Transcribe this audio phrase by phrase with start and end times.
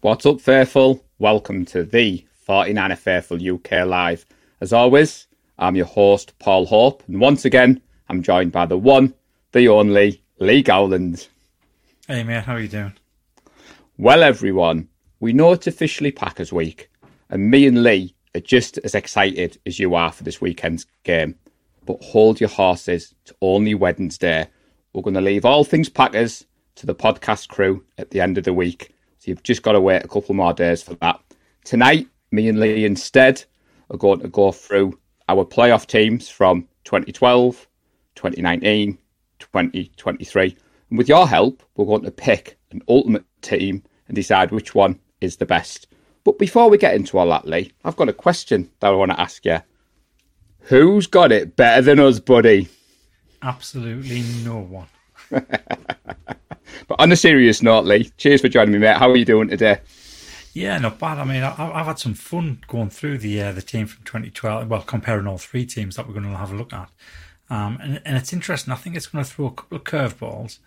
[0.00, 1.04] What's up, Faithful?
[1.18, 4.24] Welcome to the 49er Faithful UK Live.
[4.60, 5.27] As always,
[5.60, 9.12] I'm your host, Paul Hope, and once again, I'm joined by the one,
[9.50, 11.26] the only, Lee Gowland.
[12.06, 12.92] Hey mate, how are you doing?
[13.96, 14.88] Well, everyone,
[15.18, 16.88] we know it's officially Packers Week,
[17.28, 21.34] and me and Lee are just as excited as you are for this weekend's game.
[21.84, 24.48] But hold your horses, it's only Wednesday.
[24.92, 28.44] We're going to leave all things Packers to the podcast crew at the end of
[28.44, 28.94] the week.
[29.18, 31.20] So you've just got to wait a couple more days for that.
[31.64, 33.44] Tonight, me and Lee instead
[33.90, 34.96] are going to go through
[35.28, 37.66] our playoff teams from 2012,
[38.14, 38.98] 2019,
[39.38, 40.56] 2023.
[40.90, 44.98] And with your help, we're going to pick an ultimate team and decide which one
[45.20, 45.86] is the best.
[46.24, 49.12] But before we get into all that, Lee, I've got a question that I want
[49.12, 49.58] to ask you.
[50.60, 52.68] Who's got it better than us, buddy?
[53.42, 54.86] Absolutely no one.
[56.86, 58.96] But on a serious note, Lee, cheers for joining me, mate.
[58.96, 59.80] How are you doing today?
[60.58, 61.18] Yeah, not bad.
[61.18, 64.68] I mean, I, I've had some fun going through the uh, the team from 2012.
[64.68, 66.90] Well, comparing all three teams that we're going to have a look at,
[67.48, 68.72] um, and and it's interesting.
[68.72, 70.58] I think it's going to throw a couple of curveballs.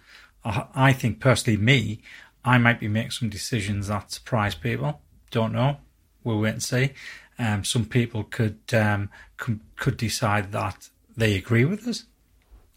[0.46, 2.02] I, I think personally, me,
[2.46, 5.02] I might be making some decisions that surprise people.
[5.30, 5.78] Don't know.
[6.24, 6.92] We'll wait and see.
[7.38, 10.88] Um, some people could um, could, could decide that
[11.18, 12.06] they agree with us.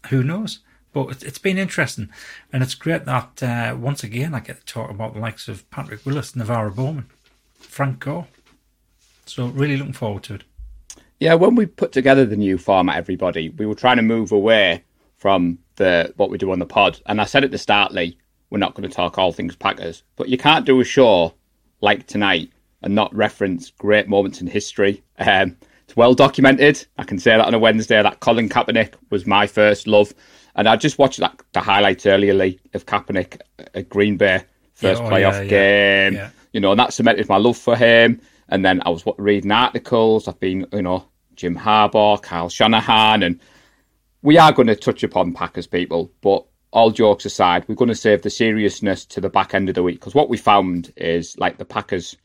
[0.09, 0.59] Who knows?
[0.95, 2.07] But it- it's been interesting,
[2.53, 5.69] and it's great that uh, once again I get to talk about the likes of
[5.69, 7.07] Patrick Willis, NaVorro Bowman,
[7.59, 8.27] Frank Gore.
[9.25, 10.43] So really looking forward to it.
[11.19, 14.85] Yeah, when we put together the new format, everybody, we were trying to move away
[15.17, 17.01] from the what we do on the pod.
[17.07, 18.17] And I said at the start, Lee,
[18.49, 21.33] we're not going to talk all things Packers, but you can't do a show
[21.81, 22.51] like tonight
[22.83, 25.03] and not reference great moments in history.
[25.19, 26.85] Um, it's well documented.
[26.97, 30.13] I can say that on a Wednesday that Colin Kaepernick was my first love,
[30.55, 34.43] and I just watched that the highlights earlier, Lee, of Kaepernick uh, at Green Bay
[34.73, 36.29] first Yeah, oh, playoff yeah, game yeah.
[36.53, 38.21] you know, and that cemented my love for him.
[38.49, 40.27] And then I was reading articles.
[40.27, 41.05] I've been, you know,
[41.35, 43.39] Jim Harbaugh, Kyle Shanahan, and
[44.21, 46.11] we are going to touch upon Packers people.
[46.21, 49.75] But all jokes aside, we're going to save the seriousness to the back end of
[49.75, 52.15] the week because what we found is like the Packers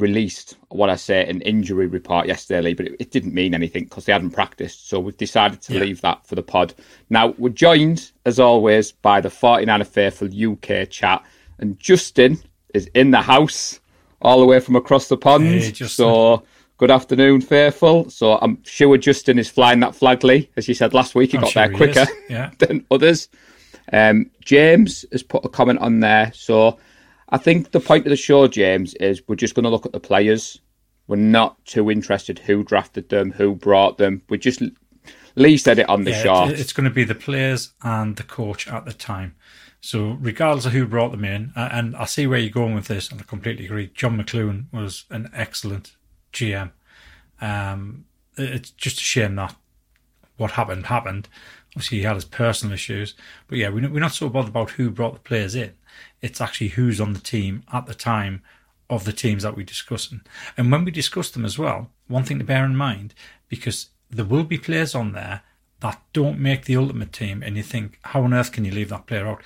[0.00, 3.84] released what I say an injury report yesterday, Lee, but it, it didn't mean anything
[3.84, 4.88] because they hadn't practiced.
[4.88, 5.80] So we've decided to Yeah.
[5.80, 6.74] leave that for the pod.
[7.10, 11.24] Now we're joined as always by the 49er Faithful UK chat,
[11.58, 12.38] and Justin
[12.74, 13.80] is in the house
[14.22, 15.44] all the way from across the pond.
[15.46, 16.42] Hey, so
[16.78, 18.08] good afternoon, Faithful.
[18.10, 21.32] So I'm sure Justin is flying that flag, Lee, as you said last week.
[21.32, 22.50] He I'm got sure there quicker yeah.
[22.58, 23.28] than others.
[23.92, 26.30] Um, James has put a comment on there.
[26.34, 26.78] So
[27.30, 29.92] I think the point of the show, James, is we're just going to look at
[29.92, 30.60] the players.
[31.06, 34.22] We're not too interested who drafted them, who brought them.
[34.28, 34.62] We just
[35.36, 36.50] Lee said it on the Yeah, shot.
[36.50, 39.36] it's going to be the players and the coach at the time.
[39.80, 43.10] So regardless of who brought them in, and I see where you're going with this,
[43.10, 43.90] and I completely agree.
[43.94, 45.96] John McLuhan was an excellent
[46.32, 46.72] GM.
[47.40, 48.04] Um,
[48.36, 49.54] it's just a shame that
[50.36, 51.28] what happened happened.
[51.74, 53.14] Obviously, he had his personal issues,
[53.46, 55.72] but yeah, we're not so bothered about who brought the players in.
[56.20, 58.42] It's actually who's on the team at the time
[58.88, 60.20] of the teams that we're discussing.
[60.56, 63.14] And when we discuss them as well, one thing to bear in mind,
[63.48, 65.42] because there will be players on there
[65.80, 68.90] that don't make the ultimate team, and you think, how on earth can you leave
[68.90, 69.42] that player out?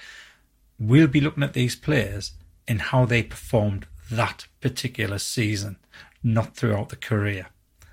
[0.79, 2.33] We'll be looking at these players
[2.67, 5.77] and how they performed that particular season,
[6.23, 7.49] not throughout the career.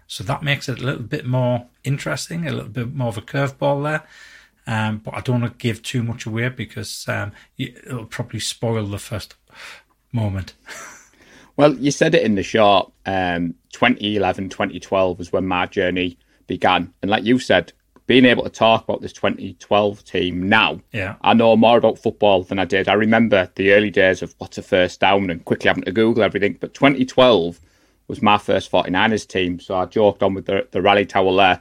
[0.07, 3.21] So that makes it a little bit more interesting, a little bit more of a
[3.21, 4.03] curveball there.
[4.67, 8.85] Um, but I don't want to give too much away because um, it'll probably spoil
[8.85, 9.35] the first
[10.11, 10.53] moment.
[11.57, 12.91] Well, you said it in the short.
[13.05, 16.17] Um, 2011, 2012 was when my journey
[16.47, 16.93] began.
[17.01, 17.73] And like you said,
[18.07, 21.15] being able to talk about this 2012 team now, Yeah.
[21.21, 22.87] I know more about football than I did.
[22.87, 26.23] I remember the early days of what's a first down and quickly having to Google
[26.23, 26.57] everything.
[26.59, 27.59] But 2012
[28.07, 29.59] was my first 49ers team.
[29.59, 31.59] So I joked on with the, the rally towel there.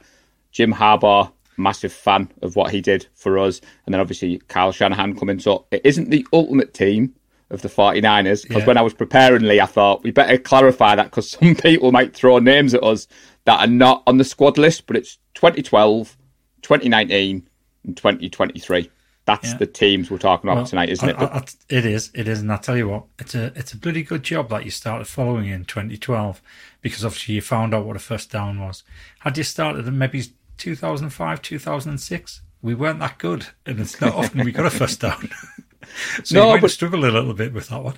[0.51, 3.61] Jim Harbaugh, massive fan of what he did for us.
[3.85, 5.39] And then obviously Kyle Shanahan coming.
[5.39, 7.13] So it isn't the ultimate team
[7.49, 8.65] of the 49ers because Yeah.
[8.67, 12.15] when I was preparing Lee, I thought we better clarify that because some people might
[12.15, 13.07] throw names at us
[13.45, 16.17] that are not on the squad list, but it's 2012,
[16.61, 17.47] 2019,
[17.85, 18.89] and 2023.
[19.25, 19.57] That's Yeah.
[19.57, 21.15] the teams we're talking about Well, tonight, isn't it?
[21.17, 22.09] I- I- I- it is.
[22.15, 24.65] It is, and I tell you what, it's a it's a bloody good job that
[24.65, 26.41] you started following in 2012
[26.81, 28.83] because obviously you found out what a first down was.
[29.19, 30.23] Had you started maybe
[30.61, 35.29] 2005, 2006, we weren't that good, and it's not often we got a first down.
[36.23, 37.95] so No, you might struggle a little bit with that one.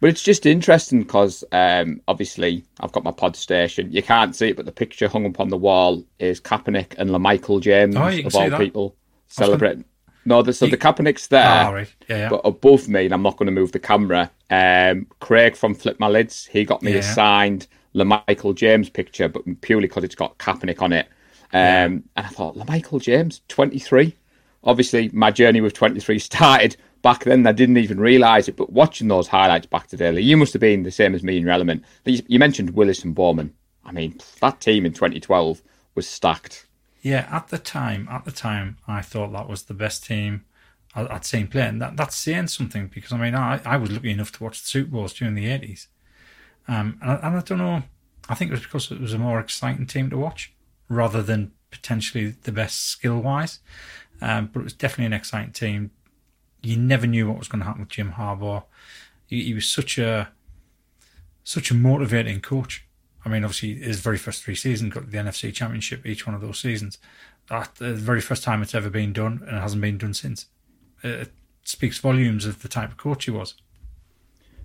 [0.00, 3.90] But it's just interesting because um, obviously I've got my pod station.
[3.92, 7.10] You can't see it, but the picture hung up on the wall is Kaepernick and
[7.10, 8.96] LaMichael James Oh, of all people
[9.28, 9.84] celebrating.
[10.24, 11.94] No, the, so the Kaepernick's there, Ah, right.
[12.08, 12.28] Yeah, yeah.
[12.28, 14.30] but above me, and I'm not going to move the camera.
[14.50, 17.00] Um, Craig from Flip My Lids, he got me a Yeah.
[17.00, 21.08] signed LaMichael James picture, but purely because it's got Kaepernick on it.
[21.52, 24.16] Um, And I thought, LaMichael James, 23.
[24.64, 27.46] Obviously, my journey with 23 started back then.
[27.46, 30.60] I didn't even realise it, but watching those highlights back to daily, you must have
[30.60, 31.84] been the same as me in your element.
[32.04, 33.54] You you mentioned Willis and Bowman.
[33.84, 35.62] I mean, that team in 2012
[35.94, 36.66] was stacked.
[37.02, 40.44] Yeah, at the time, at the time, I thought that was the best team
[40.94, 43.90] I- I'd seen play, and that, that's saying something because I mean, I, I was
[43.90, 45.88] lucky enough to watch the Super Bowls during the eighties,
[46.68, 47.82] um, and, I, and I don't know,
[48.28, 50.52] I think it was because it was a more exciting team to watch
[50.92, 53.60] rather than potentially the best skill wise,
[54.20, 55.90] um, but it was definitely an exciting team.
[56.62, 58.64] You never knew what was going to happen with Jim Harbaugh.
[59.26, 60.30] He, he was such a
[61.44, 62.86] such a motivating coach.
[63.24, 66.40] I mean, obviously, his very first three seasons got the NFC Championship each one of
[66.40, 66.98] those seasons.
[67.48, 70.46] That the very first time it's ever been done, and it hasn't been done since.
[71.02, 71.32] It
[71.64, 73.54] speaks volumes of the type of coach he was.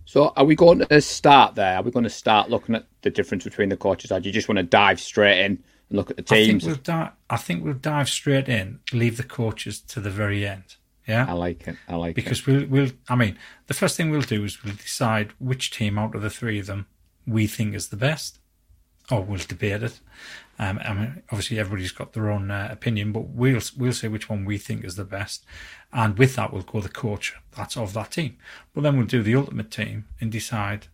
[0.05, 1.75] So, are we going to start there?
[1.75, 4.11] Are we going to start looking at the difference between the coaches?
[4.11, 6.61] Or do you just want to dive straight in and look at the I think
[6.61, 6.65] teams?
[6.65, 10.75] we'll di- I think we'll dive straight in, leave the coaches to the very end.
[11.07, 11.77] Yeah, I like it.
[11.87, 12.15] I like it.
[12.15, 12.91] because we'll we'll.
[13.07, 13.37] I mean,
[13.67, 16.65] the first thing we'll do is we'll decide which team out of the three of
[16.65, 16.87] them
[17.25, 18.39] we think is the best,
[19.09, 19.99] or we'll debate it.
[20.59, 24.27] Um, I mean, obviously everybody's got their own uh, opinion, but we'll we'll say which
[24.29, 25.45] one we think is the best,
[25.93, 28.37] and with that we'll go the coach that's of that team.
[28.73, 30.87] But then we'll do the ultimate team and decide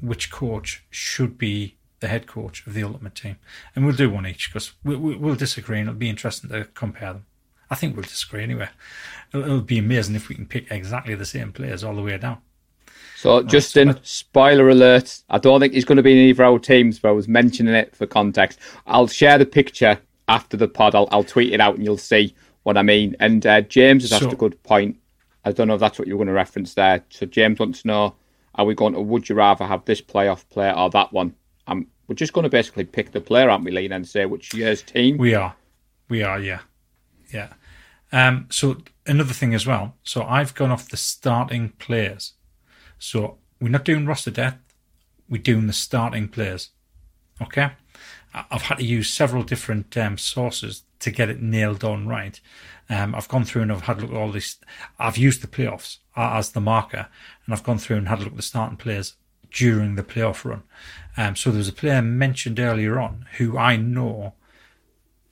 [0.00, 3.36] which coach should be the head coach of the ultimate team,
[3.74, 6.64] and we'll do one each because we, we, we'll disagree, and it'll be interesting to
[6.64, 7.26] compare them.
[7.70, 8.68] I think we'll disagree anyway.
[9.32, 12.16] It'll, it'll be amazing if we can pick exactly the same players all the way
[12.16, 12.38] down.
[13.16, 15.22] So, Justin, spoiler alert.
[15.28, 17.26] I don't think he's going to be in either of our teams, but I was
[17.26, 18.60] mentioning it for context.
[18.86, 19.98] I'll share the picture
[20.28, 20.94] after the pod.
[20.94, 23.16] I'll, I'll tweet it out and you'll see what I mean.
[23.18, 24.98] And uh, James has asked a good point.
[25.44, 27.02] I don't know if that's what you were going to reference there.
[27.10, 28.14] So, James wants to know
[28.54, 31.34] are we going to, would you rather have this playoff player or that one?
[31.68, 34.54] Um, we're just going to basically pick the player, aren't we, Lee, and say which
[34.54, 35.18] year's team?
[35.18, 35.54] We are.
[36.08, 36.60] We are, yeah.
[37.32, 37.52] Yeah.
[38.10, 39.94] Um, so another thing as well.
[40.02, 42.32] So I've gone off the starting players.
[42.98, 44.74] So we're not doing roster depth.
[45.28, 46.70] We're doing the starting players.
[47.42, 47.70] Okay.
[48.50, 52.40] I've had to use several different um, sources to get it nailed on right.
[52.88, 54.56] Um, I've gone through and I've had a look at all this.
[54.98, 57.08] I've used the playoffs as the marker,
[57.44, 59.14] and I've gone through and had a look at the starting players
[59.50, 60.62] during the playoff run.
[61.18, 64.34] Um, so there was a player mentioned earlier on who I know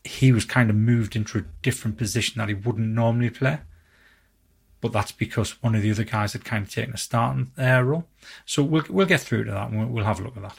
[0.03, 3.61] he was kind of moved into a different position that he wouldn't normally play.
[4.81, 7.83] But that's because one of the other guys had kind of taken a starting uh,
[7.83, 8.09] role.
[8.45, 10.59] So we'll we'll get through to that and we'll, we'll have a look at that.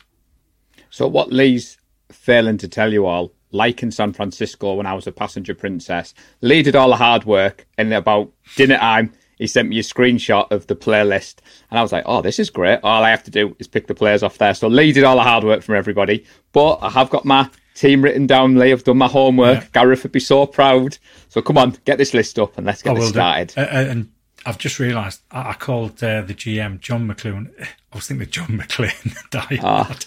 [0.89, 1.77] So what Lee's
[2.09, 6.13] failing to tell you all, like in San Francisco when I was a passenger princess,
[6.39, 10.51] Lee did all the hard work and about dinner time he sent me a screenshot
[10.51, 11.35] of the playlist
[11.69, 12.79] and I was like, Oh, this is great.
[12.83, 14.53] All I have to do is pick the players off there.
[14.53, 16.25] So Lee did all the hard work from everybody.
[16.53, 18.71] But I have got my team written down, Lee.
[18.71, 19.61] I've done my homework.
[19.61, 19.67] Yeah.
[19.73, 20.97] Gareth would be so proud.
[21.29, 23.53] So come on, get this list up and let's get this started.
[23.57, 24.11] Uh, uh, and
[24.45, 27.51] I've just realised I, I called uh, the GM John McClune.
[27.91, 29.15] I was thinking of John McClane.
[29.29, 30.05] Die hard.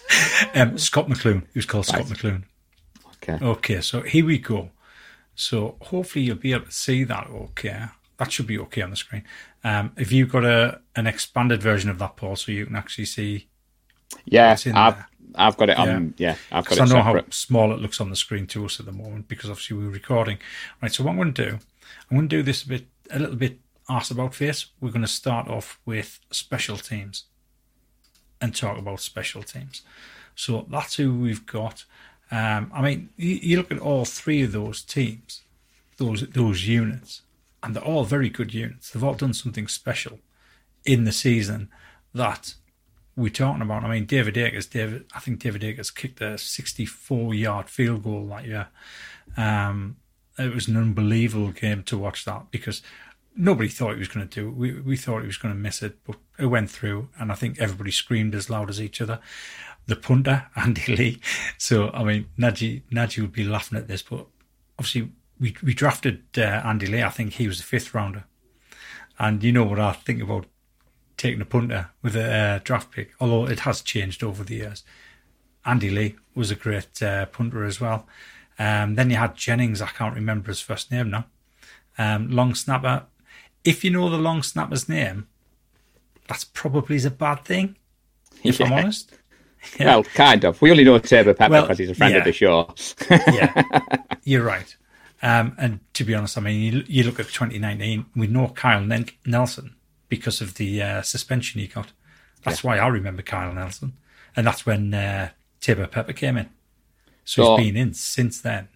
[0.54, 1.42] um, Scott McClune.
[1.52, 2.44] He was called Scott McClune.
[3.22, 3.38] Okay.
[3.44, 4.70] Okay, so here we go.
[5.34, 7.28] So hopefully you'll be able to see that.
[7.28, 7.84] Okay,
[8.20, 9.24] that should be okay on the screen.
[9.64, 13.06] Um, if you've got a an expanded version of that, Paul, so you can actually
[13.06, 13.48] see.
[14.26, 15.08] Yeah, I've there?
[15.34, 17.24] I've got it on yeah, I've got it I know separate.
[17.24, 19.88] how small it looks on the screen to us at the moment, because obviously we're
[19.88, 20.38] recording.
[20.82, 20.92] Right.
[20.92, 21.58] So what I'm going to do,
[22.10, 23.58] I'm going to do this a bit, a little bit
[23.88, 24.66] arse about face.
[24.80, 27.24] We're going to start off with special teams,
[28.38, 29.80] and talk about special teams.
[30.34, 31.86] So that's who we've got.
[32.30, 35.40] Um, I mean, you, you look at all three of those teams,
[35.96, 37.22] those those units,
[37.62, 38.90] and they're all very good units.
[38.90, 40.18] They've all done something special
[40.84, 41.68] in the season
[42.14, 42.54] that
[43.16, 43.84] we're talking about.
[43.84, 48.26] I mean, David Akers, David, I think David Akers kicked a 64 yard field goal
[48.28, 48.68] that year.
[49.36, 49.96] Um,
[50.38, 52.82] it was an unbelievable game to watch that because
[53.36, 54.54] nobody thought he was going to do it.
[54.54, 57.34] We, we thought he was going to miss it, but it went through, and I
[57.34, 59.20] think everybody screamed as loud as each other.
[59.86, 61.20] The punter, Andy Lee.
[61.58, 64.26] So, I mean, Najee, Najee would be laughing at this, but
[64.78, 65.10] obviously,
[65.40, 67.02] we, we drafted uh, Andy Lee.
[67.02, 68.24] I think he was a fifth rounder.
[69.18, 70.46] And you know what I think about
[71.16, 74.82] taking a punter with a uh, draft pick, although it has changed over the years.
[75.66, 78.06] Andy Lee was a great uh, punter as well.
[78.58, 79.82] Um, then you had Jennings.
[79.82, 81.26] I can't remember his first name now.
[81.98, 83.04] Um, long snapper.
[83.64, 85.28] If you know the long snapper's name,
[86.28, 87.76] that's probably a bad thing.
[88.42, 88.78] If I'm Yeah.
[88.78, 89.12] honest.
[89.78, 90.62] Well, kind of.
[90.62, 92.18] We only know Turbo Pepper Well, because he's a friend yeah.
[92.20, 92.74] of the show.
[93.10, 93.62] yeah,
[94.24, 94.74] you're right.
[95.22, 98.80] Um, and to be honest, I mean, you, you look at 2019, we know Kyle
[98.84, 99.76] Nen- Nelson
[100.08, 101.92] because of the uh, suspension he got.
[102.44, 103.92] That's why I remember Kyle Nelson.
[104.34, 106.48] And that's when uh, Pepper came in.
[107.24, 108.68] So, So- he's been in since then.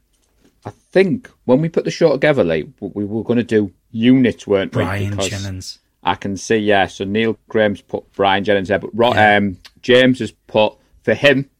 [0.67, 4.47] I think when we put the show together, like we were going to do units,
[4.47, 4.83] weren't we?
[4.83, 5.79] Brian Jennings.
[6.03, 6.87] I can see, yeah.
[6.87, 9.37] So Neil Graham's put Brian Jennings there, but Ro- Yeah.
[9.37, 11.51] um, James has put for him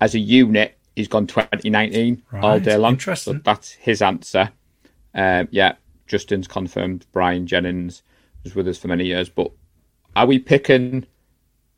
[0.00, 0.78] as a unit.
[0.96, 2.92] He's gone 2019 all day long.
[2.92, 3.34] interesting.
[3.34, 4.50] So that's his answer.
[5.14, 5.74] Um, yeah,
[6.06, 7.06] Justin's confirmed.
[7.12, 8.02] Brian Jennings
[8.44, 9.50] was with us for many years, but
[10.16, 11.06] are we picking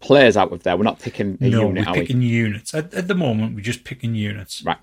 [0.00, 0.76] players out of there?
[0.76, 2.00] We're not picking a No, unit, we're are we?
[2.00, 2.74] picking units.
[2.74, 4.62] At, at the moment, we're just picking units.
[4.62, 4.76] Right.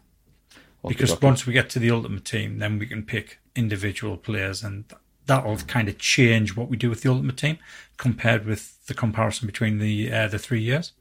[0.86, 1.26] Okay, because okay.
[1.28, 4.86] once we get to the ultimate team, then we can pick individual players, and
[5.26, 7.58] that'll kind of change what we do with the ultimate team
[7.98, 10.92] compared with the comparison between the uh, the three years.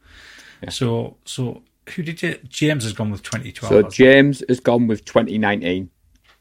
[0.68, 2.38] So, so who did you?
[2.48, 3.70] James has gone with 2012.
[3.70, 3.88] So?
[3.88, 5.90] James has gone with 2019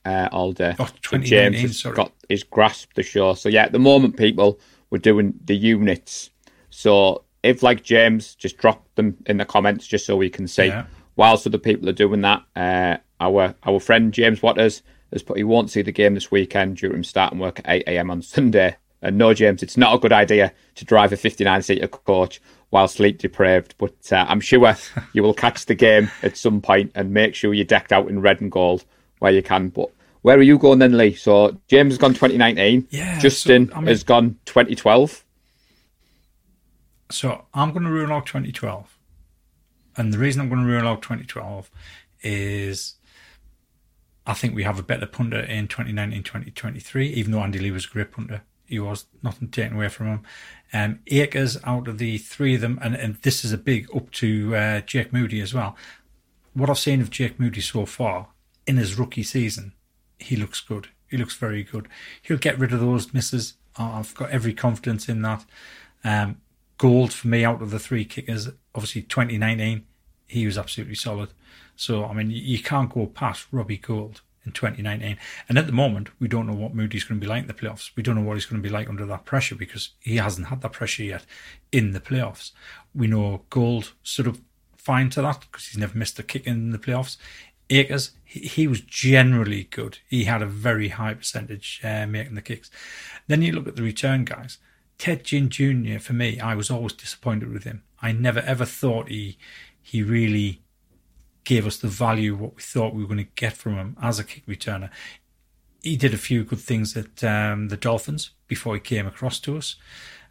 [0.06, 0.76] uh, all day.
[0.80, 1.96] Oh, So 2019, James has sorry.
[1.96, 3.34] got his grasped the show.
[3.34, 6.30] So yeah, at the moment, people we're doing the units.
[6.70, 10.68] So if like James, just drop them in the comments just so we can see.
[10.68, 10.86] Yeah.
[11.16, 14.82] Whilst other people are doing that, uh, our our friend James Waters
[15.12, 17.66] has put he won't see the game this weekend due to him starting work at
[17.68, 18.12] 8 a.m.
[18.12, 18.78] on Sunday.
[19.02, 22.88] And no, James, it's not a good idea to drive a 59 seater coach while
[22.88, 23.76] sleep deprived.
[23.78, 24.76] But uh, I'm sure
[25.14, 28.22] you will catch the game at some point and make sure you're decked out in
[28.22, 28.86] red and gold
[29.20, 29.70] where you can.
[29.70, 29.90] But
[30.22, 31.16] where are you going then, Lee?
[31.16, 32.88] So James has gone 2019.
[32.92, 35.26] Yeah, Justin so, I mean- has gone 2012.
[37.10, 38.98] So I'm going to rule out 2012.
[39.98, 41.70] And the reason I'm going to rule out 2012
[42.24, 42.96] is
[44.26, 47.86] I think we have a better punter in 2019 2023, even though Andy Lee was
[47.86, 48.44] a great punter.
[48.72, 50.24] He was nothing taken away from him.
[50.72, 54.10] Um, Akers out of the three of them, and, and this is a big up
[54.12, 55.76] to uh, Jake Moody as well.
[56.54, 58.30] What I've seen of Jake Moody so far
[58.66, 59.74] in his rookie season,
[60.20, 60.88] he looks good.
[61.10, 61.90] He looks very good.
[62.22, 63.56] He'll get rid of those misses.
[63.78, 65.44] Uh, I've got every confidence in that.
[66.06, 66.40] Um,
[66.78, 69.86] Gould for me out of the three kickers, obviously 2019,
[70.28, 71.34] he was absolutely solid.
[71.76, 75.18] So, I mean, you can't go past Robbie Gould in 2019.
[75.48, 77.54] And at the moment, we don't know what Moody's going to be like in the
[77.54, 77.92] playoffs.
[77.96, 80.48] We don't know what he's going to be like under that pressure because he hasn't
[80.48, 81.26] had that pressure yet
[81.72, 82.52] in the playoffs.
[82.94, 84.42] We know Gould sort of
[84.76, 87.18] fine to that because he's never missed a kick in the playoffs.
[87.70, 90.00] Akers, he, he was generally good.
[90.10, 92.70] He had a very high percentage uh, making the kicks.
[93.28, 94.58] Then you look at the return guys.
[94.98, 96.00] Ted Ginn Jr.
[96.00, 97.84] for me, I was always disappointed with him.
[98.02, 99.38] I never ever thought he
[99.82, 100.62] he really
[101.44, 104.20] gave us the value what we thought we were going to get from him as
[104.20, 104.90] a kick returner.
[105.82, 109.58] He did a few good things at um, the Dolphins before he came across to
[109.58, 109.76] us.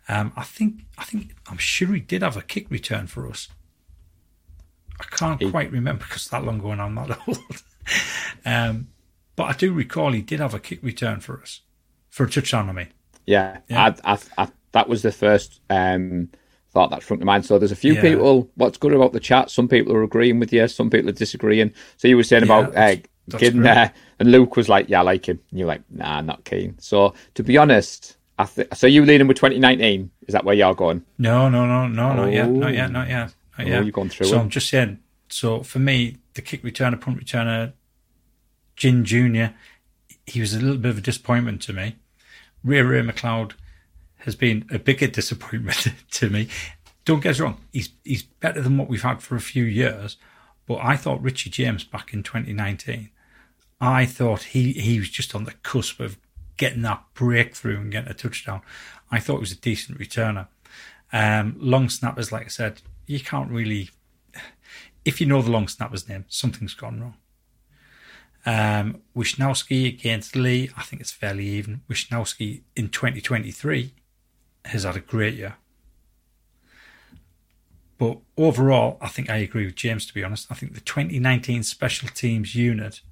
[0.09, 3.49] Um, I think I think I'm sure he did have a kick return for us.
[5.01, 7.63] I can't He- quite remember because that long ago and I'm not old.
[8.45, 8.89] um,
[9.37, 11.61] but I do recall he did have a kick return for us
[12.11, 12.69] for a touchdown.
[12.69, 12.89] I mean,
[13.27, 13.95] Yeah, Yeah.
[14.05, 16.29] I, I, I, that was the first um,
[16.73, 17.45] thought that's front of mind.
[17.45, 18.03] So there's a few Yeah.
[18.03, 18.51] people.
[18.55, 19.51] What's good about the chat?
[19.51, 20.67] Some people are agreeing with you.
[20.69, 21.73] Some people are disagreeing.
[21.97, 23.75] So you were saying Yeah, about uh, that's- that's getting great.
[23.75, 26.77] there, and Luke was like, "Yeah, I like him." And you're like, "Nah, not keen."
[26.79, 30.11] So to be honest, I th- so you leading with 2019?
[30.27, 31.03] Is that where you're going?
[31.19, 32.73] No, no, no, no, not yet, not Oh.
[32.73, 33.85] yet, not yet, not Oh, yet.
[33.85, 34.41] you've gone through So it.
[34.41, 34.99] I'm just saying.
[35.29, 37.73] So for me, the kick returner, punt returner,
[38.77, 39.55] Ginn Junior,
[40.27, 41.97] he was a little bit of a disappointment to me.
[42.65, 43.53] Ray Ray McCloud
[44.21, 46.49] has been a bigger disappointment to me.
[47.05, 50.17] Don't get us wrong, he's he's better than what we've had for a few years.
[50.67, 53.11] But I thought Richie James back in 2019,
[53.81, 56.19] I thought he he was just on the cusp of
[56.57, 58.61] getting that breakthrough and getting a touchdown.
[59.11, 60.49] I thought he was a decent returner.
[61.13, 63.91] Um, long snappers, like I said, you can't really.
[65.05, 67.15] If you know the long snapper's name, something's gone wrong.
[68.47, 71.81] Um, Wishnowsky against Lee, I think it's fairly even.
[71.89, 73.95] Wishnowsky in 2023
[74.67, 75.57] has had a great year.
[77.99, 80.47] But overall, I think I agree with James, to be honest.
[80.51, 83.03] I think the 2019 special teams unit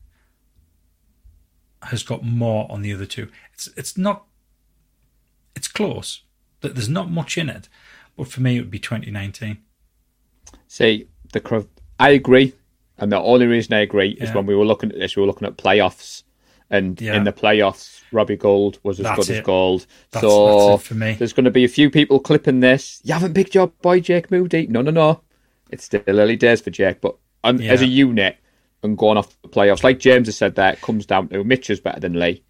[1.83, 3.29] has got more on the other two.
[3.53, 4.25] It's it's not
[5.55, 6.23] it's close,
[6.61, 7.69] but there's not much in it.
[8.17, 9.59] But for me, it would be 2019.
[10.67, 11.67] See, the
[12.01, 12.55] I agree,
[12.97, 15.27] and the only reason I agree is when we were looking at this, we were
[15.27, 16.23] looking at playoffs,
[16.71, 17.15] and Yeah.
[17.17, 19.87] in the playoffs, Robbie Gould was as That's good as gold.
[20.11, 21.13] That's- so that's it for me.
[21.15, 23.01] there's going to be a few people clipping this.
[23.05, 24.67] You haven't picked your boy Jake Moody.
[24.67, 25.21] No, no, no.
[25.71, 27.73] It's still early days for Jake, but on, Yeah.
[27.73, 28.37] as a unit,
[28.83, 29.83] and going off the playoffs.
[29.83, 32.43] Like James has said there, it comes down to Mitch is better than Lee.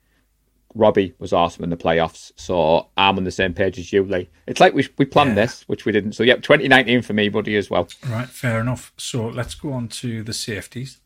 [0.74, 4.28] Robbie was awesome in the playoffs, so I'm on the same page as you, Lee.
[4.46, 5.46] It's like we we planned Yeah.
[5.46, 6.12] this, which we didn't.
[6.12, 7.88] So yep, 2019 for me, buddy, as well.
[8.06, 8.92] Right, fair enough.
[8.98, 10.98] So let's go on to the safeties.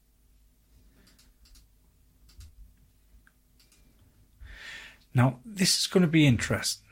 [5.15, 6.83] Now, this is going to be interesting.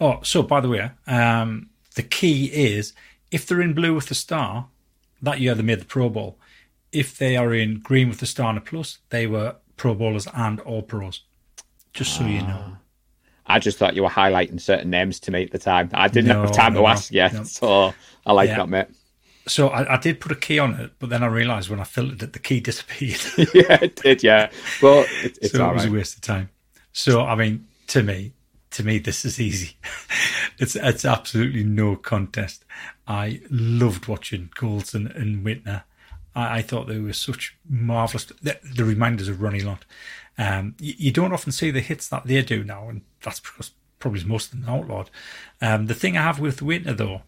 [0.00, 2.92] Oh, so by the way, um, the key is
[3.30, 4.68] if they're in blue with the star,
[5.22, 6.38] that year they made the Pro Bowl.
[6.90, 10.26] If they are in green with the star and a plus, they were Pro Bowlers
[10.34, 11.22] and All Pros.
[11.92, 12.76] Just so you know.
[13.46, 15.90] I just thought you were highlighting certain names to me at the time.
[15.94, 17.44] I didn't No, have time no, to ask yet, no.
[17.44, 17.94] so
[18.26, 18.56] I like Yeah.
[18.58, 18.86] that, mate.
[19.46, 21.84] So I, I did put a key on it, but then I realised when I
[21.84, 23.20] filtered it, the key disappeared.
[23.54, 24.50] yeah, it did, yeah.
[24.80, 25.92] But it, it's so all it was right.
[25.92, 26.50] a waste of time.
[26.98, 28.32] So I mean, to me,
[28.72, 29.76] to me, this is easy.
[30.58, 32.64] it's it's absolutely no contest.
[33.06, 35.84] I loved watching Goldson and Whitner.
[36.34, 38.24] I, I thought they were such marvelous.
[38.42, 39.84] The, the reminders of Ronnie Lott.
[40.38, 43.70] Um, you, you don't often see the hits that they do now, and that's because
[44.00, 45.08] probably most of them outlawed.
[45.62, 47.22] Um, the thing I have with Whitner though,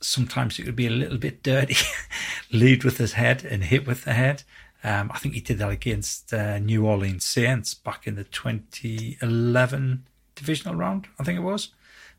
[0.00, 1.76] sometimes it could be a little bit dirty.
[2.50, 4.42] Lead with his head and hit with the head.
[4.84, 10.06] Um, I think he did that against uh, New Orleans Saints back in the 2011
[10.34, 11.08] divisional round.
[11.18, 11.70] I think it was.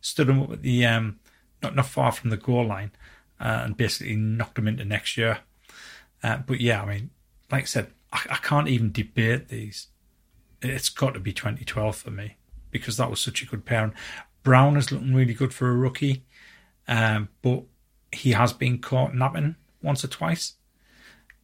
[0.02, 1.20] Stood him up at the um,
[1.64, 2.92] not not far from the goal line,
[3.40, 5.40] uh, and basically knocked him into next year.
[6.22, 7.10] Uh, but yeah, I mean,
[7.52, 9.88] like I said, I, I can't even debate these.
[10.62, 12.38] It's got to be 2012 for me
[12.72, 13.94] because that was such a good pairing.
[14.44, 16.24] Brown is looking really good for a rookie,
[16.88, 17.63] um, but
[18.12, 20.54] he has been caught napping once or twice.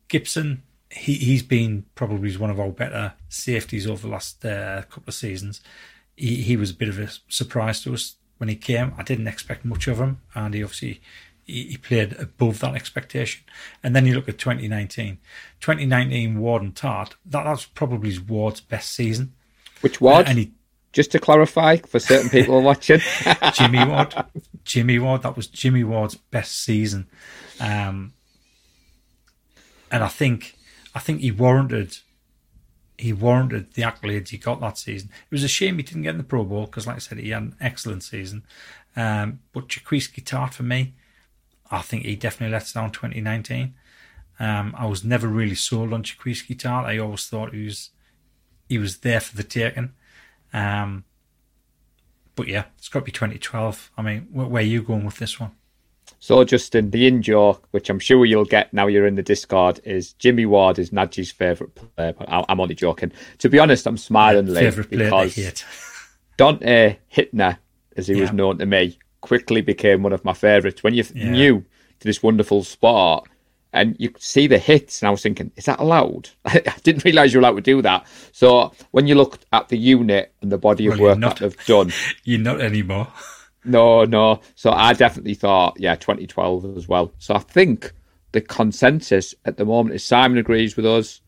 [0.08, 0.64] Gibson,
[0.96, 5.14] he he's been probably one of our better safeties over the last uh, couple of
[5.14, 5.62] seasons.
[6.16, 8.94] He he was a bit of a surprise to us when he came.
[8.98, 11.02] I didn't expect much of him, and he obviously
[11.44, 13.44] he, he played above that expectation.
[13.82, 15.18] And then you look at 2019,
[15.60, 17.16] 2019 Ward and Tart.
[17.26, 19.34] That that's probably Ward's best season.
[19.82, 20.28] Which Ward?
[20.28, 20.52] And he
[20.92, 23.02] Just to clarify for certain people watching.
[23.54, 24.14] Jimmy Ward.
[24.64, 25.24] Jimmy Ward.
[25.24, 27.08] That was Jimmy Ward's best season,
[27.60, 28.14] um,
[29.92, 30.56] and I think
[30.94, 31.98] I think he warranted
[32.98, 35.10] he warranted the accolades he got that season.
[35.10, 37.18] It was a shame he didn't get in the Pro Bowl because, like I said,
[37.18, 38.44] he had an excellent season.
[38.96, 40.94] Um, but Jaquiski Tart for me,
[41.72, 43.74] I think he definitely lets down 2019.
[44.40, 46.86] Um, I was never really sold on Jaquiski Tart.
[46.86, 47.90] I always thought he was
[48.70, 49.92] he was there for the taking.
[50.54, 51.04] Um,
[52.36, 53.92] but yeah, it's got to be 2012.
[53.98, 55.52] I mean, wh- where are you going with this one?
[56.24, 59.82] So, Justin, the in joke, which I'm sure you'll get now you're in the Discord,
[59.84, 62.16] is Jimmy Ward is Nadji's favourite player.
[62.30, 63.12] I'm only joking.
[63.40, 65.66] To be honest, I'm smiling player to because hit.
[66.38, 67.58] Donte Hitner,
[67.98, 70.82] as he was known to me, quickly became one of my favourites.
[70.82, 71.30] When you're Yeah.
[71.30, 71.66] new
[72.00, 73.28] to this wonderful sport
[73.74, 76.30] and you see the hits, and I was thinking, is that allowed?
[76.46, 78.08] I didn't realise you were allowed to do that.
[78.32, 81.66] So, when you looked at the unit and the body of Well, work that they've
[81.66, 81.92] done,
[82.24, 83.10] You're not anymore.
[83.66, 84.42] No, no.
[84.56, 87.14] So I definitely thought, yeah, 2012 as well.
[87.18, 87.94] So I think
[88.32, 91.22] the consensus at the moment is Simon agrees with us,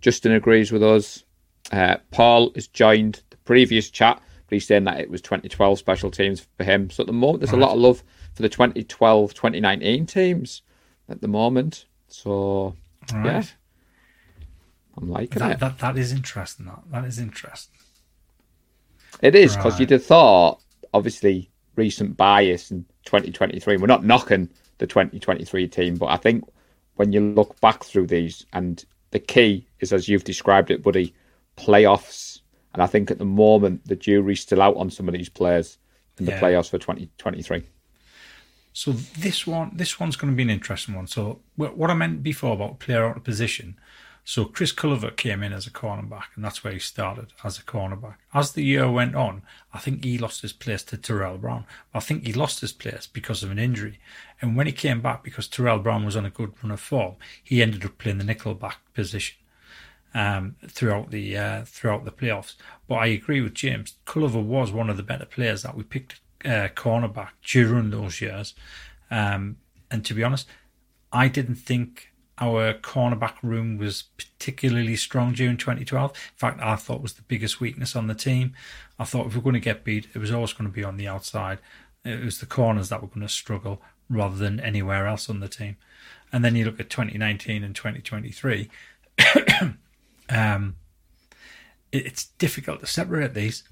[0.00, 1.24] Justin agrees with us,
[1.72, 4.16] uh, Paul has joined the previous chat,
[4.48, 6.90] but he's saying that it was 2012 special teams for him.
[6.90, 8.02] So at the moment, there's a lot of love
[8.34, 10.62] for the 2012 2019 teams
[11.08, 11.86] at the moment.
[12.08, 12.74] So
[13.12, 13.24] Right.
[13.24, 13.42] yeah,
[14.96, 15.60] I'm liking That, it.
[15.60, 16.66] that that is interesting.
[16.66, 17.78] That that is interesting.
[19.22, 19.80] It is because Right.
[19.80, 20.60] you'd have thought,
[20.94, 23.78] obviously, recent bias in 2023.
[23.78, 26.44] We're not knocking the 2023 team, but I think
[26.96, 31.14] when you look back through these, and the key is as you've described it, buddy,
[31.56, 32.40] playoffs.
[32.74, 35.78] And I think at the moment the jury's still out on some of these players
[36.18, 36.40] in the Yeah.
[36.40, 37.62] playoffs for 2023.
[38.72, 41.06] So this one, this one's going to be an interesting one.
[41.06, 43.76] So what I meant before about player out of position.
[44.24, 47.62] So Chris Culliver came in as a cornerback, and that's where he started as a
[47.62, 48.16] cornerback.
[48.34, 51.64] As the year went on, I think he lost his place to Tarell Brown.
[51.94, 53.98] I think he lost his place because of an injury.
[54.42, 57.16] And when he came back, because Tarell Brown was on a good run of form,
[57.42, 59.36] he ended up playing the nickelback position
[60.14, 62.54] um, throughout the uh, throughout the playoffs.
[62.86, 63.94] But I agree with James.
[64.06, 68.54] Culliver was one of the better players that we picked uh, cornerback during those years.
[69.10, 69.56] Um,
[69.90, 70.46] and to be honest,
[71.12, 76.10] I didn't think our cornerback room was particularly strong during 2012.
[76.10, 78.54] In fact, I thought was the biggest weakness on the team.
[78.98, 80.96] I thought if we're going to get beat, it was always going to be on
[80.96, 81.58] the outside.
[82.04, 85.48] It was the corners that were going to struggle rather than anywhere else on the
[85.48, 85.76] team.
[86.32, 88.70] And then you look at 2019 and 2023.
[90.30, 90.76] um,
[91.92, 93.64] it- it's difficult to separate these.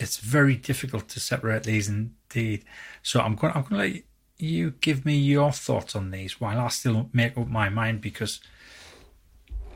[0.00, 2.64] It's very difficult to separate these indeed.
[3.02, 3.52] So I'm going.
[3.54, 4.02] I'm going to let you
[4.38, 8.40] give me your thoughts on these while I still make up my mind because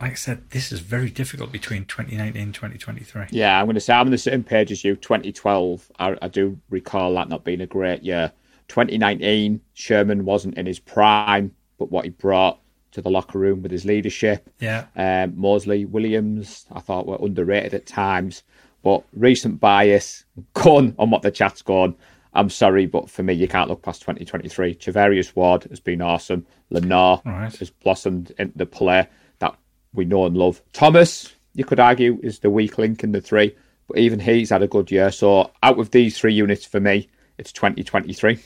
[0.03, 3.27] like I said, this is very difficult between 2019 and 2023.
[3.31, 4.97] Yeah, I'm going to say I'm on the same page as you.
[4.97, 8.33] 2012, I, I do recall that not being a great year.
[8.67, 12.59] 2019, Sherman wasn't in his prime, but what he brought
[12.91, 14.51] to the locker room with his leadership.
[14.59, 14.87] Yeah.
[14.97, 18.43] Um, Moseley, Williams, I thought were underrated at times.
[18.83, 21.95] But recent bias, gone on what the chat's gone.
[22.35, 24.75] I'm sorry, but for me, you can't look past 2023.
[24.77, 26.47] Charvarius Ward has been awesome.
[26.71, 27.55] Lenoir Right.
[27.57, 29.07] has blossomed into the player
[29.41, 29.55] that
[29.93, 30.63] we know and love.
[30.73, 33.55] Thomas, you could argue, is the weak link in the three,
[33.87, 35.11] but even he's had a good year.
[35.11, 38.39] So out of these three units, for me, it's 2023.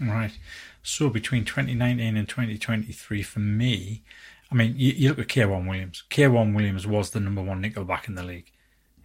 [0.00, 0.32] Right.
[0.82, 4.02] So between 2019 and 2023, for me,
[4.50, 6.02] I mean, you, you look at K'Waun Williams.
[6.10, 8.50] K'Waun Williams was the number one nickel back in the league.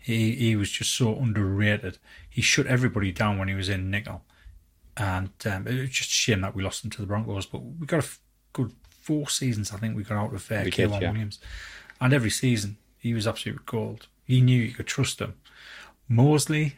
[0.04, 1.98] He he was just so underrated.
[2.30, 4.24] He shut everybody down when he was in nickel,
[4.98, 7.46] and um, it was just a shame that we lost him to the Broncos.
[7.46, 8.20] But we got a f-
[8.52, 11.12] good four seasons, I think we got out of uh, We K'Waun did, yeah.
[11.12, 11.40] Williams,
[12.00, 14.08] and every season he was absolute gold.
[14.26, 15.36] He knew you could trust him.
[16.08, 16.76] Moseley,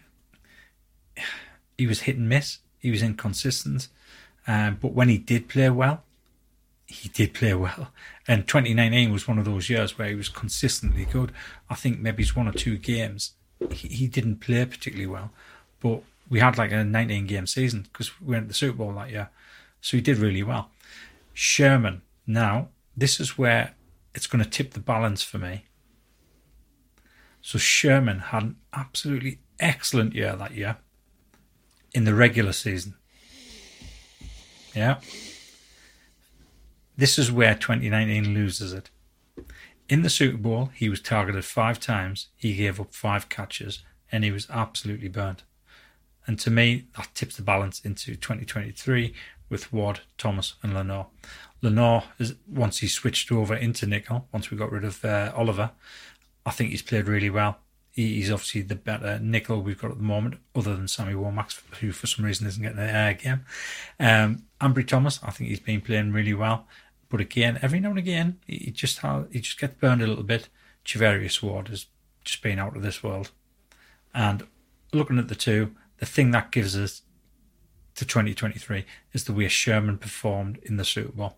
[1.78, 2.60] he was hit and miss.
[2.80, 3.88] He was inconsistent.
[4.48, 6.04] Um, but when he did play well,
[6.96, 7.92] he did play well.
[8.28, 11.32] And 2019 was one of those years where he was consistently good.
[11.70, 13.34] I think maybe it's one or two games
[13.72, 15.32] he, he didn't play particularly well,
[15.80, 18.94] but we had like a 19 game season because we went to the Super Bowl
[18.94, 19.30] that year.
[19.82, 20.70] So he did really well.
[21.34, 23.76] Sherman, now, this is where
[24.14, 25.66] it's going to tip the balance for me.
[27.42, 30.78] So Sherman had an absolutely excellent year that year
[31.94, 32.96] in the regular season.
[34.74, 35.00] Yeah.
[36.98, 38.90] This is where 2019 loses it.
[39.88, 44.24] In the Super Bowl, he was targeted five times, he gave up five catches, and
[44.24, 45.44] he was absolutely burnt.
[46.26, 49.14] And to me, that tips the balance into 2023
[49.50, 51.08] with Ward, Thomas, and Lenoir.
[51.62, 55.72] Lenoir, is, once he switched over into nickel, once we got rid of uh, Oliver,
[56.46, 57.60] I think he's played really well.
[57.92, 61.60] He, he's obviously the better nickel we've got at the moment, other than Sammy Womack,
[61.80, 63.46] who for some reason isn't getting an air game.
[64.00, 66.68] Um, Ambry Thomas, I think he's been playing really well.
[67.10, 69.00] But again, every now and again, he just
[69.32, 70.50] he just gets burned a little bit.
[70.86, 71.88] Charvarius Ward has
[72.24, 73.32] just been out of this world.
[74.14, 74.48] And
[74.94, 77.02] looking at the two, the thing that gives us
[77.96, 81.38] to 2023 is the way Sherman performed in the Super Bowl.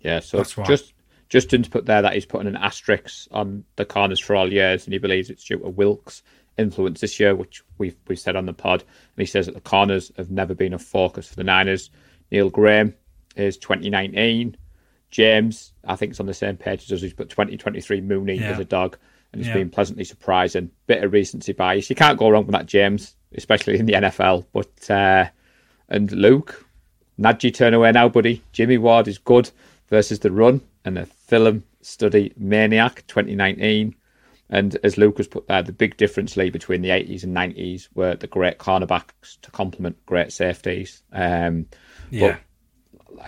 [0.00, 0.64] Yeah, so That's why.
[0.64, 0.92] just
[1.28, 4.92] Justin's put there that he's putting an asterisk on the corners for all years, and
[4.92, 6.22] he believes it's due to Wilks'
[6.56, 8.80] influence this year, which we've we've said on the pod.
[8.82, 11.90] And he says that the corners have never been a focus for the Niners.
[12.30, 12.94] Neil Graham
[13.36, 14.56] is 2019.
[15.10, 17.00] James, I think, is on the same page as us.
[17.02, 18.50] He's put 2023 Mooney Yeah.
[18.52, 18.96] as a dog,
[19.32, 19.54] and it's Yeah.
[19.54, 20.70] been pleasantly surprising.
[20.86, 21.88] Bit of recency bias.
[21.90, 24.46] You can't go wrong with that, James, especially in the NFL.
[24.52, 25.26] But uh,
[25.88, 26.66] and Luke,
[27.18, 28.42] Najee turn away now, buddy.
[28.52, 29.50] Jimmy Ward is good
[29.88, 33.94] versus the run and the film study maniac 2019.
[34.50, 37.88] And as Luke has put there, the big difference lay between the 80s and 90s
[37.94, 41.02] were the great cornerbacks to complement great safeties.
[41.12, 41.66] Um,
[42.10, 42.36] Yeah.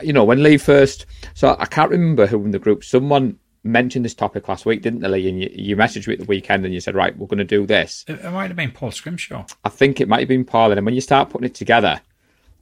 [0.02, 4.04] You know, when Lee first, so I can't remember who in the group, someone mentioned
[4.04, 5.28] this topic last week, didn't they, Lee?
[5.28, 7.44] And you, you messaged me at the weekend and you said, right, we're going to
[7.44, 8.04] do this.
[8.08, 9.44] It, it might have been Paul Scrimshaw.
[9.64, 10.72] I think it might have been Paul.
[10.72, 12.00] And when you start putting it together,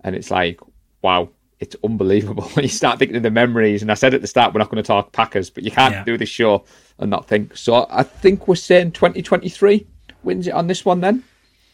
[0.03, 0.61] and it's like,
[1.03, 1.29] wow,
[1.61, 3.83] it's unbelievable when you start thinking of the memories.
[3.83, 5.93] And I said at the start, we're not going to talk Packers, but you can't
[5.95, 6.05] Yeah.
[6.05, 6.65] do this show
[6.99, 7.57] and not think.
[7.57, 9.87] So I think we're saying 2023
[10.23, 11.25] wins it on this one then.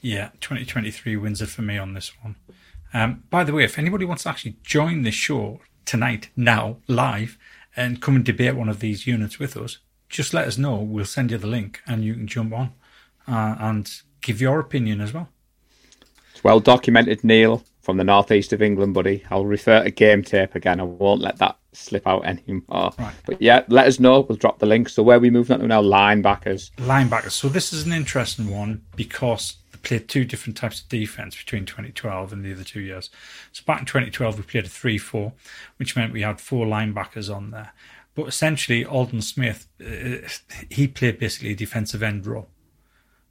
[0.03, 2.37] Yeah, 2023 wins it for me on this one.
[2.95, 7.37] Um, by the way, if anybody wants to actually join the show tonight, now, live,
[7.77, 9.79] and come and debate one of these units with us,
[10.09, 10.77] just let us know.
[10.77, 12.73] We'll send you the link and you can jump on
[13.27, 15.29] uh, and give your opinion as well.
[16.31, 19.25] It's well documented, Neil, from the northeast of England, buddy.
[19.29, 20.79] I'll refer to game tape again.
[20.79, 22.93] I won't let that slip out anymore.
[22.97, 23.15] Right.
[23.27, 24.21] But yeah, let us know.
[24.21, 24.89] We'll drop the link.
[24.89, 25.83] So where are we moving on to now?
[25.83, 26.71] Linebackers.
[26.77, 27.33] Linebackers.
[27.33, 32.33] So this is an interesting one because played two different types of defense between 2012
[32.33, 33.11] and the other two years.
[33.53, 35.33] So back in 2012, we played a 3-4,
[35.77, 37.73] which meant we had four linebackers on there.
[38.15, 40.29] But essentially, Aldon Smith, uh,
[40.71, 42.49] he played basically a defensive end role.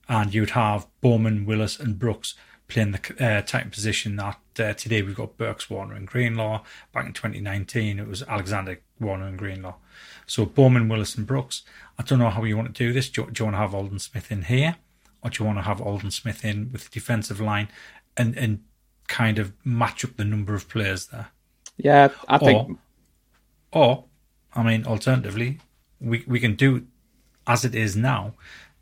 [0.09, 2.35] And you'd have Bowman, Willis, and Brooks
[2.67, 6.63] playing the uh, tight position that uh, today we've got Burks, Warner, and Greenlaw.
[6.91, 9.75] Back in 2019, it was Alexander, Warner, and Greenlaw.
[10.25, 11.63] So Bowman, Willis, and Brooks.
[11.97, 13.09] I don't know how you want to do this.
[13.09, 14.77] Do do you want to have Aldon Smith in here,
[15.23, 17.69] or do you want to have Aldon Smith in with the defensive line,
[18.17, 18.63] and and
[19.07, 21.29] kind of match up the number of players there?
[21.77, 22.79] Yeah, I think.
[23.71, 24.05] Or, or
[24.55, 25.59] I mean, alternatively,
[25.99, 26.85] we we can do
[27.47, 28.33] as it is now,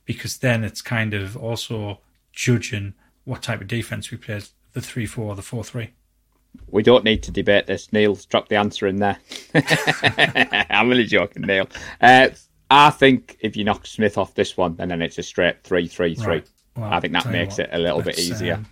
[0.05, 1.99] because then it's kind of also
[2.33, 4.41] judging what type of defense we play,
[4.73, 5.91] the three four or the four three.
[6.67, 7.93] We don't need to debate this.
[7.93, 9.17] Neil's dropped the answer in there.
[10.69, 11.69] I'm only joking, Neil.
[12.01, 12.29] Uh,
[12.73, 15.87] I think if you knock Smith off this one, then then it's a straight three
[15.87, 16.25] three three.
[16.25, 16.49] Right.
[16.77, 18.55] Well, I think that makes what, it a little bit easier.
[18.55, 18.65] um,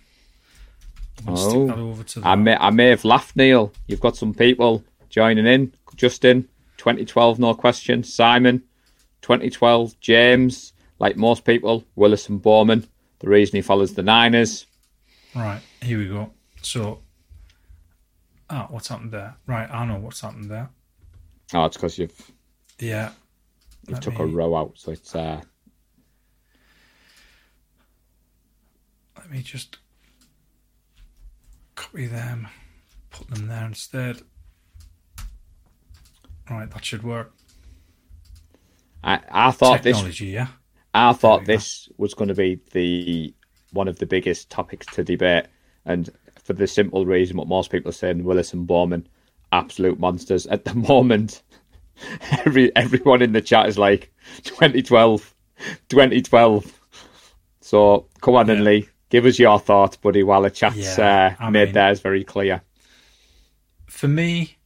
[1.27, 1.35] Oh.
[1.49, 3.73] stick that over to the I may I may have laughed, Neil.
[3.87, 5.73] You've got some people joining in.
[5.97, 8.03] Justin, 2012, no question.
[8.03, 8.63] Simon,
[9.21, 9.99] 2012.
[9.99, 12.87] James, like most people, Willis and Bowman.
[13.19, 14.65] The reason he follows the Niners.
[15.35, 16.31] Right, here we go.
[16.61, 17.01] So,
[18.49, 19.35] ah, what's happened there?
[19.45, 20.69] Right, I know what's happened there.
[21.53, 22.31] Oh, it's because you've
[22.79, 23.11] Yeah.
[23.89, 25.41] You've Let took a row out, so it's uh,
[29.17, 29.77] Let me just
[31.75, 32.47] copy them,
[33.09, 34.21] put them there instead.
[36.49, 37.33] Right, that should work.
[39.03, 40.47] I I thought this yeah.
[40.93, 41.53] I thought we go.
[41.53, 43.33] this was going to be the
[43.71, 45.45] one of the biggest topics to debate,
[45.85, 46.09] and
[46.43, 49.07] for the simple reason what most people are saying, Willis and Bowman,
[49.51, 50.47] absolute monsters.
[50.47, 51.43] At the moment,
[52.45, 54.11] every everyone in the chat is like
[54.43, 55.33] 2012,
[55.89, 56.79] 2012.
[57.61, 58.55] So come on, Yeah.
[58.55, 60.23] Lee, give us your thoughts, buddy.
[60.23, 62.61] While the chat's Yeah, uh, made mean- theirs very clear.
[63.87, 64.57] For me,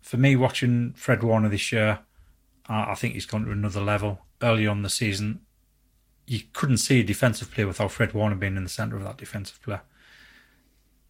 [0.00, 2.00] for me, watching Fred Warner this year,
[2.68, 4.20] I I think he's gone to another level.
[4.40, 5.40] Early on the season,
[6.26, 9.16] you couldn't see a defensive player without Fred Warner being in the centre of that
[9.16, 9.80] defensive play.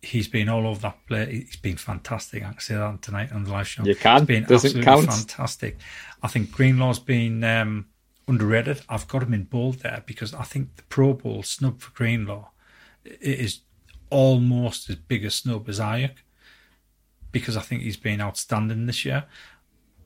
[0.01, 1.45] He's been all over that play.
[1.47, 2.45] He's been fantastic.
[2.45, 3.85] I can say that tonight on the live show.
[3.85, 4.21] You can.
[4.21, 5.07] He's been Doesn't absolutely count.
[5.07, 5.79] fantastic.
[6.23, 7.87] I think Greenlaw's been um,
[8.29, 8.83] underrated.
[8.89, 12.51] I've got him in bold there because I think the Pro Bowl snub for Greenlaw
[13.05, 13.61] is
[14.11, 16.15] almost as big a snub as Aiyuk
[17.33, 19.25] because I think he's been outstanding this year.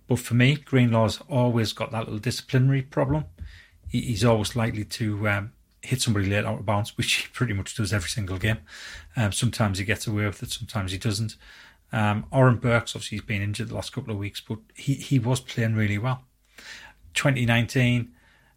[0.06, 3.26] But for me, Greenlaw's always got that little disciplinary problem.
[3.88, 5.52] He's always likely to um,
[5.82, 8.58] hit somebody late out of bounds, which he pretty much does every single game.
[9.16, 11.36] Um, sometimes he gets away with it, sometimes he doesn't.
[11.92, 15.18] Um, Oren Burks, obviously, he's been injured the last couple of weeks, but he, he
[15.18, 16.24] was playing really well.
[17.14, 18.12] 2019,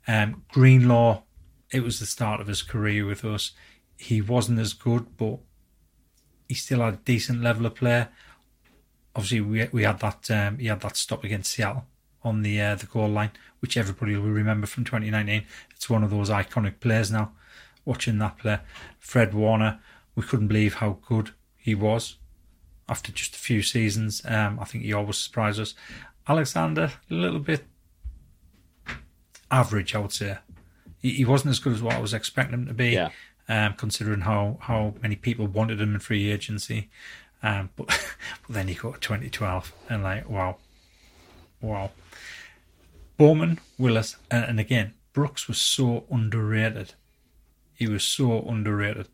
[0.07, 1.23] um, Greenlaw,
[1.71, 3.51] it was the start of his career with us.
[3.97, 5.39] He wasn't as good, but
[6.47, 8.07] he still had a decent level of play.
[9.15, 11.85] Obviously, we we had that um, he had that stop against Seattle
[12.23, 15.45] on the uh, the goal line, which everybody will remember from 2019.
[15.85, 17.33] It's one of those iconic players now.
[17.85, 18.57] Watching that play,
[18.97, 19.79] Fred Warner,
[20.15, 22.15] we couldn't believe how good he was
[22.89, 24.23] after just a few seasons.
[24.25, 25.75] Um, I think he always surprised us.
[26.27, 27.65] Alexander, a little bit
[29.51, 30.39] average, I would say.
[31.03, 33.09] He, he wasn't as good as what I was expecting him to be, Yeah.
[33.47, 36.89] um, considering how, how many people wanted him in free agency.
[37.43, 37.85] Um, but,
[38.47, 40.57] but then he got 2012 and like, wow,
[41.61, 41.91] wow.
[43.17, 46.93] Bowman, Willis, and, and again, Brooks was so underrated.
[47.73, 49.07] He was so underrated.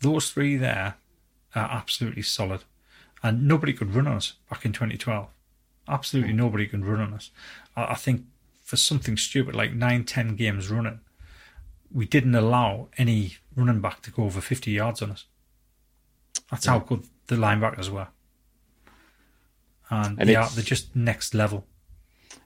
[0.00, 0.94] Those three there
[1.56, 2.62] are absolutely solid.
[3.20, 5.26] And nobody could run on us back in 2012.
[5.88, 6.38] Absolutely hmm.
[6.38, 7.32] nobody could run on us.
[7.76, 8.26] I, think
[8.62, 11.00] for something stupid like nine, ten games running,
[11.92, 15.24] we didn't allow any running back to go over 50 yards on us.
[16.48, 18.06] That's how good the linebackers were.
[19.90, 21.66] And, And they are, they're just next level.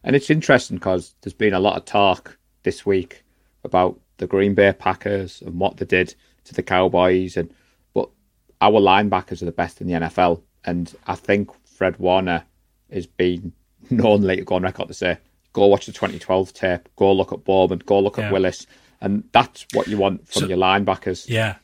[0.03, 3.23] And it's interesting because there's been a lot of talk this week
[3.63, 7.53] about the Green Bay Packers and what they did to the Cowboys, and
[7.95, 8.11] but
[8.61, 12.45] our linebackers are the best in the NFL, and I think Fred Warner
[12.93, 13.53] has been
[13.91, 15.19] known later go on record to say,
[15.53, 18.27] "Go watch the 2012 tape, go look at Bowman, go look Yeah.
[18.27, 18.67] at Willis,"
[19.01, 21.29] and that's what you want from So- your linebackers.
[21.29, 21.57] Yeah.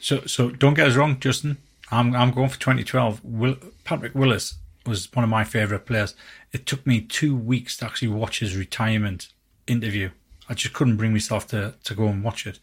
[0.00, 1.56] So so don't get us wrong, Justin.
[1.90, 3.24] I'm I'm going for 2012.
[3.24, 6.14] Will, Patrick Willis was one of my favourite players.
[6.52, 9.28] It took me two weeks to actually watch his retirement
[9.66, 10.10] interview.
[10.48, 12.58] I just couldn't bring myself to, to go and watch it.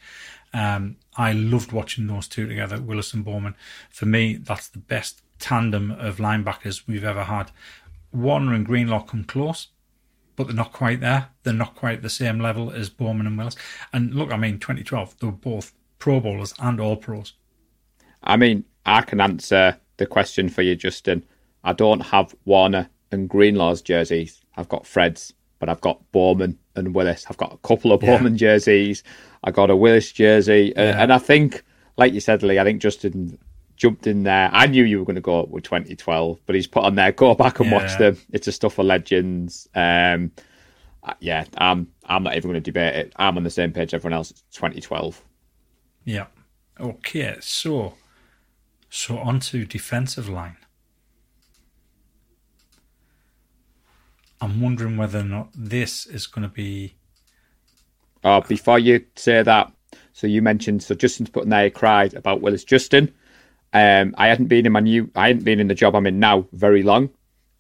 [0.54, 3.56] Um, I loved watching those two together, Willis and Bowman.
[3.90, 7.52] For me, that's the best tandem of linebackers we've ever had.
[8.12, 9.68] Warner and Greenlaw come close,
[10.36, 11.30] but they're not quite there.
[11.44, 13.56] They're not quite the same level as Bowman and Willis.
[13.92, 17.34] And look, I mean, 2012, they were both Pro Bowlers and All Pros.
[18.24, 21.26] I mean, I can answer the question for you, Justin.
[21.64, 24.42] I don't have Warner and Greenlaw's jerseys.
[24.56, 25.34] I've got Fred's,
[25.64, 27.26] but I've got Bowman and Willis.
[27.30, 28.18] I've got a couple of Yeah.
[28.18, 29.02] Bowman jerseys.
[29.46, 31.02] I got a Willis jersey, uh, Yeah.
[31.02, 31.64] and I think,
[31.96, 33.38] like you said, Lee, I think Justin
[33.78, 34.50] jumped in there.
[34.52, 37.14] I knew you were going to go up with 2012, but he's put on there.
[37.14, 38.18] Go back and watch them.
[38.34, 39.70] It's a stuff for legends.
[39.74, 40.32] Um,
[41.22, 41.88] yeah, I'm.
[42.08, 43.14] I'm not even going to debate it.
[43.16, 44.32] I'm on the same page as everyone else.
[44.32, 45.24] It's 2012.
[46.04, 46.26] Yeah.
[46.78, 47.94] Okay, so
[48.90, 50.58] so on to defensive line.
[54.44, 56.96] I'm wondering whether or not this is going to be
[58.26, 59.72] Oh, before you say that,
[60.12, 61.66] so you mentioned so Justin's putting there.
[61.66, 63.14] He cried about Willis Justin.
[63.72, 66.20] Um, I hadn't been in my new, I hadn't been in the job I'm in
[66.20, 67.10] now very long,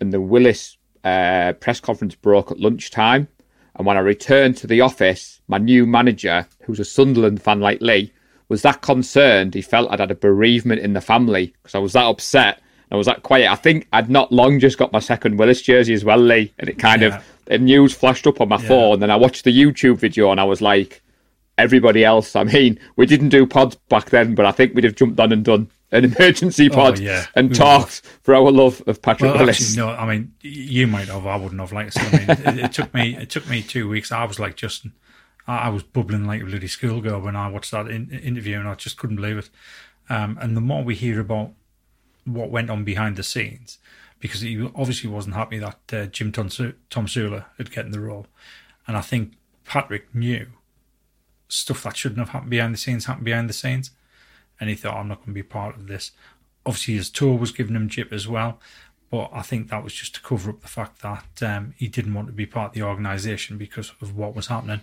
[0.02, 3.30] and the Willis uh, press conference broke at lunchtime,
[3.76, 7.82] And when I returned to the office, my new manager, who's a Sunderland fan like
[7.82, 8.12] Lee,
[8.50, 9.54] was that concerned.
[9.54, 12.62] He felt I'd had a bereavement in the family because I was that upset.
[12.93, 13.51] I was that quiet.
[13.51, 16.69] I think I'd not long just got my second Willis jersey as well, Lee, and
[16.69, 17.17] it kind Yeah.
[17.17, 18.99] of the news flashed up on my phone.
[18.99, 21.01] Then I watched the YouTube video and I was like,
[21.58, 22.36] everybody else.
[22.36, 25.32] I mean, we didn't do pods back then, but I think we'd have jumped on
[25.32, 27.25] and done an emergency pod Oh, yeah.
[27.36, 29.60] and We talked for our love of Patrick Well, Willis.
[29.62, 29.89] actually, no.
[29.89, 31.25] I mean, you might have.
[31.27, 31.71] I wouldn't have.
[31.73, 33.15] Like I I mean, it, it took me.
[33.17, 34.12] It took me two weeks.
[34.12, 34.93] I was like Justin.
[35.47, 38.67] I, I was bubbling like a bloody schoolgirl when I watched that in, interview, and
[38.67, 39.49] I just couldn't believe it.
[40.10, 41.51] Um, and the more we hear about
[42.25, 43.79] what went on behind the scenes,
[44.19, 48.27] because he obviously wasn't happy that uh, Jim Tom, Tomsula had gotten the role,
[48.88, 49.33] and I think
[49.65, 50.47] Patrick knew
[51.47, 53.91] stuff that shouldn't have happened behind the scenes happened behind the scenes,
[54.59, 56.12] and he thought, I'm not going to be part of this.
[56.65, 58.59] Obviously, his tour was giving him jip as well,
[59.12, 62.13] but I think that was just to cover up the fact that um, he didn't
[62.13, 64.81] want to be part of the organisation because of what was happening.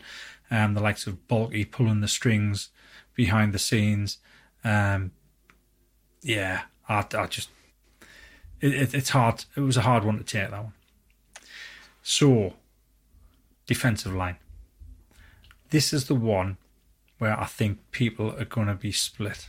[0.51, 2.69] Um, the likes of Baalke pulling the strings
[3.15, 4.19] behind the scenes.
[4.63, 5.13] Um,
[6.23, 7.49] yeah, I, I just
[8.61, 9.45] it, it, it's hard.
[9.57, 10.73] It was a hard one to take that one.
[12.03, 12.55] So,
[13.67, 14.37] defensive line.
[15.71, 16.57] This is the one
[17.19, 19.49] where I think people are going to be split.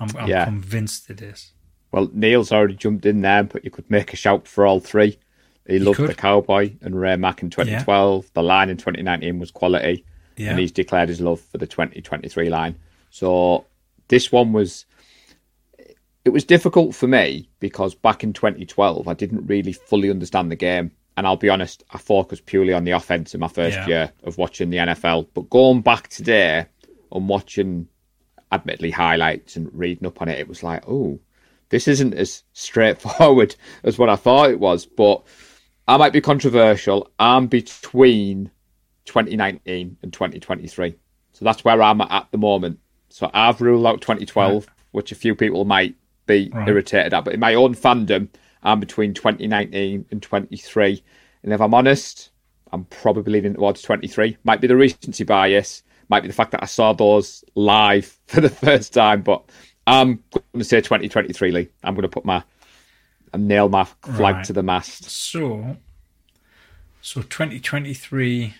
[0.00, 0.44] I'm, I'm Yeah.
[0.44, 1.52] convinced it is.
[1.92, 5.18] Well, Neil's already jumped in there, but you could make a shout for all three.
[5.66, 6.10] He loved could.
[6.10, 8.30] the Cowboy and Ray Mack in 2012.
[8.34, 10.04] The line in 2019 was quality.
[10.36, 10.50] Yeah.
[10.50, 12.76] And he's declared his love for the 2023 line.
[13.10, 13.66] So
[14.08, 14.86] this one was.
[16.28, 20.56] It was difficult for me because back in 2012, I didn't really fully understand the
[20.56, 20.90] game.
[21.16, 23.86] And I'll be honest, I focused purely on the offense in my first Yeah.
[23.88, 25.28] year of watching the NFL.
[25.32, 26.66] But going back today
[27.10, 27.88] and watching
[28.52, 31.18] admittedly highlights and reading up on it, it was like, oh,
[31.70, 34.84] this isn't as straightforward as what I thought it was.
[34.84, 35.22] But
[35.88, 37.10] I might be controversial.
[37.18, 38.50] I'm between
[39.06, 40.94] 2019 and 2023.
[41.32, 42.80] So that's where I'm at at the moment.
[43.08, 45.94] So I've ruled out 2012, which a few people might
[46.28, 46.68] be Right.
[46.68, 47.24] irritated at.
[47.24, 48.28] But in my own fandom,
[48.62, 51.02] I'm between 2019 and 23.
[51.42, 52.30] And if I'm honest,
[52.72, 54.36] I'm probably leaning towards 23.
[54.44, 58.40] Might be the recency bias, might be the fact that I saw those live for
[58.40, 59.42] the first time, but
[59.86, 61.68] I'm going to say 2023, Lee.
[61.82, 62.42] I'm going to put my
[63.32, 64.44] and nail my flag Right.
[64.46, 65.04] to the mast.
[65.10, 65.76] So,
[67.02, 68.54] so 2023,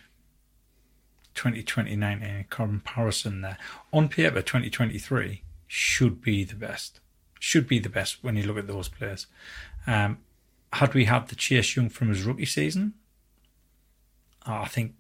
[1.35, 3.57] 2029 in comparison there.
[3.93, 7.01] On paper, 2023 should be the best.
[7.39, 9.27] Should be the best when you look at those players.
[9.87, 10.19] Um,
[10.73, 12.95] had we had the Chase Young from his rookie season,
[14.47, 14.95] I think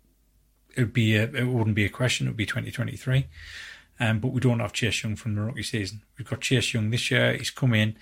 [0.74, 2.27] it would be a, it wouldn't be a question.
[2.27, 3.27] It would be 2023.
[4.01, 6.03] Um, but we don't have Chase Young from the rookie season.
[6.16, 7.37] We've got Chase Young this year.
[7.37, 7.96] He's come in.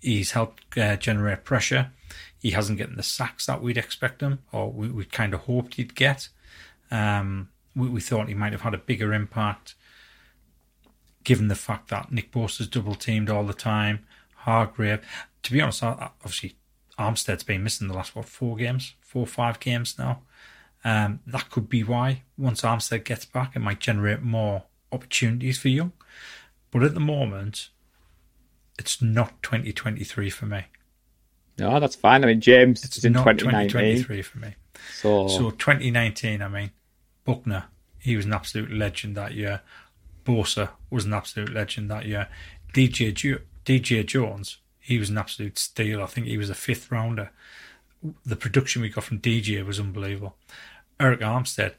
[0.00, 1.90] He's helped uh, generate pressure.
[2.38, 5.74] He hasn't gotten the sacks that we'd expect him, or we, we kind of hoped
[5.74, 6.28] he'd get.
[6.90, 9.74] Um, we, we thought he might have had a bigger impact,
[11.24, 14.06] given the fact that Nick Bosa's double teamed all the time.
[14.34, 15.00] Hargrave,
[15.42, 16.56] to be honest, obviously
[16.98, 20.22] Armstead's been missing the last what four games, four or five games now.
[20.84, 22.22] Um, that could be why.
[22.36, 25.92] Once Armstead gets back, it might generate more opportunities for Young.
[26.70, 27.68] But at the moment,
[28.78, 30.64] it's not 2023 for me.
[31.58, 32.24] No, that's fine.
[32.24, 34.54] I mean, James It's is in not 2023 for me.
[34.94, 36.70] So, So 2019, I mean,
[37.24, 37.64] Buckner,
[37.98, 39.60] he was an absolute legend that year.
[40.24, 42.28] Bosa was an absolute legend that year.
[42.74, 46.02] DJ DJ Jones, he was an absolute steal.
[46.02, 47.30] I think he was a fifth rounder.
[48.24, 50.36] The production we got from DJ was unbelievable.
[50.98, 51.74] Arik Armstead,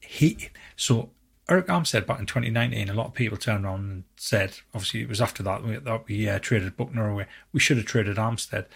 [0.00, 1.10] he so
[1.48, 5.08] Arik Armstead back in 2019, a lot of people turned around and said, obviously it
[5.08, 7.26] was after that that we uh, traded Buckner away.
[7.52, 8.66] We should have traded Armstead,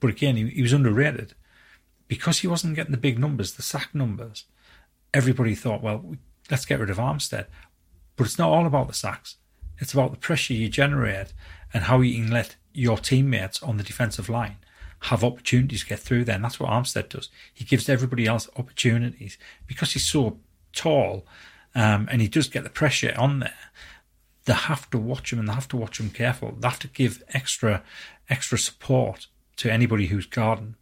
[0.00, 1.34] but again he, he was underrated
[2.08, 4.44] because he wasn't getting the big numbers, the sack numbers,
[5.14, 6.14] everybody thought, well,
[6.50, 7.46] let's get rid of Armstead.
[8.16, 9.36] But it's not all about the sacks.
[9.78, 11.32] It's about the pressure you generate
[11.72, 14.56] and how you can let your teammates on the defensive line
[15.06, 16.36] have opportunities to get through there.
[16.36, 17.28] And that's what Armstead does.
[17.52, 19.36] He gives everybody else opportunities
[19.66, 20.38] because he's so
[20.72, 21.26] tall
[21.74, 23.54] um, and he does get the pressure on there.
[24.44, 26.52] They have to watch him and they have to watch him careful.
[26.52, 27.82] They have to give extra
[28.28, 30.76] extra support to anybody who's guarding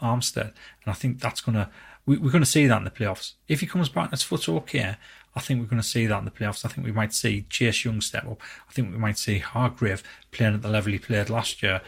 [0.00, 0.52] Armstead.
[0.84, 1.68] And I think that's going to,
[2.06, 3.32] we, we're going to see that in the playoffs.
[3.48, 4.96] If he comes back and his foot's okay,
[5.34, 6.64] I think we're going to see that in the playoffs.
[6.64, 8.40] I think we might see Chase Young step up.
[8.68, 11.80] I think we might see Hargrave playing at the level he played last year.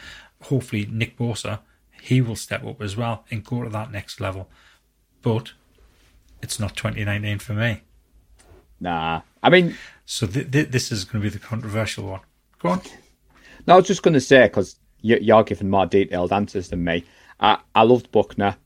[0.42, 1.61] Hopefully, Nick Bosa,
[2.03, 4.49] he will step up as well and go to that next level.
[5.22, 5.53] But
[6.42, 7.80] it's not 2019 for me.
[8.80, 9.20] nah.
[9.42, 9.74] I mean,
[10.07, 12.20] So th- th- this is going to be the controversial one.
[12.61, 12.80] Go on.
[13.66, 16.82] No, I was just going to say because you, you're giving more detailed answers than
[16.84, 17.05] me.
[17.40, 18.57] I, I loved Buckner.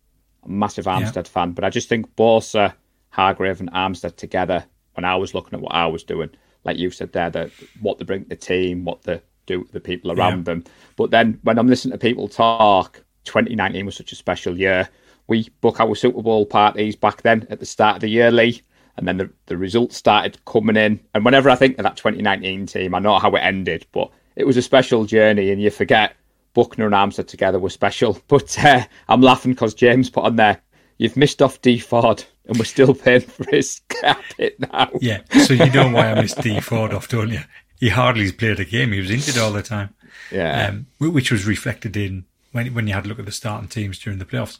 [0.46, 2.74] massive Armstead fan, but I just think Bosa,
[3.18, 4.64] Hargrave, and Armstead together.
[4.94, 6.30] When I was looking at what I was doing,
[6.64, 7.50] like you said there, that
[7.80, 10.44] what they bring to the team, what they do to the people around Yeah.
[10.44, 10.64] them.
[10.96, 14.88] But then when I'm listening to people talk, 2019 was such a special year.
[15.26, 18.62] We book our Super Bowl parties back then at the start of the year, Lee,
[18.96, 21.00] and then the, the results started coming in.
[21.14, 24.46] And whenever I think of that 2019 team, I know how it ended, but it
[24.46, 26.14] was a special journey, and you forget
[26.54, 28.18] Buckner and Armstead together were special.
[28.28, 30.60] But uh, I'm laughing because James put on there,
[30.98, 34.90] you've missed off Dee Ford, and we're still paying for his carpet now.
[35.00, 37.40] Yeah, so you know why I missed Dee Ford off, don't you?
[37.80, 38.92] He hardly played a game.
[38.92, 39.94] He was injured all the time.
[40.32, 40.68] Yeah.
[40.68, 43.98] um, which was reflected in when when you had a look at the starting teams
[43.98, 44.58] during the playoffs.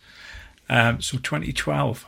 [0.68, 2.06] Um, so 2012,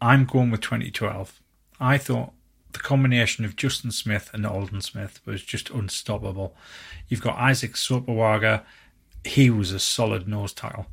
[0.00, 1.40] I'm going with 2012.
[1.80, 2.32] I thought
[2.72, 6.54] the combination of Justin Smith and Aldon Smith was just unstoppable.
[7.08, 8.62] You've got Isaac Sopoaga.
[9.24, 10.86] He was a solid nose tackle.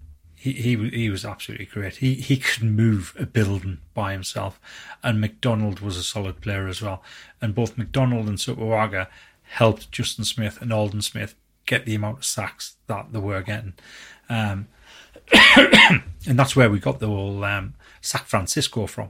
[0.53, 1.97] He, he was absolutely great.
[1.97, 4.59] He he could move a building by himself,
[5.03, 7.03] and McDonald was a solid player as well.
[7.41, 9.07] And both McDonald and Sopoaga
[9.43, 11.35] helped Justin Smith and Aldon Smith
[11.65, 13.73] get the amount of sacks that they were getting.
[14.29, 14.67] Um,
[15.57, 16.03] and
[16.39, 19.09] that's where we got the whole um, Sack Francisco from.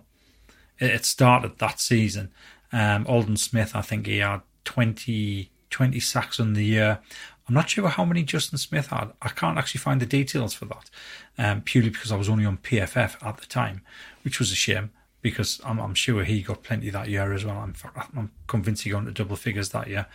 [0.80, 2.32] It, it started that season.
[2.72, 7.00] Um, Aldon Smith, I think he had 20, 20 sacks on the year.
[7.48, 9.12] I'm not sure how many Justin Smith had.
[9.22, 10.90] I can't actually find the details for that,
[11.38, 13.82] um, purely because I was only on PFF at the time,
[14.24, 14.92] which was a shame
[15.22, 17.58] because I'm, I'm sure he got plenty that year as well.
[17.58, 17.74] I'm,
[18.16, 20.08] I'm convinced he got into double figures that year.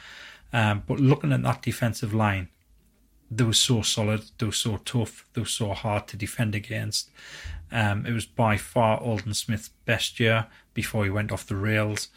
[0.52, 2.48] Um, but looking at that defensive line,
[3.30, 7.10] they were so solid, they were so tough, they were so hard to defend against.
[7.70, 12.08] Um, it was by far Aldon Smith's best year before he went off the rails.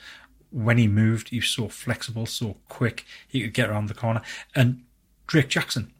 [0.50, 4.22] When he moved, he was so flexible, so quick, he could get around the corner.
[4.56, 4.84] And
[5.34, 5.92] Drake Jackson.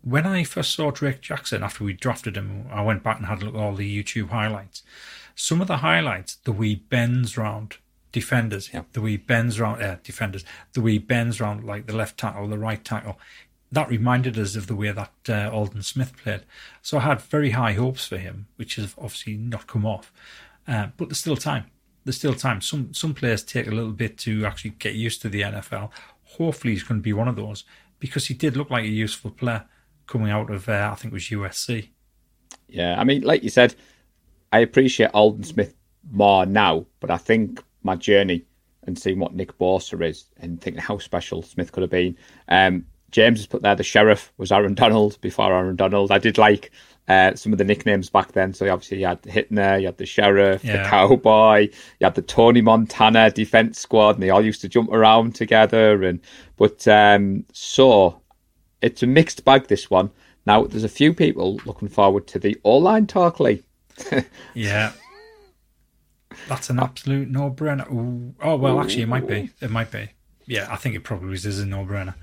[0.00, 3.42] When I first saw Drake Jackson after we drafted him, I went back and had
[3.42, 4.82] a look at all the YouTube highlights.
[5.34, 7.76] Some of the highlights, the wee bends round
[8.10, 12.48] defenders, the wee bends round uh, defenders, the wee bends round like the left tackle,
[12.48, 13.20] the right tackle.
[13.70, 16.44] That reminded us of the way that uh, Aldon Smith played.
[16.80, 20.10] So I had very high hopes for him, which has obviously not come off.
[20.66, 21.66] Uh, but there's still time.
[22.06, 22.62] There's still time.
[22.62, 25.90] Some some players take a little bit to actually get used to the NFL.
[26.38, 27.64] Hopefully, he's going to be one of those
[27.98, 29.64] because he did look like a useful player
[30.06, 31.90] coming out of uh, I think it was USC.
[32.68, 33.74] Yeah, I mean, like you said,
[34.52, 35.74] I appreciate Aldon Smith
[36.10, 38.44] more now, but I think my journey
[38.86, 42.16] and seeing what Nick Bosa is and thinking how special Smith could have been.
[42.48, 46.10] Um, James has put there the sheriff was Aaron Donald before Aaron Donald.
[46.10, 46.70] I did like
[47.08, 48.52] uh, some of the nicknames back then.
[48.52, 51.68] So obviously you had Hitner, you had the sheriff, the cowboy,
[52.00, 56.02] you had the Tony Montana defense squad, and they all used to jump around together.
[56.04, 56.20] And
[56.56, 58.20] but um, so
[58.82, 59.68] it's a mixed bag.
[59.68, 60.10] This one
[60.46, 60.64] now.
[60.64, 63.62] There's a few people looking forward to the all line talk, Lee.
[64.54, 64.92] Yeah.
[66.46, 68.34] That's an absolute no brainer.
[68.40, 69.50] Oh, well, actually, it might be.
[69.60, 70.10] It might be.
[70.46, 72.14] Yeah, I think it probably is a no brainer.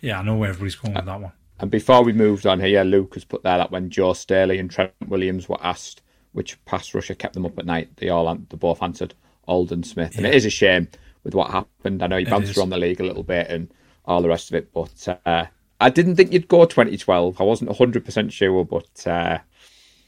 [0.00, 1.32] Yeah, I know where everybody's going with that one.
[1.60, 4.70] And before we moved on here, Luke has put there that when Joe Staley and
[4.70, 6.02] Trent Williams were asked
[6.32, 9.14] which pass rusher kept them up at night, they all they both answered
[9.46, 10.16] Aldon Smith.
[10.16, 10.88] And it is a shame
[11.22, 12.02] with what happened.
[12.02, 13.72] I know you bounced around the league a little bit and
[14.04, 15.46] all the rest of it, but uh,
[15.80, 17.40] I didn't think you'd go 2012.
[17.40, 19.38] I wasn't 100% sure, but uh,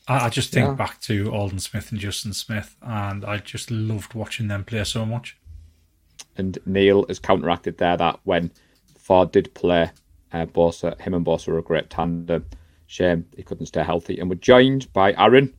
[0.09, 0.75] I, I just think Yeah.
[0.75, 5.07] back to Aldon Smith and Justin Smith, and I just loved watching them play so
[5.07, 5.37] much.
[6.37, 8.51] and Neil has counteracted there that when
[8.99, 9.91] Ford did play,
[10.43, 12.47] uh, him and Bosa were a great tandem.
[12.87, 14.19] Shame he couldn't stay healthy.
[14.19, 15.55] And we're joined by Aaron,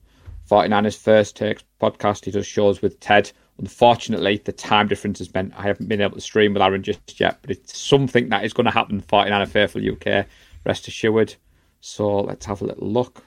[0.50, 2.26] 49ers First Takes podcast.
[2.26, 3.32] He does shows with Ted.
[3.60, 7.20] Unfortunately, the time difference has meant I haven't been able to stream with Aaron just
[7.20, 9.02] yet, but it's something that is going to happen.
[9.02, 10.26] 49er Faithful UK,
[10.66, 11.36] rest assured.
[11.82, 13.24] So let's have a little look.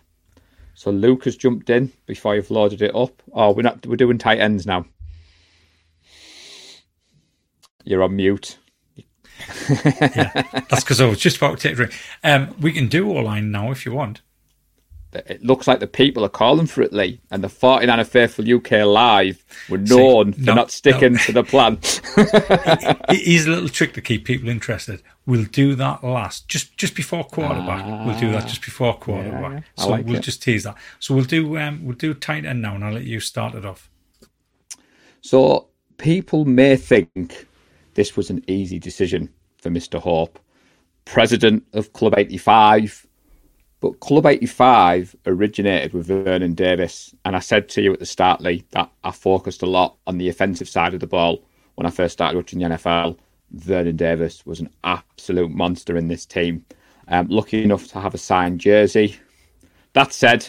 [0.75, 3.23] So Luke has jumped in before you've loaded it up.
[3.33, 3.87] Oh, we're not.
[3.87, 4.87] We're doing tight ends now.
[7.85, 8.59] You're on mute.
[10.69, 11.95] That's because I was just about to take a drink.
[12.25, 14.23] Um, we can do all line now if you want.
[15.13, 18.87] It looks like the people are calling for it, Lee, and the 49er Faithful UK
[18.87, 21.19] Live were known for no, not sticking no.
[21.19, 21.79] to the plan.
[23.11, 25.03] It is a little trick to keep people interested.
[25.27, 28.07] We'll do that last, just just before quarterback.
[28.07, 29.53] we'll do that just before quarterback.
[29.53, 29.83] yeah.
[29.83, 30.23] So like we'll it.
[30.23, 30.77] just tease that.
[31.01, 33.67] So we'll do um, we'll do tight end now, and I'll let you start it
[33.67, 33.91] off.
[35.23, 37.49] So people may think
[37.95, 39.29] this was an easy decision
[39.61, 40.01] for Mr.
[40.01, 40.39] Hope,
[41.05, 43.07] president of Club 85.
[43.81, 47.15] But Club 85 originated with Vernon Davis.
[47.25, 50.19] And I said to you at the start, Lee, that I focused a lot on
[50.19, 51.43] the offensive side of the ball
[51.77, 53.19] when I first started watching the NFL.
[53.53, 56.65] Vernon Davis was an absolute monster in this team.
[57.09, 59.17] Um, lucky enough to have a signed jersey.
[59.95, 60.47] That said,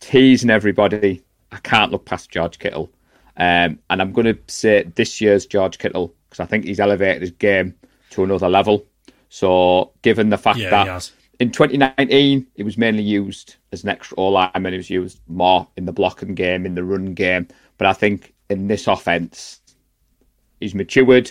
[0.00, 1.22] teasing everybody.
[1.52, 2.90] I can't look past George Kittle.
[3.36, 7.22] Um, and I'm going to say this year's George Kittle because I think he's elevated
[7.22, 7.74] his game
[8.10, 8.84] to another level.
[9.28, 14.16] So, given the fact Yeah, that in 2019 it was mainly used as an extra
[14.16, 17.46] all lineman, it was used more in the blocking game, in the run game.
[17.76, 19.60] But I think in this offense,
[20.60, 21.30] he's matured.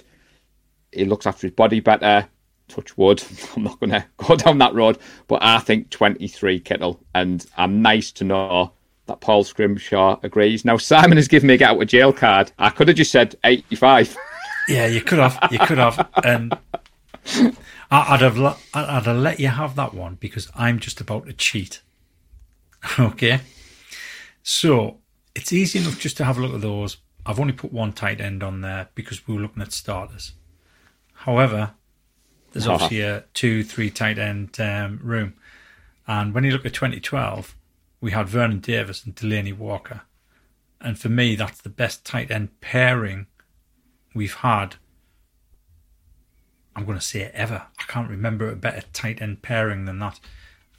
[0.91, 2.27] He looks after his body better.
[2.67, 3.23] Touch wood.
[3.55, 4.97] I'm not going to go down that road,
[5.27, 8.73] but I think 23 Kittle, and I'm nice to know
[9.07, 10.65] that Paul Scrimshaw agrees.
[10.65, 12.51] Now Simon has given me a get out of jail card.
[12.59, 14.15] I could have just said 85.
[14.67, 15.39] Yeah, you could have.
[15.49, 16.09] You could have.
[16.25, 16.61] And I- um,
[17.91, 18.37] I'd have,
[18.73, 21.81] I'd have let you have that one because I'm just about to cheat.
[22.99, 23.41] Okay.
[24.43, 24.99] So
[25.35, 26.97] it's easy enough just to have a look at those.
[27.25, 30.33] I've only put one tight end on there because we were looking at starters.
[31.13, 31.71] However,
[32.53, 35.33] there's obviously a two, three tight end um, room.
[36.07, 37.55] And when you look at 2012,
[37.99, 40.01] we had Vernon Davis and Delanie Walker.
[40.79, 43.27] And for me, that's the best tight end pairing
[44.13, 44.75] we've had.
[46.77, 47.63] I'm going to say it ever.
[47.79, 50.19] I can't remember a better tight end pairing than that.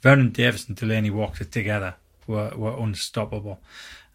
[0.01, 1.95] Vernon Davis and Delanie Walker together
[2.25, 3.59] were, were unstoppable.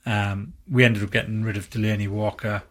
[0.06, 2.62] Um, we ended up getting rid of Delanie Walker.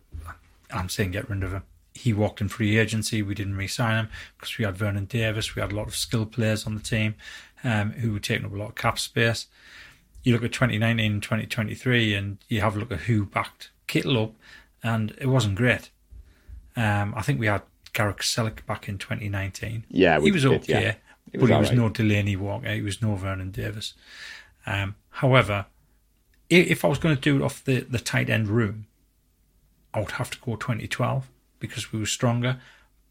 [0.72, 1.62] I'm saying get rid of him.
[1.94, 3.22] He walked in free agency.
[3.22, 5.56] We didn't re-sign him because we had Vernon Davis.
[5.56, 7.14] We had a lot of skill players on the team
[7.64, 9.46] um, who were taking up a lot of cap space.
[10.24, 14.24] You look at 2019 and 2023 and you have a look at who backed Kittle
[14.24, 14.34] up
[14.82, 15.92] and it wasn't great.
[16.76, 17.62] Um, I think we had
[17.94, 19.86] Garrett Celek back in 2019.
[19.90, 20.96] Yeah, he was did, okay, yeah.
[21.32, 21.78] He but was he was alright.
[21.78, 22.74] no Delanie Walker.
[22.74, 23.94] He was no Vernon Davis.
[24.66, 25.68] Um, however,
[26.50, 28.88] if I was going to do it off the, the tight end room,
[29.94, 31.30] I would have to go 2012
[31.60, 32.60] because we were stronger,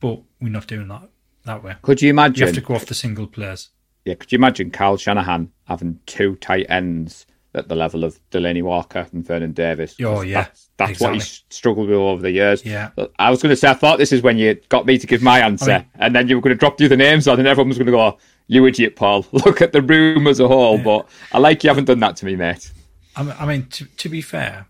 [0.01, 1.09] but we're not doing that
[1.45, 1.76] that way.
[1.83, 2.41] Could you imagine?
[2.41, 3.70] You have to go off the single players.
[4.05, 8.63] Yeah, could you imagine Kyle Shanahan having two tight ends at the level of Delanie
[8.63, 9.97] Walker and Vernon Davis?
[10.03, 11.19] Oh, yeah, that's, that's what exactly.
[11.19, 12.65] he's struggled with over the years.
[12.65, 12.91] Yeah.
[13.19, 15.23] I was going to say, I thought this is when you got me to give
[15.23, 17.29] my answer, I mean- and then you were going to drop you the other names
[17.29, 19.27] on, and everyone was going to go, "You idiot, Paul!
[19.33, 22.27] Look at the room as a whole." But I like you haven't done that to
[22.27, 22.71] me, mate.
[23.15, 24.67] I mean, I mean to, to be fair,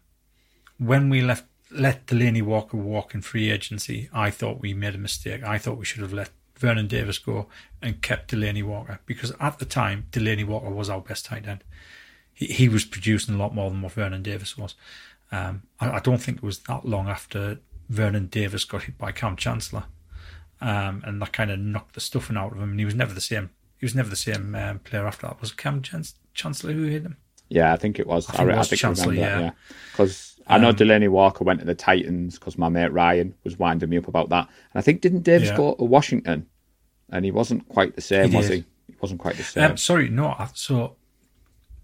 [0.79, 4.99] when we left let Delanie Walker walk in free agency, I thought we made a
[4.99, 5.43] mistake.
[5.43, 7.49] I thought we should have let Vernon Davis go
[7.81, 11.65] and kept Delanie Walker because at the time Delanie Walker was our best tight end.
[12.47, 14.75] He, was producing a lot more than what Vernon Davis was.
[15.31, 19.13] Um, I, I don't think it was that long after Vernon Davis got hit by
[19.13, 19.85] Kam Chancellor,
[20.61, 22.71] um, and that kind of knocked the stuffing out of him.
[22.71, 23.51] And he was never the same.
[23.79, 25.41] He was never the same um, player after that.
[25.41, 27.17] Was it Kam Chan- Chancellor who hit him?
[27.49, 28.29] Yeah, I think it was.
[28.29, 29.21] I, think it re- I think Chancellor, yeah.
[29.29, 29.41] that.
[29.43, 29.51] Yeah,
[29.93, 33.59] because I know Um, Delanie Walker went to the Titans because my mate Ryan was
[33.59, 35.57] winding me up about that, and I think didn't Davis Yeah.
[35.57, 36.47] go to Washington,
[37.11, 38.65] and he wasn't quite the same, He was he?
[38.87, 39.73] He wasn't quite the same.
[39.73, 40.29] Um, sorry, no.
[40.29, 40.97] I- So,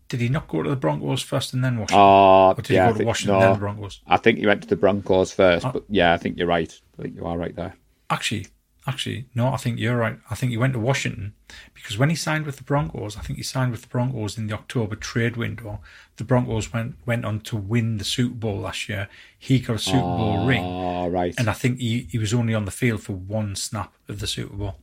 [0.08, 1.98] did he not go to the Broncos first and then Washington?
[2.00, 3.40] Oh, or did yeah, he go to think- Washington no.
[3.40, 4.00] and then the Broncos?
[4.06, 6.80] I think he went to the Broncos first, Uh, but yeah, I think you're right.
[6.98, 7.74] I think you are right there.
[8.10, 8.46] Actually,
[8.86, 9.48] actually, no.
[9.48, 10.18] I think you're right.
[10.30, 11.34] I think he went to Washington
[11.74, 14.46] because when he signed with the Broncos, I think he signed with the Broncos in
[14.46, 15.80] the October trade window.
[16.16, 19.08] The Broncos went went on to win the Super Bowl last year.
[19.38, 21.34] He got a Super Bowl ring, Oh, right.
[21.38, 24.26] and I think he, he was only on the field for one snap of the
[24.26, 24.76] Super Bowl.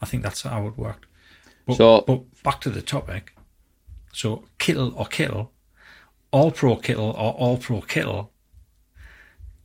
[0.00, 1.04] I think that's how it worked.
[1.66, 3.34] But, So- but back to the topic.
[4.12, 5.52] So Kittle or Kittle,
[6.30, 8.32] All Pro Kittle or All Pro Kittle.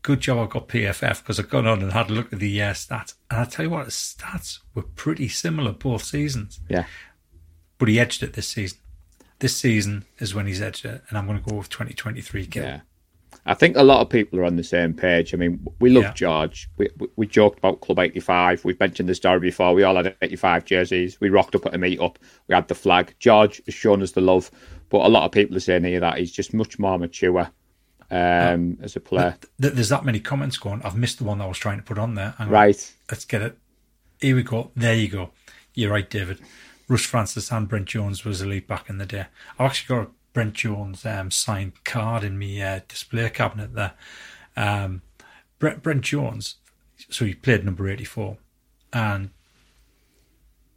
[0.01, 2.61] Good job I got PFF because I've gone on and had a look at the
[2.61, 6.59] uh, stats, and I tell you what, his stats were pretty similar both seasons.
[6.69, 6.85] yeah.
[7.77, 8.77] But he edged it this season.
[9.39, 12.69] This season is when he's edged it, and I'm going to go with 2023 Kittle.
[12.69, 12.79] Yeah.
[13.47, 15.33] I think a lot of people are on the same page.
[15.33, 16.13] I mean, we love Yeah.
[16.13, 16.67] George.
[16.77, 18.65] We, we we joked about Club 85.
[18.65, 19.73] We've mentioned the story before.
[19.75, 21.19] We all had 85 jerseys.
[21.21, 22.17] We rocked up at a meet-up.
[22.47, 23.13] We had the flag.
[23.19, 24.49] George has shown us the love.
[24.89, 27.49] But a lot of people are saying here that he's just much more mature
[28.11, 29.37] um, as a player.
[29.61, 30.81] Th- There's that many comments going.
[30.83, 32.33] I've missed the one that I was trying to put on there.
[32.37, 32.53] Hang on.
[32.53, 32.93] Right.
[33.11, 33.57] Let's get it.
[34.21, 34.71] Here we go.
[34.75, 35.31] There you go.
[35.73, 36.39] You're right, David.
[36.87, 39.25] Russ Francis and Brent Jones was elite back in the day.
[39.59, 43.93] I've actually got a Brent Jones um, signed card in my uh, display cabinet there.
[44.57, 45.01] Um,
[45.59, 46.55] Brent, Brent Jones,
[47.09, 48.37] so he played number 84.
[48.91, 49.29] And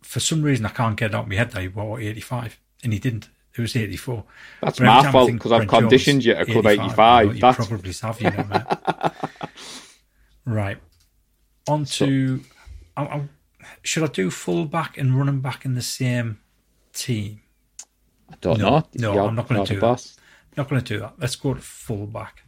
[0.01, 2.61] for some reason, I can't get it out of my head that he wore 85.
[2.85, 3.29] And he didn't.
[3.57, 4.23] It was 84.
[4.63, 6.99] That's But my fault because I've Brent Jones, conditioned you to Club 85.
[7.01, 9.13] I know, You That's- probably have, you know, mate.
[10.45, 10.79] Right.
[11.69, 12.41] On to.
[12.97, 13.29] I, I,
[13.83, 16.39] should I do full back and running back in the same
[16.95, 17.43] team?
[18.31, 18.89] I don't No, know.
[18.95, 19.81] no, You're- I'm not gonna do that.
[19.81, 20.17] boss.
[20.57, 21.15] Not going to do that.
[21.19, 22.43] Let's go to full back.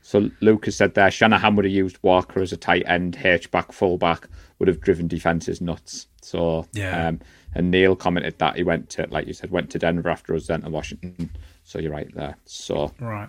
[0.00, 3.72] So Lucas said there, Shanahan would have used Walker as a tight end, H back,
[3.72, 4.28] full back,
[4.60, 6.06] would have driven defenses nuts.
[6.22, 7.08] So Yeah.
[7.08, 7.20] um,
[7.52, 10.46] and Neil commented that he went to, like you said, went to Denver after us,
[10.46, 11.30] then to Washington.
[11.64, 12.36] So you're right there.
[12.44, 13.28] So Right.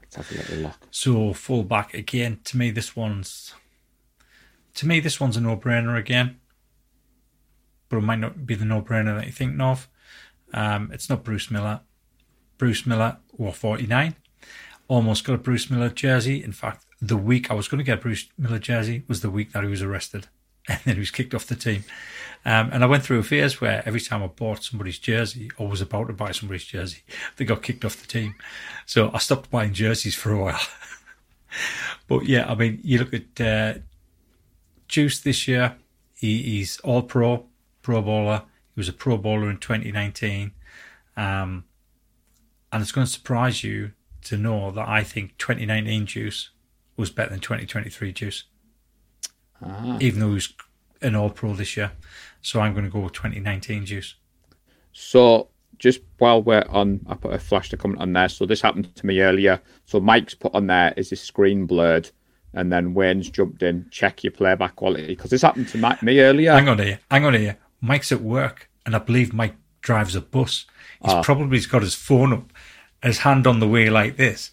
[0.00, 0.86] let's have a little look.
[0.90, 2.40] So full back again.
[2.44, 3.52] To me, this one's
[4.76, 6.38] to me this one's a no-brainer again,
[7.90, 9.86] but it might not be the no-brainer that you think of.
[10.52, 11.80] Um, it's not Bruce Miller.
[12.58, 14.16] Bruce Miller, or 49.
[14.88, 16.42] Almost got a Bruce Miller jersey.
[16.42, 19.30] In fact, the week I was going to get a Bruce Miller jersey was the
[19.30, 20.26] week that he was arrested,
[20.68, 21.84] and then he was kicked off the team.
[22.44, 25.68] Um, and I went through a phase where every time I bought somebody's jersey or
[25.68, 27.02] was about to buy somebody's jersey,
[27.36, 28.34] they got kicked off the team.
[28.86, 30.60] So I stopped buying jerseys for a while.
[32.08, 33.78] but yeah, I mean, you look at uh,
[34.86, 35.76] Juice this year,
[36.14, 37.46] he, he's all pro,
[37.82, 38.42] pro bowler.
[38.78, 40.52] He was a pro bowler in 2019.
[41.16, 41.64] Um,
[42.70, 43.90] and it's going to surprise you
[44.22, 46.50] to know that I think 2019 Juice
[46.96, 48.44] was better than 2023 Juice,
[49.60, 49.98] Ah.
[50.00, 50.54] even though he was
[51.02, 51.90] an all pro this year.
[52.40, 54.14] So I'm going to go with 2019 Juice.
[54.92, 55.48] So
[55.80, 58.28] just while we're on, I put a flash to comment on there.
[58.28, 59.60] So this happened to me earlier.
[59.86, 62.12] So Mike's put on there is his screen blurred,
[62.54, 63.88] and then Wayne's jumped in.
[63.90, 66.52] Check your playback quality because this happened to me earlier.
[66.52, 67.58] Hang on here, hang on here.
[67.80, 70.64] Mike's at work, and I believe Mike drives a bus.
[71.04, 72.50] He's probably got his phone up,
[73.02, 74.52] his hand on the wheel like this,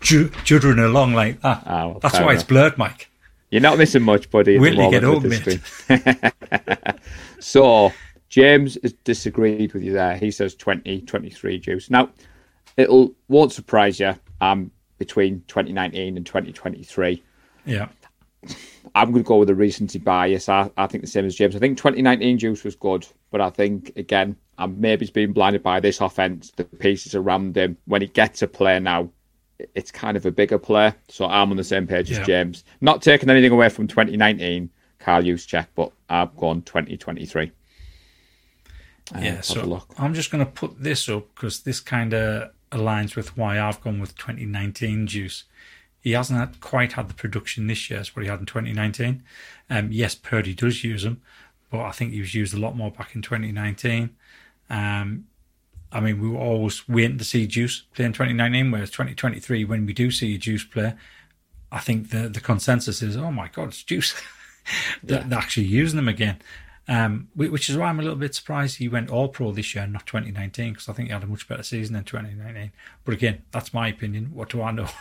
[0.00, 1.62] ju- juddering along like that.
[1.64, 3.08] Ah, well, That's why it's blurred, Mike.
[3.52, 4.58] You're not missing much, buddy.
[4.58, 5.60] till you get home, screen.
[7.38, 7.92] so
[8.28, 10.16] James has disagreed with you there.
[10.16, 11.90] He says 2023 juice.
[11.90, 12.10] Now,
[12.76, 14.16] it'll won't surprise you.
[14.40, 17.22] I'm between 2019 and 2023.
[17.66, 17.88] Yeah,
[18.94, 20.48] I'm going to go with a recency bias.
[20.48, 21.54] I, I think the same as James.
[21.54, 25.62] I think 2019 Juice was good, but I think, again, I'm maybe he's been blinded
[25.62, 27.76] by this offense, the pieces around him.
[27.86, 29.10] When he gets a player now,
[29.74, 30.94] it's kind of a bigger player.
[31.08, 32.20] So I'm on the same page Yeah.
[32.20, 32.64] as James.
[32.80, 37.52] Not taking anything away from 2019, Kyle Juszczyk, but I've gone 2023.
[39.14, 39.34] Uh, yeah.
[39.34, 39.94] let's have a So look.
[39.98, 43.80] I'm just going to put this up because this kind of aligns with why I've
[43.82, 45.44] gone with 2019 Juice.
[46.00, 49.22] He hasn't had, quite had the production this year as what he had in 2019.
[49.68, 51.20] Um, yes, Purdy does use him,
[51.70, 54.10] but I think he was used a lot more back in 2019.
[54.70, 55.26] Um,
[55.92, 59.86] I mean, we were always waiting to see Juice play in 2019, whereas 2023, when
[59.86, 60.94] we do see a Juice play,
[61.72, 64.14] I think the, the consensus is, oh my God, it's Juice.
[65.02, 66.38] they're, they're actually using them again.
[66.88, 69.86] Um, which is why I'm a little bit surprised he went all pro this year,
[69.86, 72.72] not 2019, because I think he had a much better season in 2019.
[73.04, 74.30] But again, that's my opinion.
[74.32, 74.88] What do I know?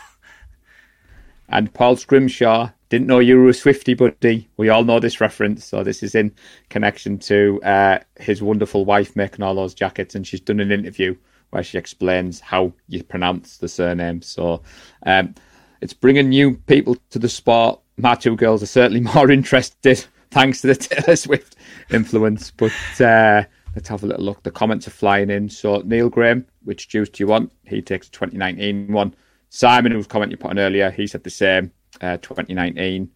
[1.50, 4.48] And Paul Scrimshaw didn't know you were a Swifty, buddy.
[4.58, 6.34] We all know this reference, so this is in
[6.70, 11.16] connection to uh, his wonderful wife making all those jackets, and she's done an interview
[11.52, 14.22] where she explains how you pronounce the surname.
[14.22, 14.62] So
[15.06, 15.36] um,
[15.82, 17.80] it's bringing new people to the sport.
[17.98, 21.56] My two girls are certainly more interested, thanks to the Taylor Swift
[21.92, 22.52] influence.
[22.52, 23.44] But uh,
[23.76, 24.44] let's have a little look.
[24.44, 25.50] The comments are flying in.
[25.50, 27.52] So Neil Graham, which juice do you want?
[27.66, 29.16] He takes a 2019 one.
[29.50, 31.72] Simon, whose comment you put on earlier, he said the same.
[32.02, 33.10] Uh, 2019.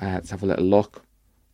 [0.00, 1.04] Uh, let's have a little look.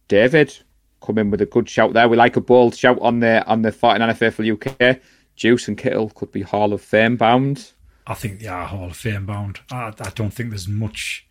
[0.08, 0.56] David,
[1.04, 2.08] come in with a good shout there.
[2.08, 5.00] We like a bold shout on the on the fighting 49 Faithful UK.
[5.36, 7.72] Juice and Kittle could be Hall of Fame bound.
[8.06, 9.60] I think they are Hall of Fame bound.
[9.70, 11.26] I, I don't think there's much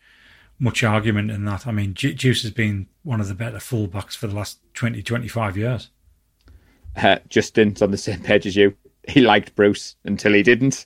[0.59, 1.65] much argument in that.
[1.67, 5.01] I mean, Ju- Juice has been one of the better fullbacks for the last 20,
[5.01, 5.89] 25 years.
[6.95, 8.75] Uh, Justin's on the same page as you.
[9.07, 10.85] He liked Bruce until he didn't.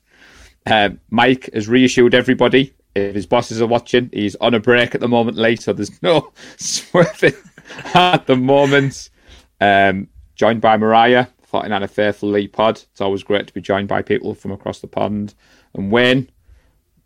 [0.68, 2.74] Uh, Mike has reassured everybody.
[2.93, 6.01] If his bosses are watching, he's on a break at the moment, late, so there's
[6.03, 7.36] no swerving
[7.93, 9.09] at the moment.
[9.61, 12.82] Um, joined by Mariah, 49 Faithful Lee Pod.
[12.91, 15.36] It's always great to be joined by people from across the pond.
[15.74, 16.30] And Wayne,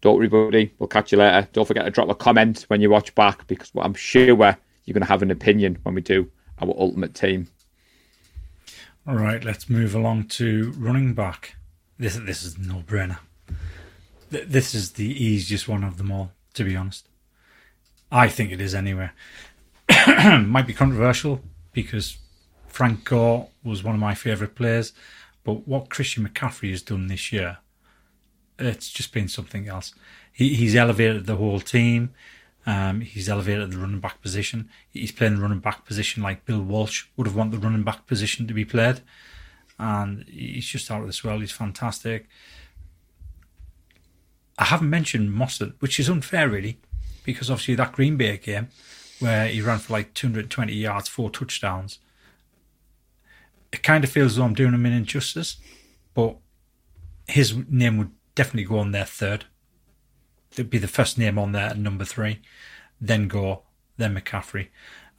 [0.02, 0.74] don't worry, buddy.
[0.80, 1.48] We'll catch you later.
[1.54, 4.58] Don't forget to drop a comment when you watch back because I'm sure you're going
[5.02, 7.48] to have an opinion when we do our ultimate team.
[9.06, 11.58] All right, let's move along to running back.
[12.00, 13.20] This this is no brainer.
[14.30, 17.08] This is the easiest one of them all, to be honest.
[18.12, 19.10] I think it is anyway.
[20.08, 21.42] Might be controversial
[21.74, 22.18] because
[22.68, 24.94] Frank Gore was one of my favourite players,
[25.44, 27.58] but what Christian McCaffrey has done this year,
[28.60, 29.94] it's just been something else.
[30.32, 32.14] He, he's elevated the whole team.
[32.66, 34.70] Um, he's elevated the running back position.
[34.90, 38.08] He's playing the running back position like Bill Walsh would have wanted the running back
[38.08, 39.02] position to be played.
[39.80, 41.42] And he's just out of this world.
[41.42, 42.28] He's fantastic.
[44.62, 46.78] I haven't mentioned Mostert, which is unfair, really,
[47.24, 48.68] because obviously that Green Bay game
[49.20, 51.98] where he ran for like 220 yards, four touchdowns,
[53.74, 55.58] it kind of feels as though I'm doing him an injustice,
[56.14, 56.36] but
[57.28, 59.46] his name would definitely go on there third.
[60.52, 62.42] It'd be the first name on there at number three,
[63.00, 63.64] then Gore,
[63.98, 64.68] then McCaffrey.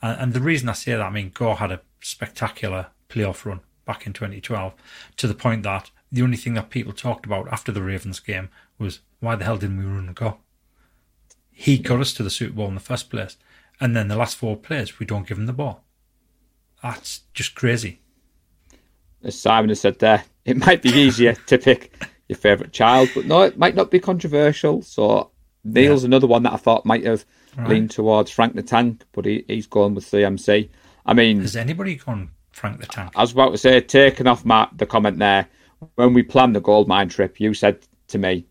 [0.00, 3.60] And, and the reason I say that, I mean, Gore had a spectacular playoff run
[3.86, 4.72] back in 2012
[5.16, 8.48] to the point that the only thing that people talked about after the Ravens game
[8.78, 10.38] was why the hell didn't we run and go?
[11.52, 13.36] He got us to the Super Bowl in the first place,
[13.80, 15.84] and then the last four plays we don't give him the ball.
[16.82, 18.00] That's just crazy.
[19.22, 21.94] As Simon has said there, it might be easier to pick
[22.28, 24.82] your favourite child, but no, it might not be controversial.
[24.82, 25.30] So
[25.62, 27.68] Neil's another one that I thought might have Right.
[27.68, 30.70] leaned towards Frank the Tank, but he, he's gone with CMC.
[31.04, 33.12] I mean, Has anybody gone Frank the Tank?
[33.14, 35.46] I was about to say, taking off my, the comment there,
[35.96, 38.46] when we planned the gold mine trip, you said to me,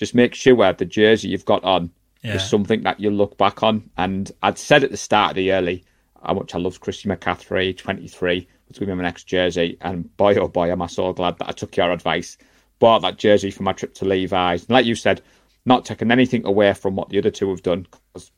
[0.00, 1.90] just make sure the jersey you've got on
[2.22, 2.36] Yeah.
[2.36, 3.90] is something that you look back on.
[3.98, 5.84] And I'd said at the start of the early
[6.24, 9.76] how much I loved Christy McCaffrey, 23, was to be my next jersey.
[9.82, 12.38] And boy, oh boy, am I so glad that I took your advice.
[12.78, 14.62] Bought that jersey for my trip to Levi's.
[14.62, 15.20] And like you said,
[15.66, 17.86] not taking anything away from what the other two have done.
[18.14, 18.30] 'cause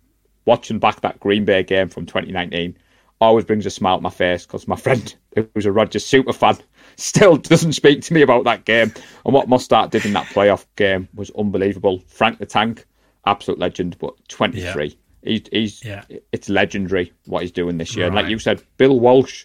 [0.46, 2.76] watching back that Green Bay game from 2019
[3.23, 5.14] always brings a smile to my face because my friend,
[5.55, 6.59] who's a Rodgers super fan,
[6.97, 8.93] still doesn't speak to me about that game.
[9.25, 12.01] And what Mostert did in that playoff game was unbelievable.
[12.09, 12.85] Frank the Tank,
[13.27, 14.99] absolute legend, but 23.
[15.23, 16.05] He's, he's Yeah.
[16.33, 18.07] it's legendary what he's doing this year.
[18.07, 19.45] And like you said, Bill Walsh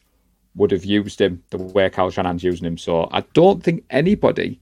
[0.56, 2.78] would have used him the way Kyle Shanahan's using him.
[2.80, 4.60] So I don't think anybody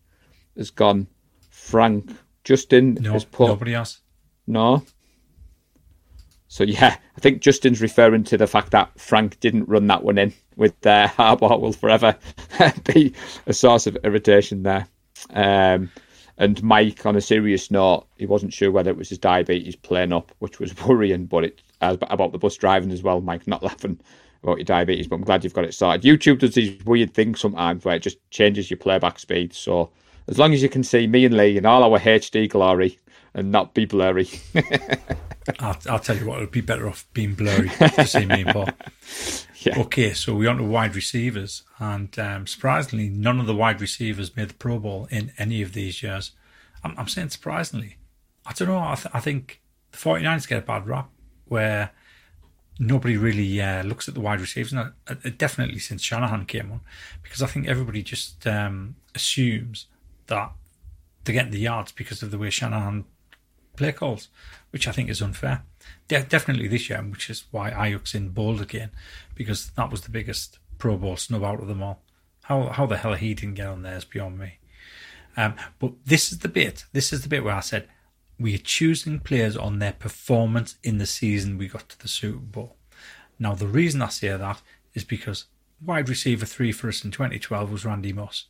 [0.57, 1.07] has gone
[1.49, 2.11] Frank.
[2.43, 4.01] Justin No, has put nobody else.
[4.45, 4.83] no.
[6.47, 10.17] So yeah, I think Justin's referring to the fact that Frank didn't run that one
[10.17, 12.15] in with uh, Harbaugh will forever
[12.93, 13.13] be
[13.45, 14.87] a source of irritation there.
[15.31, 15.89] Um,
[16.37, 20.13] and Mike, on a serious note, he wasn't sure whether it was his diabetes playing
[20.13, 21.25] up, which was worrying.
[21.25, 23.47] But it as about the bus driving as well, Mike.
[23.47, 23.99] Not laughing
[24.43, 26.03] about your diabetes, but I'm glad you've got it sorted.
[26.03, 29.53] YouTube does these weird things sometimes where it just changes your playback speed.
[29.53, 29.91] So
[30.27, 32.99] as long as you can see me and Lee in all our HD glory
[33.35, 34.29] and not be blurry.
[35.59, 38.51] I'll, I'll tell you what, it'll be better off being blurry to see me and
[38.51, 38.69] Paul.
[39.59, 39.79] Yeah.
[39.79, 44.35] Okay, so we're on to wide receivers, and um, surprisingly, none of the wide receivers
[44.35, 46.33] made the Pro Bowl in any of these years.
[46.83, 47.97] I'm, I'm saying surprisingly.
[48.45, 48.77] I don't know.
[48.77, 51.09] I, th- I think the 49ers get a bad rap
[51.45, 51.89] where
[52.77, 56.71] nobody really uh, looks at the wide receivers, and uh, uh, definitely since Shanahan came
[56.71, 56.81] on,
[57.23, 59.87] because I think everybody just um, assumes
[60.27, 60.51] that
[61.23, 63.05] they're getting the yards because of the way Shanahan
[63.75, 64.29] play calls,
[64.71, 65.63] which I think is unfair.
[66.07, 68.91] De- definitely this year, which is why Aiyuk's in bold again,
[69.35, 72.01] because that was the biggest Pro Bowl snub out of them all.
[72.43, 74.59] How how the hell he didn't get on there is beyond me.
[75.37, 76.85] Um, but this is the bit.
[76.93, 77.87] This is the bit where I said
[78.39, 82.37] we are choosing players on their performance in the season we got to the Super
[82.37, 82.75] Bowl.
[83.39, 84.61] Now the reason I say that
[84.93, 85.45] is because
[85.81, 88.45] wide receiver three for us in 2012 was Randy Moss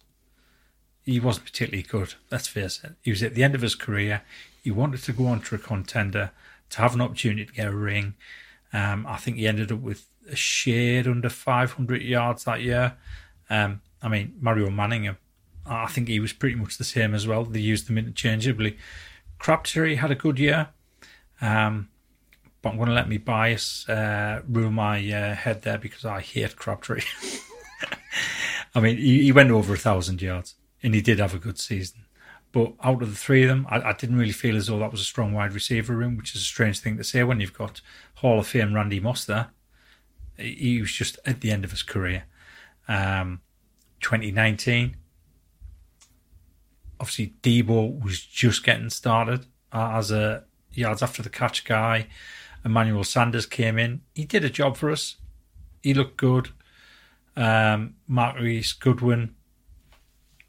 [1.05, 2.15] he wasn't particularly good.
[2.31, 2.93] Let's face it.
[3.01, 4.23] He was at the end of his career.
[4.63, 6.31] He wanted to go on to a contender
[6.71, 8.15] to have an opportunity to get a ring.
[8.73, 12.97] Um, I think he ended up with a shade under 500 yards that year.
[13.49, 15.15] Um, I mean, Mario Manning,
[15.65, 17.45] I think he was pretty much the same as well.
[17.45, 18.77] They used them interchangeably.
[19.37, 20.69] Crabtree had a good year.
[21.39, 21.89] Um,
[22.63, 26.21] but I'm going to let me bias uh, rule my uh, head there because I
[26.21, 27.03] hate Crabtree.
[28.75, 31.57] I mean, he, he went over a thousand yards and he did have a good
[31.57, 32.05] season.
[32.51, 34.91] But out of the three of them, I, I didn't really feel as though that
[34.91, 37.57] was a strong wide receiver room, which is a strange thing to say when you've
[37.57, 37.81] got
[38.15, 39.49] Hall of Fame Randy Moss there.
[40.37, 42.25] He was just at the end of his career.
[42.87, 43.41] Um,
[44.01, 44.95] 2019,
[46.99, 52.07] obviously Debo was just getting started uh, as a yards after the catch guy.
[52.63, 54.01] Emmanuel Sanders came in.
[54.13, 55.17] He did a job for us.
[55.83, 56.49] He looked good.
[57.35, 59.35] Um, Marquise Goodwin,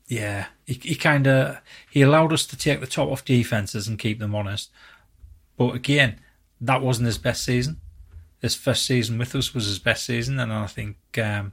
[0.08, 1.58] yeah, he, he kind of
[1.90, 4.70] he allowed us to take the top off defenses and keep them honest.
[5.56, 6.20] But again,
[6.60, 7.80] that wasn't his best season.
[8.40, 11.52] His first season with us was his best season, and I think um,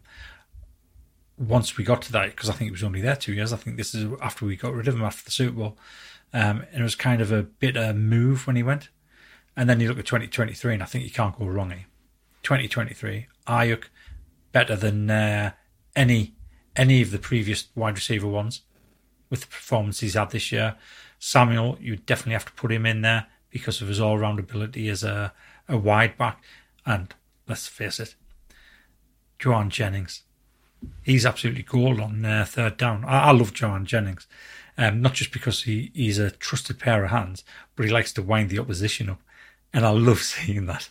[1.37, 3.53] once we got to that, because I think it was only there two years.
[3.53, 5.77] I think this is after we got rid of him after the Super Bowl,
[6.33, 8.89] um, and it was kind of a bitter move when he went.
[9.55, 11.69] And then you look at 2023, and I think you can't go wrong.
[11.69, 11.85] here.
[12.43, 13.85] 2023, Aiyuk
[14.51, 15.51] better than uh,
[15.95, 16.35] any
[16.75, 18.61] any of the previous wide receiver ones
[19.29, 20.75] with the performance he's had this year.
[21.19, 24.89] Samuel, you definitely have to put him in there because of his all round ability
[24.89, 25.33] as a,
[25.69, 26.43] a wide back.
[26.85, 27.13] And
[27.47, 28.15] let's face it,
[29.39, 30.23] Jauan Jennings.
[31.01, 33.05] He's absolutely gold on uh, third down.
[33.05, 34.27] I, I love Jauan Jennings.
[34.77, 37.43] Um, not just because he, he's a trusted pair of hands,
[37.75, 39.21] but he likes to wind the opposition up.
[39.71, 40.89] And I love seeing that.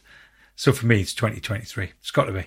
[0.56, 1.92] So for me, it's 2023.
[2.00, 2.46] It's got to be.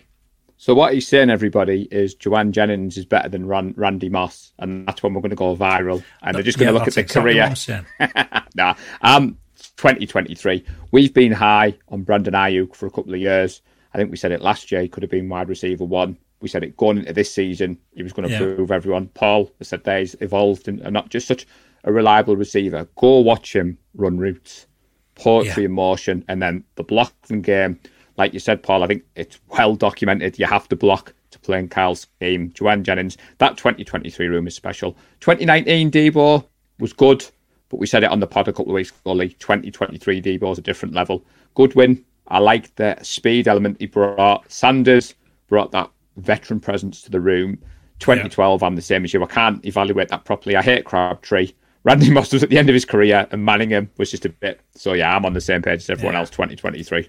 [0.65, 4.87] So what he's saying, everybody, is Jauan Jennings is better than Ran- Randy Moss, and
[4.87, 6.03] that's when we're going to go viral.
[6.23, 7.43] And they're just going Yeah, to look at the exactly career.
[7.43, 8.45] what I'm saying.
[8.55, 9.37] nah, um,
[9.77, 10.65] 2023.
[10.89, 13.61] We've been high on Brandon Aiyuk for a couple of years.
[13.93, 14.81] I think we said it last year.
[14.81, 16.17] He could have been wide receiver one.
[16.41, 17.77] We said it going into this season.
[17.95, 18.55] He was going to Yeah.
[18.55, 19.09] prove everyone.
[19.09, 21.45] Paul has said there he's evolved and, and not just such
[21.83, 22.87] a reliable receiver.
[22.95, 24.65] Go watch him run routes,
[25.13, 25.67] poetry Yeah.
[25.67, 27.79] in motion, and then the blocking game.
[28.17, 30.39] Like you said, Paul, I think it's well documented.
[30.39, 32.51] You have to block to play in Kyle's game.
[32.51, 34.93] Jauan Jennings, that 2023 room is special.
[35.19, 36.45] 2019 Debo
[36.79, 37.25] was good,
[37.69, 39.11] but we said it on the pod a couple of weeks ago.
[39.13, 39.29] Lee.
[39.33, 41.25] 2023 Debo is a different level.
[41.55, 44.49] Goodwin, I like the speed element he brought.
[44.51, 45.13] Sanders
[45.47, 47.57] brought that veteran presence to the room.
[47.99, 49.23] 2012, I'm the same as you.
[49.23, 50.55] I can't evaluate that properly.
[50.55, 51.51] I hate Crabtree.
[51.83, 54.59] Randy Moss was at the end of his career, and Manningham was just a bit.
[54.73, 56.21] So yeah, I'm on the same page as everyone Yeah.
[56.21, 56.29] else.
[56.31, 57.07] 2023.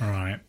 [0.00, 0.40] All right.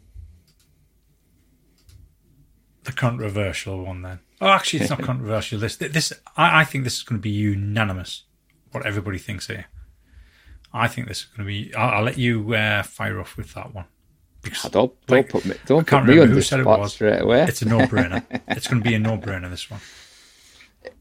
[2.83, 4.19] The controversial one then.
[4.39, 5.59] Oh, actually, it's not controversial.
[5.59, 8.23] This, this, I, I think this is going to be unanimous.
[8.71, 9.65] What everybody thinks here.
[10.73, 11.73] I think this is going to be.
[11.75, 13.85] I'll, I'll let you uh, fire off with that one.
[14.41, 16.59] Because Ah, Don't, don't like, put me, don't can't put me remember on who said
[16.59, 16.93] it was.
[16.93, 17.43] straight away.
[17.43, 18.23] it's a no-brainer.
[18.49, 19.49] it's going to be a no-brainer.
[19.49, 19.79] This one.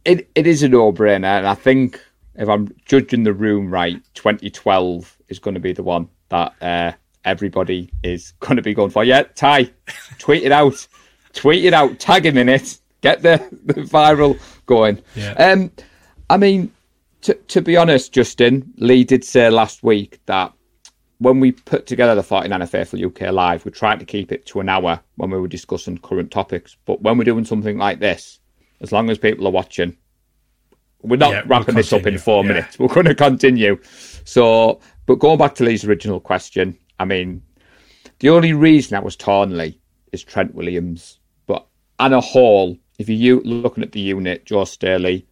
[0.05, 2.01] it, it is a no-brainer, and I think
[2.37, 6.93] if I'm judging the room right, 2012 is going to be the one that uh,
[7.27, 9.05] everybody is going to be going for.
[9.05, 9.71] Yeah, Ty,
[10.19, 10.87] tweet it out,
[11.35, 15.03] tweet it out, tag him in it, get the, the viral going.
[15.15, 15.33] Yeah.
[15.33, 15.71] Um,
[16.31, 16.73] I mean,
[17.23, 20.53] to to be honest, Justin Lee did say last week that
[21.19, 24.61] when we put together the 49er Faithful UK Live, we tried to keep it to
[24.61, 26.77] an hour when we were discussing current topics.
[26.85, 28.41] But when we're doing something like this,
[28.81, 29.97] as long as people are watching,
[31.03, 32.49] we're not Yeah, we'll wrapping this up in four yeah.
[32.49, 32.79] minutes.
[32.79, 33.81] We're going to continue.
[34.25, 37.43] So, but going back to Lee's original question, I mean,
[38.21, 39.79] the only reason that was torn, Lee,
[40.13, 41.19] is Trent Williams.
[41.47, 41.67] But
[41.99, 42.77] Anna Hall.
[42.99, 45.27] if you're looking at the unit, Joe Staley,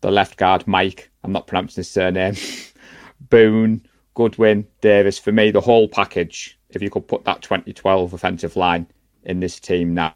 [0.00, 2.34] the left guard, Mike, I'm not pronouncing his surname,
[3.20, 8.56] Boone, Goodwin, Davis, for me, the whole package, if you could put that 2012 offensive
[8.56, 8.86] line
[9.22, 10.14] in this team now,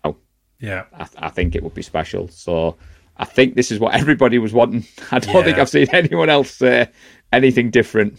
[0.59, 0.85] Yeah.
[0.93, 2.29] I, I think it would be special.
[2.29, 2.77] So
[3.17, 4.85] I think this is what everybody was wanting.
[5.13, 6.89] I don't think I've seen anyone else say
[7.33, 8.19] anything different.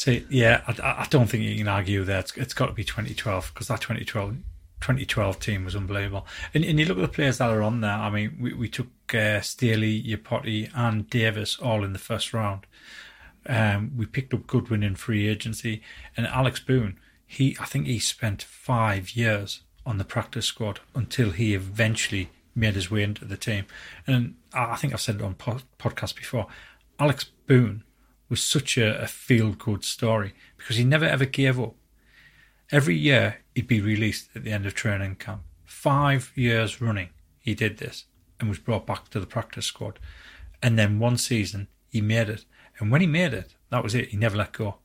[0.00, 2.84] See, yeah, I, I don't think you can argue that it's, it's got to be
[2.84, 4.32] 2012 because that 2012,
[4.80, 6.26] 2012 team was unbelievable.
[6.54, 7.90] And, and you look at the players that are on there.
[7.90, 12.66] I mean, we, we took uh, Staley, Iupati, and Davis all in the first round.
[13.44, 15.82] Um, we picked up Goodwin in free agency,
[16.16, 16.98] and Alex Boone.
[17.26, 22.74] He, I think, he spent five years on the practice squad until he eventually made
[22.74, 23.66] his way into the team.
[24.06, 26.46] And I I think I've said it on pod, podcast before.
[26.98, 27.84] Alex Boone
[28.30, 31.74] was such a, a feel good story because he never ever gave up.
[32.72, 35.42] Every year he'd be released at the end of training camp.
[35.64, 37.10] Five years running,
[37.40, 38.04] he did this
[38.38, 39.98] and was brought back to the practice squad.
[40.62, 42.44] And then one season he made it.
[42.78, 44.08] And when he made it, that was it.
[44.08, 44.76] He never let go.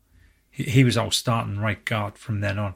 [0.49, 2.75] He, he was our starting right guard from then on.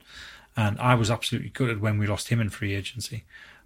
[0.55, 3.23] And I was absolutely gutted when we lost him in free agency.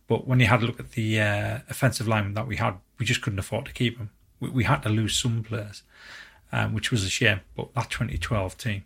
[0.08, 3.06] But when you had a look at the uh, offensive line that we had, we
[3.06, 4.10] just couldn't afford to keep him.
[4.40, 5.84] We, we had to lose some players,
[6.54, 7.42] um, which was a shame.
[7.58, 8.84] But that 2012 team,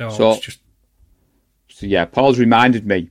[0.00, 0.60] oh, So- it's just
[1.68, 3.10] So yeah, Paul's reminded me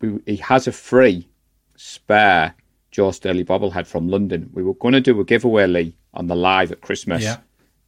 [0.00, 1.28] we, he has a free
[1.76, 2.54] spare
[2.90, 4.50] Joe Staley bobblehead from London.
[4.52, 7.22] We were going to do a giveaway, Lee, on the live at Christmas.
[7.22, 7.38] Yeah.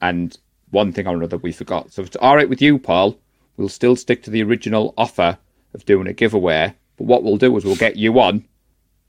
[0.01, 0.37] And
[0.71, 1.93] one thing or another we forgot.
[1.93, 3.19] So if it's all right with you, Paul,
[3.57, 5.39] we'll still stick to the original offer
[5.75, 6.75] of doing a giveaway.
[6.97, 8.47] But what we'll do is we'll get you on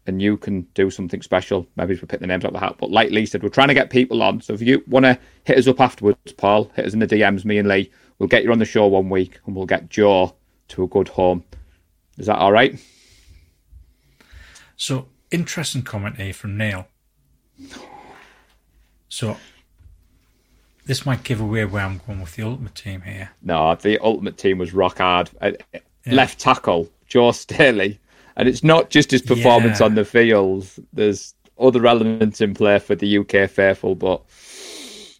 [0.06, 1.68] and you can do something special.
[1.76, 2.76] Maybe we'll pick the names out of the hat.
[2.78, 4.42] But like Lee said, we're trying to get people on.
[4.42, 7.46] So if you want to hit us up afterwards, Paul, hit us in the DMs,
[7.46, 7.92] me and Lee.
[8.20, 10.36] We'll get you on the show one week and we'll get Joe
[10.70, 11.44] to a good home.
[12.18, 12.80] Is that all right?
[14.76, 16.88] So, interesting comment here from Neil.
[19.10, 19.38] So,
[20.86, 23.32] this might give away where I'm going with the ultimate team here.
[23.42, 25.30] No, the ultimate team was rock hard.
[25.40, 25.52] Uh,
[26.06, 28.00] Left tackle, Joe Staley.
[28.36, 29.86] And it's not just his performance Yeah.
[29.86, 30.68] on the field.
[30.92, 34.24] There's other elements in play for the UK faithful, but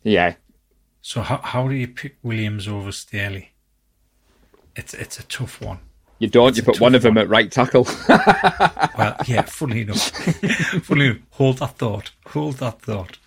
[0.04, 0.36] yeah,
[1.02, 3.52] So, how, how do you pick Williams over Staley?
[4.76, 5.80] It's it's a tough one.
[6.20, 6.50] you don't.
[6.50, 7.24] It's you put one of them one.
[7.26, 7.88] at right tackle.
[8.96, 10.10] Well, yeah, funnily enough.
[10.84, 11.22] funnily enough.
[11.32, 12.12] Hold that thought.
[12.28, 13.18] Hold that thought.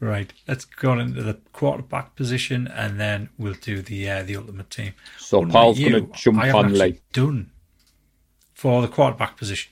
[0.00, 4.36] Right, let's go on into the quarterback position, and then we'll do the uh, the
[4.36, 4.92] ultimate team.
[5.18, 7.00] So Unlike Paul's going to jump on Lee.
[7.12, 7.50] Done
[8.64, 9.70] for the quarterback position.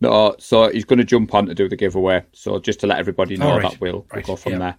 [0.00, 2.24] No, so he's going to jump on to do the giveaway.
[2.30, 3.62] So just to let everybody know right.
[3.62, 4.58] that we'll, we'll go from yeah.
[4.58, 4.76] there.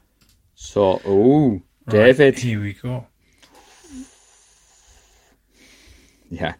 [0.55, 2.39] So, ooh, Right, David.
[2.39, 3.05] here we go.
[6.29, 6.53] Yeah,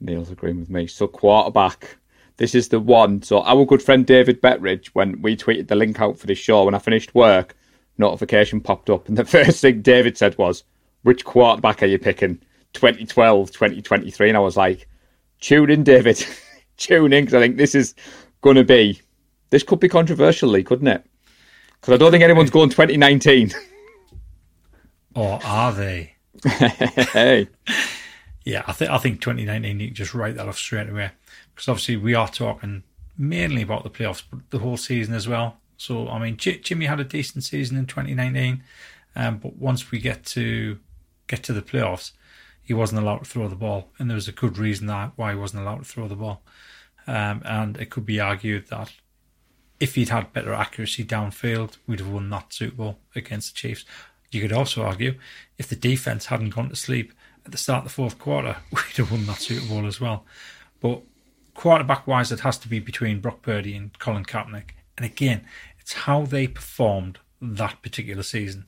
[0.00, 0.88] Neil's agreeing with me.
[0.88, 1.98] So quarterback.
[2.36, 3.22] This is the one.
[3.22, 6.64] So our good friend David Betridge, when we tweeted the link out for this show,
[6.64, 7.54] when I finished work,
[7.96, 10.64] notification popped up, and the first thing David said was,
[11.02, 12.40] "Which quarterback are you picking?"
[12.72, 14.87] 2012, 2023, and I was like,
[15.40, 16.24] tune in, David,
[16.76, 17.94] tune in, because I think this is
[18.40, 19.00] going to be,
[19.50, 21.04] this could be controversial, Lee, couldn't it?
[21.80, 23.52] Because I don't think anyone's going 2019.
[25.14, 26.14] Or are they?
[26.44, 27.48] hey,
[28.44, 31.10] Yeah, I think I think 2019 you can just write that off straight away
[31.52, 32.84] because obviously we are talking
[33.16, 35.56] mainly about the playoffs, but the whole season as well.
[35.76, 38.62] So I mean, J- Jimmy had a decent season in 2019,
[39.16, 40.78] um, but once we get to
[41.26, 42.12] get to the playoffs,
[42.68, 45.32] he wasn't allowed to throw the ball, and there was a good reason that why
[45.32, 46.42] he wasn't allowed to throw the ball.
[47.06, 48.92] Um, and it could be argued that
[49.80, 53.86] if he'd had better accuracy downfield, we'd have won that Super Bowl against the Chiefs.
[54.30, 55.14] You could also argue
[55.56, 57.14] if the defense hadn't gone to sleep
[57.46, 60.26] at the start of the fourth quarter, we'd have won that Super Bowl as well.
[60.80, 61.00] But
[61.54, 64.72] quarterback wise, it has to be between Brock Purdy and Colin Kaepernick.
[64.98, 65.46] And again,
[65.78, 68.66] it's how they performed that particular season.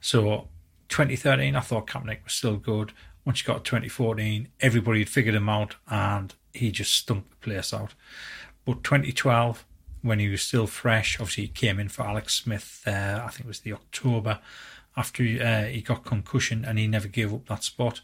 [0.00, 0.50] So
[0.88, 2.92] 2013, I thought Kaepernick was still good.
[3.30, 7.36] Once you got to 2014, everybody had figured him out and he just stumped the
[7.36, 7.94] place out.
[8.64, 9.64] But 2012,
[10.02, 13.42] when he was still fresh, obviously he came in for Alex Smith, uh, I think
[13.42, 14.40] it was the October,
[14.96, 18.00] after uh, he got concussion and he never gave up that spot.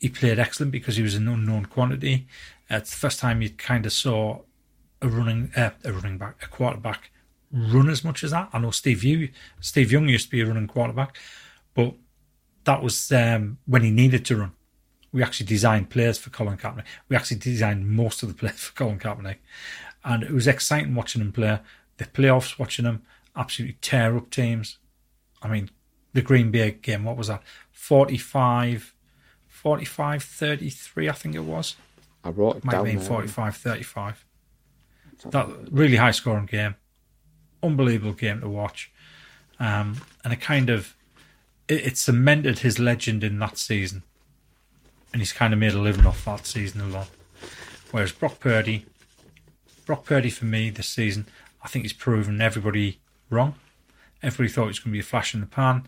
[0.00, 2.26] He played excellent because he was an unknown quantity.
[2.68, 4.40] Uh, it's the first time you kind of saw
[5.00, 7.12] a running uh, a running back, a quarterback
[7.52, 8.48] run as much as that.
[8.52, 9.28] I know Steve Young,
[9.60, 11.16] Steve Young used to be a running quarterback,
[11.72, 11.94] but
[12.68, 14.52] that was um, when he needed to run.
[15.10, 16.84] We actually designed players for Colin Kaepernick.
[17.08, 19.36] We actually designed most of the players for Colin Kaepernick,
[20.04, 21.60] and it was exciting watching him play.
[21.96, 23.02] The playoffs, watching him
[23.34, 24.76] absolutely tear up teams.
[25.40, 25.70] I mean,
[26.12, 27.42] the Green Bay game, what was that?
[27.72, 28.94] 45,
[29.46, 31.74] 45 33, I think it was.
[32.22, 32.92] I wrote it Might have down.
[32.92, 33.08] been there.
[33.08, 34.24] 45 35.
[35.30, 36.74] That really high scoring game.
[37.62, 38.92] Unbelievable game to watch.
[39.58, 40.94] Um, and it kind of
[41.68, 44.02] it, it cemented his legend in that season.
[45.12, 47.06] And he's kind of made a living off that season alone.
[47.90, 48.84] Whereas Brock Purdy,
[49.86, 51.26] Brock Purdy for me this season,
[51.62, 53.00] I think he's proven everybody
[53.30, 53.54] wrong.
[54.22, 55.86] Everybody thought it was going to be a flash in the pan.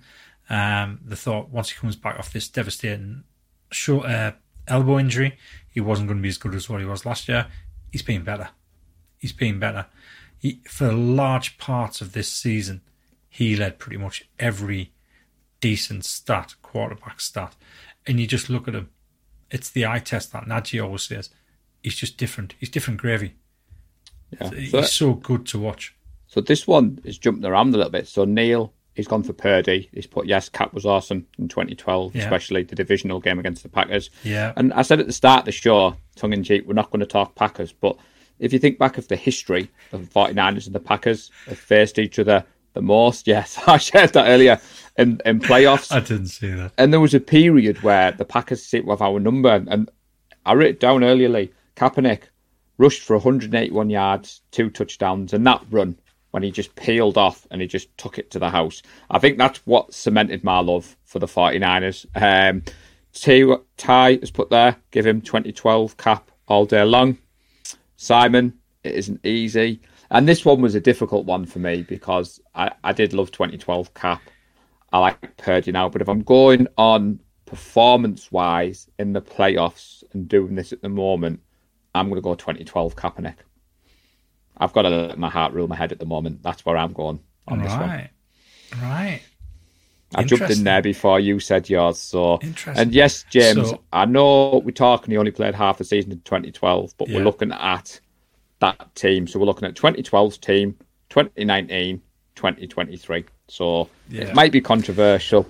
[0.49, 3.25] Um, thought once he comes back off this devastating
[3.71, 4.33] short, uh,
[4.67, 5.37] elbow injury,
[5.71, 7.47] he wasn't going to be as good as what he was last year.
[7.93, 8.49] He's been better.
[9.19, 9.87] He's been better.
[10.39, 12.81] He, for large parts of this season,
[13.29, 14.93] he led pretty much every
[15.61, 17.55] decent stat, quarterback stat.
[18.07, 18.91] And you just look at him.
[19.51, 21.31] It's the eye test that Najee always says.
[21.83, 22.55] He's just different.
[22.59, 23.35] He's different gravy.
[24.41, 24.51] Yeah.
[24.51, 25.95] He's So, so good to watch.
[26.27, 28.07] so this one is jumping around a little bit.
[28.07, 29.89] So Neil, he's gone for Purdy.
[29.93, 32.23] He's put yes, Cap was awesome in 2012, Yeah.
[32.23, 34.11] especially the divisional game against the Packers.
[34.23, 34.53] Yeah.
[34.57, 37.01] And I said at the start of the show, tongue in cheek, we're not going
[37.01, 37.97] to talk Packers, but
[38.39, 41.99] if you think back of the history of the 49ers and the Packers have faced
[41.99, 42.45] each other
[42.75, 44.61] the most, yes, I shared that earlier
[45.01, 45.93] in, in playoffs.
[45.93, 46.73] I didn't see that.
[46.79, 49.91] And there was a period where the Packers sit with our number, and
[50.47, 51.29] I wrote it down earlier.
[51.29, 52.23] Lee Kaepernick
[52.79, 55.97] rushed for 181 yards, two touchdowns, and that run
[56.31, 58.83] when he just peeled off and he just took it to the house.
[59.11, 62.07] I think that's what cemented my love for the 49ers.
[62.15, 62.63] Um,
[63.77, 67.19] Ty has put there, give him 2012 cap all day long.
[67.97, 69.81] Simon, it isn't easy.
[70.11, 73.95] And this one was a difficult one for me because I, I did love 2012
[73.95, 74.23] cap.
[74.93, 80.29] I like Purdy now, but if I'm going on performance wise in the playoffs and
[80.29, 81.41] doing this at the moment,
[81.95, 83.37] I'm going to go 2012 Kaepernick.
[84.57, 86.43] I've got to let my heart rule my head at the moment.
[86.43, 87.81] That's where I'm going on this one.
[87.81, 88.11] Right.
[88.81, 89.21] Right.
[90.15, 91.99] I jumped in there before you said yours.
[91.99, 92.83] So, Interesting.
[92.83, 95.13] and yes, James, So- I know we're talking.
[95.13, 97.17] He only played half the season in 2012, but Yeah.
[97.19, 98.01] we're looking at
[98.59, 99.27] that team.
[99.29, 100.77] So we're looking at 2012's team,
[101.11, 102.03] 2019,
[102.37, 103.25] 2023.
[103.49, 104.23] So Yeah.
[104.23, 105.47] it might be controversial,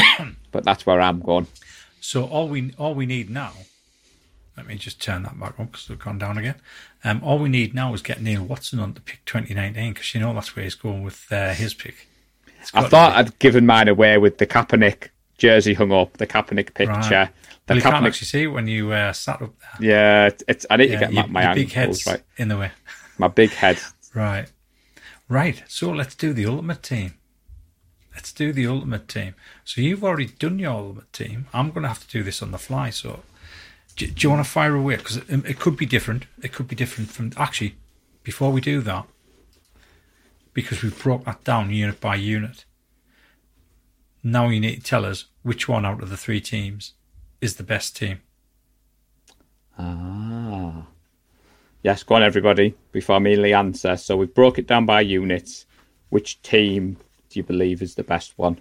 [0.52, 1.46] but that's where I'm going.
[2.00, 3.52] So all we all we need now.
[4.56, 6.56] Let me just turn that back on because we've gone down again.
[7.04, 10.20] Um, all we need now is get Neil Watson on to pick 2019 because you
[10.20, 12.08] know that's where he's going with uh, his pick.
[12.74, 13.16] I thought.
[13.16, 15.08] I'd given mine away with the Kaepernick
[15.38, 16.92] jersey hung up, the Kaepernick picture.
[16.92, 17.28] Right.
[17.66, 19.88] The Well, you can't actually see when you uh, sat up there.
[19.90, 20.66] yeah, it's, it's.
[20.68, 22.22] I need to get my, my big head right.
[22.36, 22.70] in the way.
[23.18, 23.78] My big head.
[24.14, 24.46] Right.
[25.32, 25.62] Right.
[25.66, 27.14] So let's do the ultimate team.
[28.14, 29.34] Let's do the ultimate team.
[29.64, 31.46] So you've already done your ultimate team.
[31.54, 32.90] I'm going to have to do this on the fly.
[32.90, 33.22] So
[33.96, 34.96] do, do you want to fire away?
[34.96, 36.26] Because it, it could be different.
[36.42, 37.32] It could be different from.
[37.38, 37.76] Actually,
[38.22, 39.06] before we do that,
[40.52, 42.66] because we've broke that down unit by unit,
[44.22, 46.92] now you need to tell us which one out of the three teams
[47.40, 48.20] is the best team.
[49.78, 50.88] Ah.
[51.82, 53.96] Yes, go on, everybody, before I immediately answer.
[53.96, 55.66] So we've broke it down by units.
[56.10, 56.96] Which team
[57.30, 58.60] do you believe is the best one?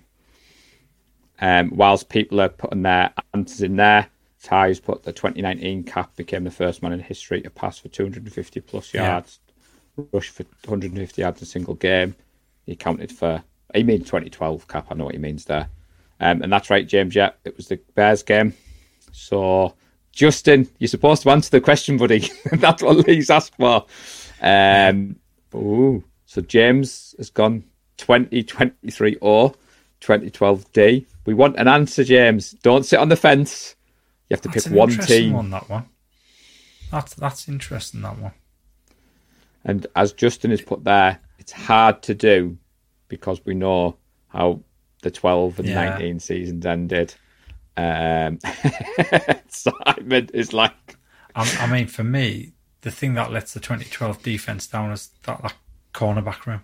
[1.40, 4.08] Um, whilst people are putting their answers in there,
[4.42, 8.60] Ty's put the 2019 cap became the first man in history to pass for 250
[8.62, 9.04] plus Yeah.
[9.04, 9.40] yards,
[10.12, 12.16] rush for 150 yards a single game.
[12.66, 13.44] He counted for,
[13.76, 15.70] he means 2012 cap, I know what he means there.
[16.20, 18.54] Um, and that's right, James, yeah, it was the Bears game.
[19.12, 19.76] So,
[20.12, 22.30] Justin, you're supposed to answer the question, buddy.
[22.54, 23.86] that's what Lee's asked for.
[24.42, 25.16] Um,
[25.56, 27.64] ooh, so James has gone
[27.98, 29.52] 2023 or
[30.02, 31.06] 2012 D.
[31.26, 32.52] We want an answer, James.
[32.52, 33.76] Don't sit on the fence.
[34.30, 35.34] You have to That's pick one team.
[35.34, 35.50] one.
[35.52, 35.86] That one.
[36.90, 38.02] That's that's interesting.
[38.02, 38.32] That one.
[39.64, 42.58] And as Justin has put there, it's hard to do
[43.08, 43.98] because we know
[44.30, 44.62] how
[45.04, 45.90] the 12 and Yeah.
[45.92, 47.14] 19 seasons ended.
[47.82, 48.40] Um,
[49.48, 50.98] Simon is like,
[51.36, 55.42] I, I mean, for me, the thing that lets the 2012 defense down is that,
[55.42, 55.54] that
[55.94, 56.62] cornerback room.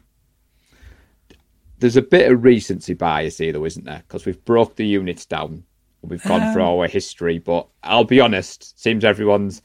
[1.79, 4.03] there's a bit of recency bias here, though, isn't there?
[4.07, 5.63] Because we've broke the units down.
[6.01, 9.61] We've gone through our history, but I'll be honest, seems everyone's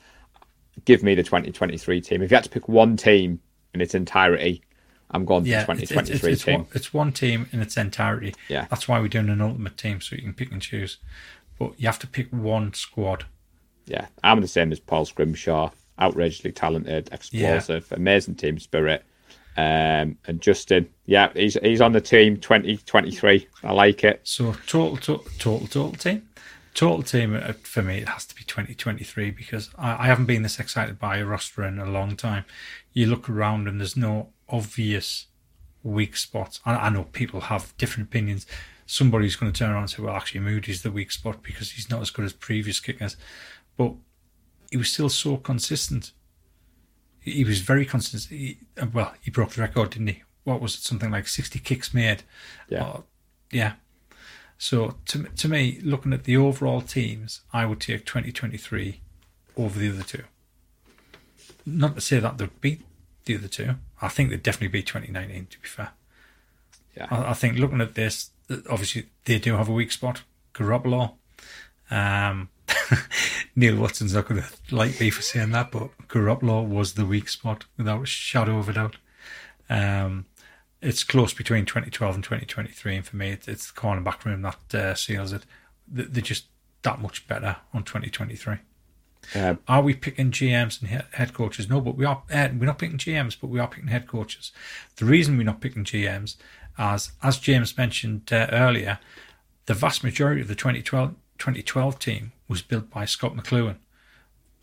[0.87, 2.23] give me the 2023 team.
[2.23, 3.41] If you had to pick one team
[3.75, 4.63] in its entirety,
[5.13, 6.55] I'm going for Yeah, the it's, it's, 2023 it's, it's, team.
[6.61, 8.35] one, it's one team in its entirety.
[8.49, 8.67] Yeah.
[8.71, 10.99] That's why we're doing an ultimate team, so you can pick and choose.
[11.63, 13.25] But you have to pick one squad.
[13.87, 15.71] Yeah, I'm the same as Paul Scrimshaw.
[16.01, 19.05] Outrageously talented, explosive, amazing team spirit.
[19.57, 23.47] Um, and Justin, yeah, he's he's on the team 2023.
[23.63, 24.23] I like it.
[24.25, 26.29] So total, total, total, total team.
[26.75, 30.43] Total team uh, for me, it has to be 2023 because I, I haven't been
[30.43, 32.45] this excited by a roster in a long time.
[32.93, 35.27] You look around and there's no obvious
[35.85, 36.59] weak spots.
[36.65, 38.47] I, I know people have different opinions.
[38.93, 41.89] Somebody's going to turn around and say, "Well, actually, Moody's the weak spot because he's
[41.89, 43.17] not as good as previous kickers,"
[43.77, 43.95] but
[44.71, 46.13] he was still so consistent.
[47.21, 48.39] He was very consistent.
[48.39, 50.23] He, uh, well, he broke the record, didn't he?
[50.45, 50.81] What was it?
[50.83, 52.25] Something like 60 kicks made.
[52.69, 52.99] Yeah.
[53.51, 53.73] Yeah.
[54.59, 59.01] So to to me, looking at the overall teams, I would take 2023
[59.57, 60.25] over the other two.
[61.65, 62.83] Not to say that they'd beat
[63.25, 63.77] the other two.
[64.03, 65.47] I think they'd definitely beat 2019.
[65.47, 65.91] To be fair,
[66.97, 67.07] Yeah.
[67.11, 68.33] I, I think looking at this, th-
[68.71, 70.23] obviously they do have a weak spot.
[70.55, 71.15] Garoppolo.
[71.91, 72.49] Um,
[73.57, 77.29] Neil Watson's not going to like me for saying that, but Garoppolo was the weak
[77.29, 78.97] spot without a shadow of a doubt.
[79.69, 80.27] Um,
[80.81, 84.75] it's close between 2012 and 2023, and for me, it, it's the cornerback room that
[84.75, 85.45] uh, seals it.
[85.87, 86.47] They- They're just
[86.83, 88.57] that much better on 2023.
[89.37, 91.69] Um, Are we picking GMs and head coaches?
[91.71, 92.25] No, but we are.
[92.33, 94.51] Uh, we're not picking GMs, but we are picking head coaches.
[94.97, 96.35] The reason we're not picking GMs,
[96.79, 98.99] as as James mentioned uh, earlier,
[99.67, 103.77] the vast majority of the 2012 2012 team was built by Scot McCloughan.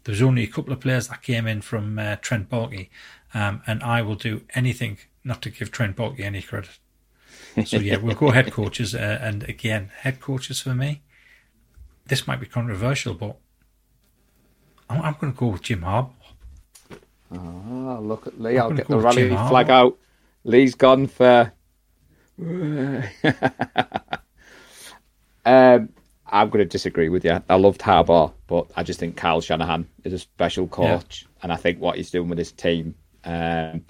[0.03, 2.89] There was only a couple of players that came in from uh, Trent Baalke,
[3.33, 6.79] um, and I will do anything not to give Trent Baalke any credit.
[7.65, 11.01] So yeah, we'll go head coaches, uh, and again, head coaches for me.
[12.05, 13.37] This might be controversial, but
[14.89, 16.11] I'm, I'm going to go with Jim Harbaugh.
[17.31, 18.57] Oh, look at Lee.
[18.57, 19.97] I'll gonna get the rally flag out.
[20.43, 21.51] Lee's gone for.
[25.45, 25.89] um,
[26.31, 27.41] I'm going to disagree with you.
[27.49, 31.55] I loved Harbaugh, but I just think Kyle Shanahan is a special coach, and I
[31.55, 32.95] think what he's doing with his team.
[33.23, 33.83] Um,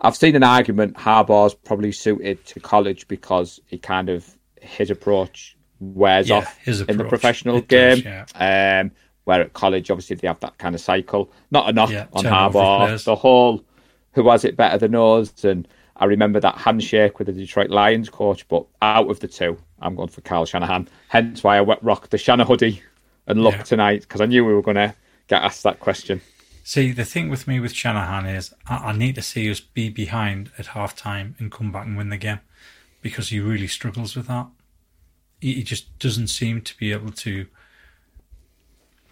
[0.00, 4.28] I've seen an argument Harbaugh's probably suited to college because he kind of
[4.60, 8.24] his approach wears Yeah, off in the professional It does, game.
[8.34, 8.90] Um,
[9.24, 11.32] where at college, obviously, they have that kind of cycle.
[11.50, 13.02] Not enough Yeah, on Harbaugh.
[13.04, 13.64] The whole
[14.12, 18.08] who has it better than us, and I remember that handshake with the Detroit Lions
[18.10, 18.46] coach.
[18.48, 20.88] But out of the two, I'm going for Kyle Shanahan.
[21.08, 22.82] Hence why I wet rocked the Shanahan hoodie
[23.26, 23.62] and look Yeah.
[23.62, 24.94] tonight because I knew we were going to
[25.28, 26.20] get asked that question.
[26.64, 29.88] See, the thing with me with Shanahan is I, I need to see us be
[29.90, 32.40] behind at half time and come back and win the game
[33.02, 34.46] because he really struggles with that.
[35.40, 37.46] He, he just doesn't seem to be able to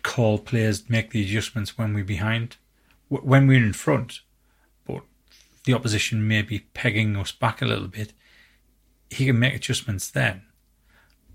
[0.03, 2.57] call players, make the adjustments when we're behind.
[3.11, 4.21] W- When we're in front,
[5.65, 8.13] the opposition may be pegging us back a little bit,
[9.11, 10.43] he can make adjustments then.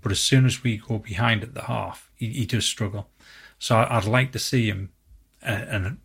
[0.00, 3.08] But as soon as we go behind at the half, he, he does struggle.
[3.58, 4.90] So I'd like to see him,
[5.42, 5.98] uh, and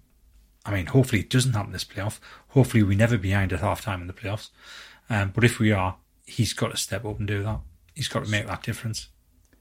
[0.66, 2.20] I mean, hopefully it doesn't happen this playoff.
[2.50, 4.50] Hopefully we never behind at half time in the playoffs.
[5.10, 7.60] Um, but if we are, he's got to step up and do that.
[7.94, 9.10] He's got to make that difference.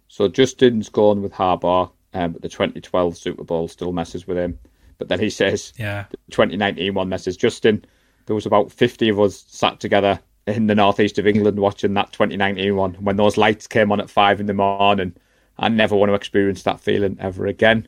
[0.08, 4.58] So Justin's gone with Harbaugh, um, but the 2012 Super Bowl still messes with him.
[4.98, 6.04] But then he says Yeah.
[6.30, 7.38] 2019 one message.
[7.38, 7.84] Justin,
[8.26, 12.12] there was about 50 of us sat together in the northeast of England watching that
[12.12, 12.94] 2019 one.
[12.94, 15.14] When those lights came on at five in the morning,
[15.58, 17.86] I never want to experience that feeling ever again.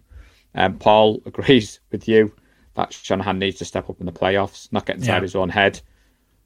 [0.54, 2.32] Um, Paul agrees with you
[2.74, 5.20] that Shanahan needs to step up in the playoffs, not get inside Yeah.
[5.22, 5.80] his own head.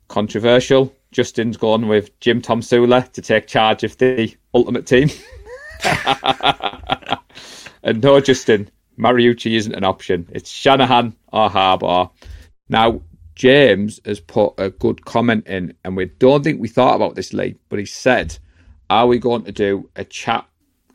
[0.08, 0.94] Controversial.
[1.12, 5.08] Justin's gone with Jim Tomsula to take charge of the ultimate team.
[7.82, 10.28] and no, Justin, Mariucci isn't an option.
[10.32, 12.10] It's Shanahan or Harbaugh.
[12.68, 13.00] Now,
[13.38, 17.32] James has put a good comment in, and we don't think we thought about this
[17.32, 18.36] late, but he said,
[18.90, 20.44] Are we going to do a chat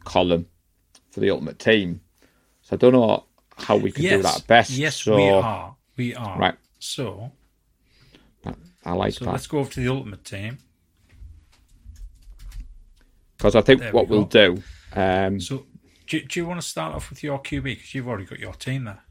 [0.03, 0.45] column
[1.09, 2.01] for the ultimate team?
[2.61, 3.23] So I don't know
[3.55, 4.71] how we can do that best.
[4.71, 5.75] Yes, so, we are.
[5.95, 6.37] We are.
[6.37, 6.55] Right.
[6.79, 7.31] So,
[8.85, 9.31] I like so that.
[9.31, 10.57] let's go over to the ultimate team.
[13.37, 14.61] Because I think There what we we'll do.
[14.93, 15.65] Um, So,
[16.07, 18.53] do, do you want to start off with your QB because you've already got your
[18.53, 19.03] team there?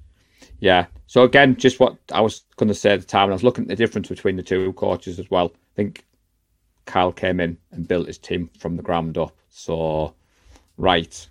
[0.62, 0.86] Yeah.
[1.08, 3.42] So again, just what I was going to say at the time, and I was
[3.42, 5.52] looking at the difference between the two coaches as well.
[5.54, 6.04] I think
[6.86, 9.36] Kyle came in and built his team from the ground up.
[9.50, 10.14] So,
[10.78, 11.28] right,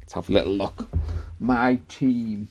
[0.00, 0.88] let's have a little look.
[1.38, 2.48] My team.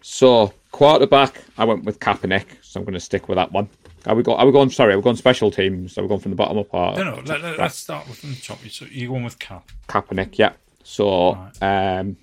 [0.00, 3.68] So quarterback, I went with Kaepernick, so I'm going to stick with that one.
[4.06, 4.36] Are we go?
[4.36, 4.70] Are we going?
[4.70, 5.92] Sorry, are we going special teams?
[5.92, 6.72] So we're going from the bottom up.
[6.72, 7.20] Or, No, no.
[7.26, 8.58] Let, us start with the top.
[8.70, 9.70] So you're going with Cap.
[9.86, 10.52] Kaepernick, yeah.
[10.82, 12.16] So, um,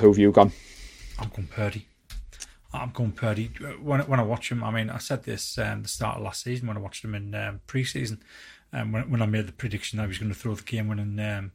[0.00, 0.50] who have you gone?
[1.20, 1.87] I'm going Purdy.
[2.72, 3.50] I'm going Purdy.
[3.80, 6.42] When when I watch him, I mean, I said this um, the start of last
[6.42, 8.18] season when I watched him in um, preseason,
[8.72, 11.18] and when when I made the prediction that he was going to throw the game-winning
[11.18, 11.52] um,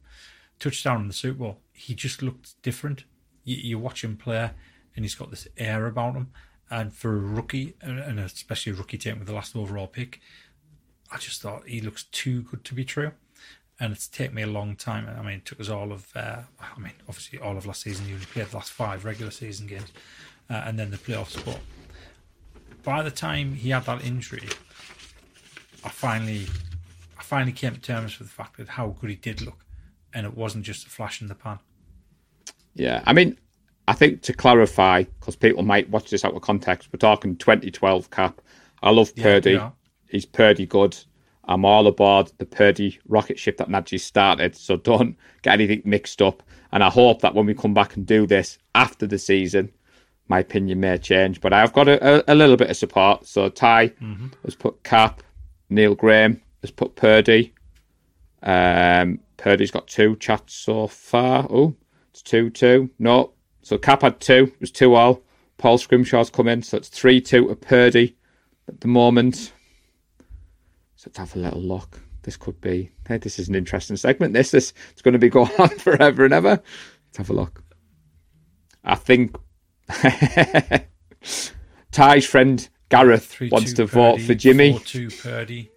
[0.58, 3.04] touchdown in the Super Bowl, he just looked different.
[3.44, 4.50] You, you watch him play,
[4.96, 6.30] and he's got this air about him.
[6.70, 10.20] And for a rookie, and especially a rookie taken with the last overall pick,
[11.12, 13.12] I just thought he looks too good to be true.
[13.78, 15.06] And it's taken me a long time.
[15.08, 18.08] I mean, it took us all of, uh, I mean, obviously all of last season.
[18.08, 19.92] You only played the last five regular season games,
[20.50, 21.42] uh, and then the playoffs.
[21.44, 21.60] But
[22.82, 24.48] by the time he had that injury,
[25.84, 26.46] I finally,
[27.18, 29.64] I finally came to terms with the fact that how good he did look,
[30.12, 31.58] and it wasn't just a flash in the pan.
[32.74, 33.38] Yeah, I mean,
[33.86, 38.10] I think to clarify, because people might watch this out of context, we're talking 2012
[38.10, 38.40] cap.
[38.82, 39.52] I love Purdy.
[39.52, 39.70] yeah.
[40.08, 40.96] He's Purdy good.
[41.46, 46.22] I'm all aboard the Purdy rocket ship that Najee started, so don't get anything mixed
[46.22, 46.42] up.
[46.72, 49.70] And I hope that when we come back and do this after the season,
[50.28, 51.40] my opinion may change.
[51.40, 53.26] But I've got a, a, a little bit of support.
[53.26, 53.92] So Ty
[54.44, 55.22] has put Cap,
[55.68, 57.52] Neil Graham has put Purdy.
[58.42, 61.46] Um, Purdy's got two chats so far.
[61.50, 61.74] Oh,
[62.10, 62.90] it's 2 2.
[62.98, 63.32] No.
[63.62, 64.52] So Cap had two.
[64.54, 65.22] It was 2 all.
[65.58, 66.62] Paul Scrimshaw's come in.
[66.62, 68.16] So it's 3 2 to Purdy
[68.68, 69.52] at the moment.
[70.96, 72.00] So let's have a little look.
[72.22, 72.90] This could be.
[73.06, 74.32] Hey, this is an interesting segment.
[74.32, 76.62] This is it's going to be going on forever and ever.
[77.08, 77.62] Let's have a look.
[78.84, 79.36] I think
[81.92, 84.72] Ty's friend Gareth Three wants to vote for Jimmy.
[84.72, 85.70] Four two Purdy.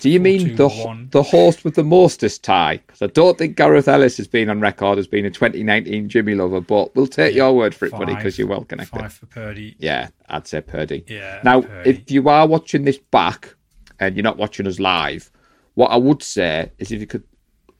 [0.00, 1.08] Do you mean two, the one.
[1.12, 2.76] the host with the mostest tie?
[2.86, 6.34] Because I don't think Gareth Ellis has been on record as being a 2019 Jimmy
[6.34, 9.00] lover, but we'll take your word for it, buddy, because you're well connected.
[9.00, 9.76] Five for Purdy.
[9.78, 11.04] Yeah, I'd say Purdy.
[11.08, 11.88] Yeah, Now, Purdy.
[11.90, 13.54] if you are watching this back
[13.98, 15.30] and you're not watching us live,
[15.72, 17.24] what I would say is if you could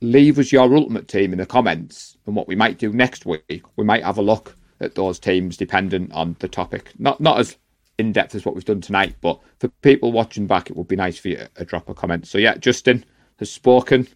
[0.05, 3.63] leave us your ultimate team in the comments, and what we might do next week,
[3.77, 6.93] we might have a look at those teams dependent on the topic.
[6.99, 7.57] Not not as
[7.99, 10.97] in depth as what we've done tonight, but for people watching back, it would be
[10.97, 12.27] nice for you to drop a comment.
[12.27, 13.05] So yeah, Justin
[13.39, 14.09] has spoken.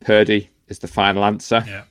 [0.00, 1.64] Purdy is the final answer.
[1.66, 1.84] Yeah.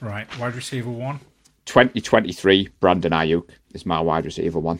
[0.00, 0.26] Right.
[0.38, 1.20] Wide receiver one.
[1.66, 4.78] 2023 Brandon Aiyuk is my wide receiver one.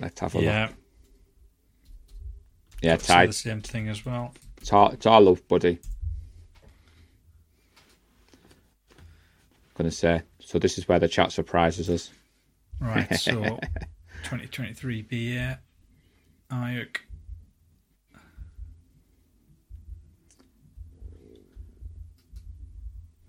[0.00, 0.74] Let's have a look.
[2.82, 2.92] Yeah.
[2.92, 3.28] Yeah, So tied.
[3.28, 4.34] the same thing as well.
[4.60, 5.78] It's our, it's our love, buddy.
[9.74, 10.22] Gonna say.
[10.40, 12.10] So this is where the chat surprises us.
[12.80, 13.12] Right.
[13.16, 13.32] So
[14.24, 15.58] 2023 BA.
[16.50, 16.96] Aiyuk.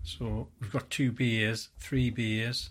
[0.02, 2.70] So we've got two beers, three beers.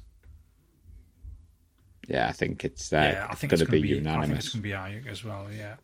[2.08, 3.94] Yeah, I think it's uh, yeah, I think gonna it's going to be, be.
[3.94, 4.46] I think unanimous.
[4.46, 5.48] it's going to be Aiyuk as well.
[5.56, 5.76] Yeah.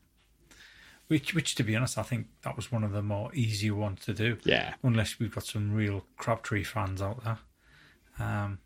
[1.07, 4.01] Which, which, to be honest, I think that was one of the more easier ones
[4.05, 4.37] to do.
[4.43, 7.37] Yeah, Unless we've got some real Crabtree fans out there.
[8.17, 8.59] Um,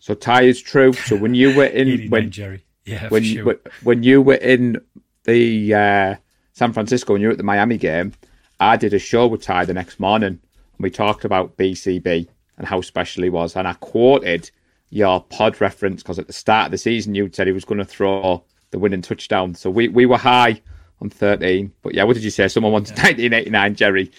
[0.00, 0.92] so tie is true.
[0.92, 2.64] So when you were in when Jerry.
[2.84, 3.60] Yeah, when you, sure.
[3.82, 4.80] when- you were in
[5.24, 6.16] the uh,
[6.54, 8.12] San Francisco and you were at the Miami game,
[8.58, 10.40] I did a show with Ty the next morning and
[10.78, 12.26] we talked about BCB
[12.56, 13.54] and how special he was.
[13.54, 14.50] And I quoted
[14.88, 17.78] your pod reference because at the start of the season you'd said he was going
[17.78, 19.54] to throw the winning touchdown.
[19.54, 20.60] So we, we were high
[21.00, 21.72] on 13.
[21.82, 22.48] But yeah, what did you say?
[22.48, 24.10] Someone wants 1989, Jerry.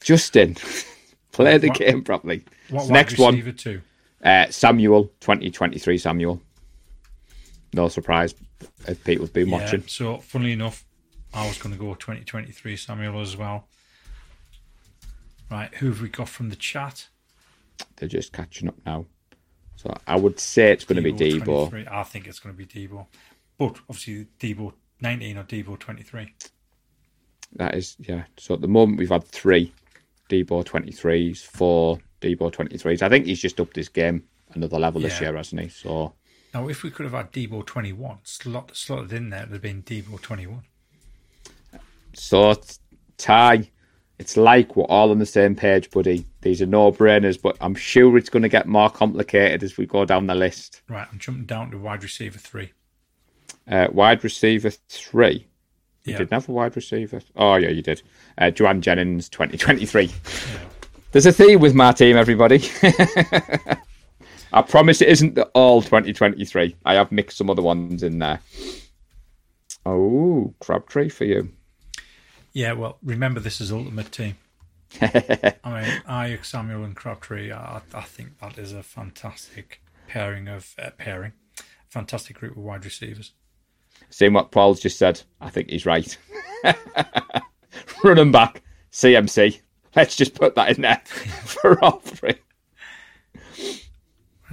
[0.00, 0.56] Justin,
[1.32, 2.44] play the What- game properly.
[2.70, 3.80] what wide next one, two?
[4.24, 6.40] uh, Samuel, 2023 Samuel.
[7.74, 8.34] No surprise
[8.86, 9.86] if people's been Yeah, watching.
[9.86, 10.84] so, funnily enough,
[11.32, 13.66] I was going to go 2023 Samuel as well.
[15.50, 17.08] Right, who have we got from the chat?
[17.96, 19.06] They're just catching up now.
[19.76, 21.68] So I would say it's going to be Debo Debo.
[21.70, 21.86] 23.
[21.90, 23.06] I think it's going to be Debo.
[23.58, 26.34] But obviously, Debo 19 or Debo 23.
[27.56, 28.24] That is, yeah.
[28.38, 29.72] So at the moment we've had three
[30.28, 33.02] Debo 23s, four Debo 23s.
[33.02, 34.24] I think he's just upped his game
[34.54, 35.68] another level this year, hasn't he?
[35.68, 36.14] So
[36.54, 39.62] Now, if we could have had Debo 21 slot, slotted in there, it would have
[39.62, 40.62] been Debo 21.
[42.14, 42.54] So,
[43.16, 43.70] Ty,
[44.18, 46.26] it's like we're all on the same page, buddy.
[46.42, 49.86] These are no brainers, but I'm sure it's going to get more complicated as we
[49.86, 50.82] go down the list.
[50.88, 52.72] Right, I'm jumping down to wide receiver three.
[53.68, 55.46] Uh, wide receiver three.
[56.04, 56.18] You Yeah.
[56.18, 57.20] didn't have a wide receiver.
[57.36, 58.02] Oh, yeah, you did.
[58.36, 60.04] Uh, Jauan Jennings, 2023.
[60.04, 60.12] Yeah.
[61.12, 62.62] There's a theme with my team, everybody.
[64.54, 66.76] I promise it isn't the all 2023.
[66.84, 68.40] I have mixed some other ones in there.
[69.86, 71.50] Oh, Crabtree for you.
[72.52, 74.36] Yeah, well, remember this is Ultimate Team.
[75.00, 75.06] I
[75.64, 77.50] mean, Aiyuk, Samuel, and Crabtree.
[77.50, 81.32] I, I think that is a fantastic pairing of uh, pairing,
[81.88, 83.32] fantastic group of wide receivers.
[84.12, 86.16] Seeing what Paul's just said, I think he's right.
[88.04, 88.62] Running back,
[88.92, 89.60] CMC.
[89.96, 91.00] Let's just put that in there
[91.44, 92.34] for all three.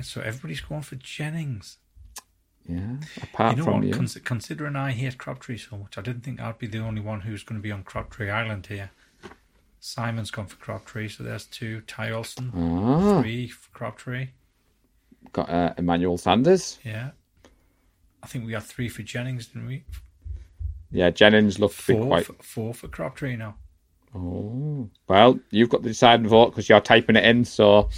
[0.02, 1.78] So everybody's going for Jennings.
[2.68, 3.84] Yeah, apart You know from what?
[3.88, 3.94] you.
[3.94, 7.22] Cons- considering I hate Crabtree so much, I didn't think I'd be the only one
[7.22, 8.92] who's going to be on Crabtree Island here.
[9.82, 11.82] Simon's gone for Crabtree, so there's two.
[11.82, 14.30] Ty Olson, Ah, three for Crabtree.
[15.34, 16.80] got uh, Emmanuel Sanders.
[16.84, 17.12] Yeah.
[18.24, 19.84] I think we had three for Jennings, didn't we?
[20.92, 22.26] Yeah, Jennings looked to be Four, quite.
[22.26, 23.56] for, four for Crabtree now.
[24.16, 27.46] Oh, well, you've got the deciding vote because you're typing it in.
[27.46, 27.90] So,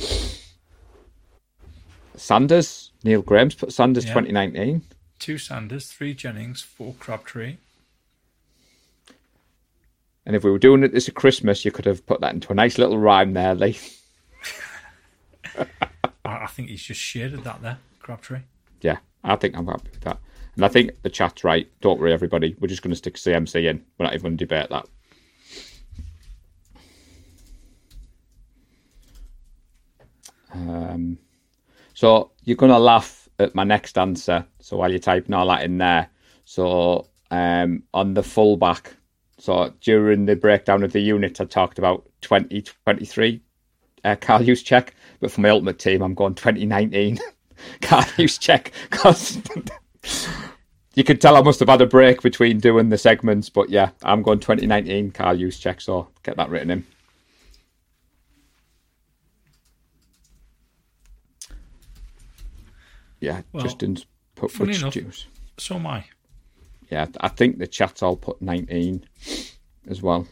[2.15, 4.13] Sanders, Neil Graham's put Sanders Yeah.
[4.13, 4.81] 2019.
[5.19, 7.57] Two Sanders, three Jennings, four Crabtree.
[10.25, 12.51] And if we were doing it this at Christmas, you could have put that into
[12.51, 13.77] a nice little rhyme there, Lee.
[15.57, 15.65] I,
[16.25, 18.39] I think he's just shaded that there, Crabtree.
[18.81, 20.19] Yeah, I think I'm happy with that.
[20.55, 21.69] And I think the chat's right.
[21.81, 22.55] Don't worry, everybody.
[22.59, 23.83] We're just going to stick CMC in.
[23.97, 24.85] We're not even going to debate that.
[30.53, 31.17] Um,
[31.93, 34.45] so you're going to laugh at my next answer.
[34.59, 36.09] So while you're typing all that in there,
[36.45, 38.95] so um, on the fullback,
[39.37, 43.41] so during the breakdown of the units, I talked about 2023
[44.03, 44.89] uh, Kyle Juszczyk,
[45.19, 47.19] but for my ultimate team, I'm going 2019
[47.81, 49.39] Kyle Juszczyk because
[50.95, 53.49] you could tell I must have had a break between doing the segments.
[53.49, 56.85] But yeah, I'm going 2019 Kyle Juszczyk, so get that written in.
[63.19, 64.05] Yeah, Well, Justin's
[64.35, 65.27] put funny enough- juice.
[65.57, 66.05] So am I.
[66.89, 69.05] Yeah, I think the chat's all put 19
[69.87, 70.27] as well.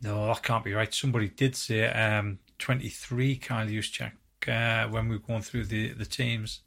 [0.00, 0.92] No, that can't be right.
[0.92, 4.12] Somebody did say um, 23 Kyle Juszczyk
[4.48, 6.60] uh, when we were going through the, the teams.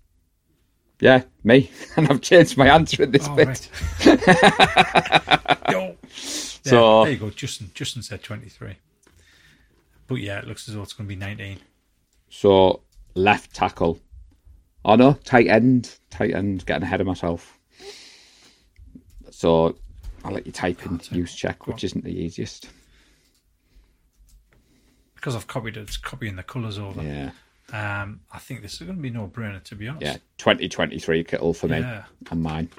[1.00, 1.70] Yeah, me.
[1.98, 3.48] And I've changed my answer at this Oh, bit.
[3.48, 3.70] right.
[6.64, 7.30] There, So- there you go.
[7.30, 8.76] Justin, Justin said 23.
[10.08, 11.60] But yeah, it looks as though it's going to be 19.
[12.30, 12.82] So
[13.16, 14.00] left tackle.
[14.84, 15.98] Oh no, tight end.
[16.10, 16.66] Tight end.
[16.66, 17.58] Getting ahead of myself.
[19.32, 19.76] So
[20.26, 22.70] I'll let you type in Juszczyk, which isn't the easiest.
[25.18, 27.02] Because I've copied it, it's copying the colours over.
[27.04, 27.32] Yeah.
[27.74, 30.06] Um, I think this is going to be no brainer, to be honest.
[30.06, 30.18] Yeah.
[30.38, 32.04] Twenty twenty three Kittle for me Yeah.
[32.32, 32.70] and mine.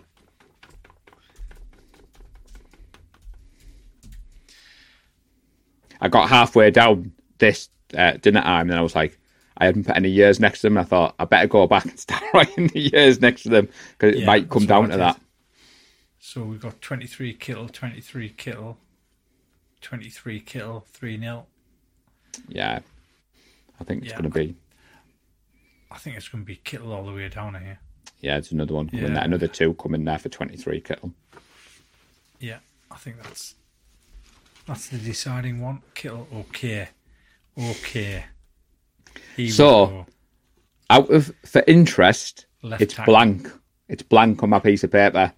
[6.00, 9.18] I got halfway down this uh, dinner time and I was like,
[9.56, 10.78] I hadn't put any years next to them.
[10.78, 14.14] I thought I better go back and start writing the years next to them because
[14.14, 15.20] it Yeah, might come down to that.
[16.20, 18.78] So we've got 23 Kittle, 23 Kittle,
[19.80, 21.46] 23 Kittle, 3 0.
[22.48, 22.80] Yeah.
[23.80, 24.18] I think it's Yeah.
[24.20, 24.56] going to be,
[25.90, 27.78] I think it's going to be Kittle all the way down here.
[28.20, 29.14] yeah, it's another one coming Yeah.
[29.14, 29.24] there.
[29.24, 31.12] Another two coming there for 23 Kittle.
[32.40, 32.58] Yeah,
[32.90, 33.54] I think that's
[34.66, 35.82] that's the deciding one.
[35.94, 36.88] Kittle, okay.
[37.58, 38.24] Okay.
[39.36, 40.06] Here we So-.
[40.90, 43.12] Out of, for interest, Left it's tackle.
[43.12, 43.50] blank.
[43.88, 45.32] It's blank on my piece of paper.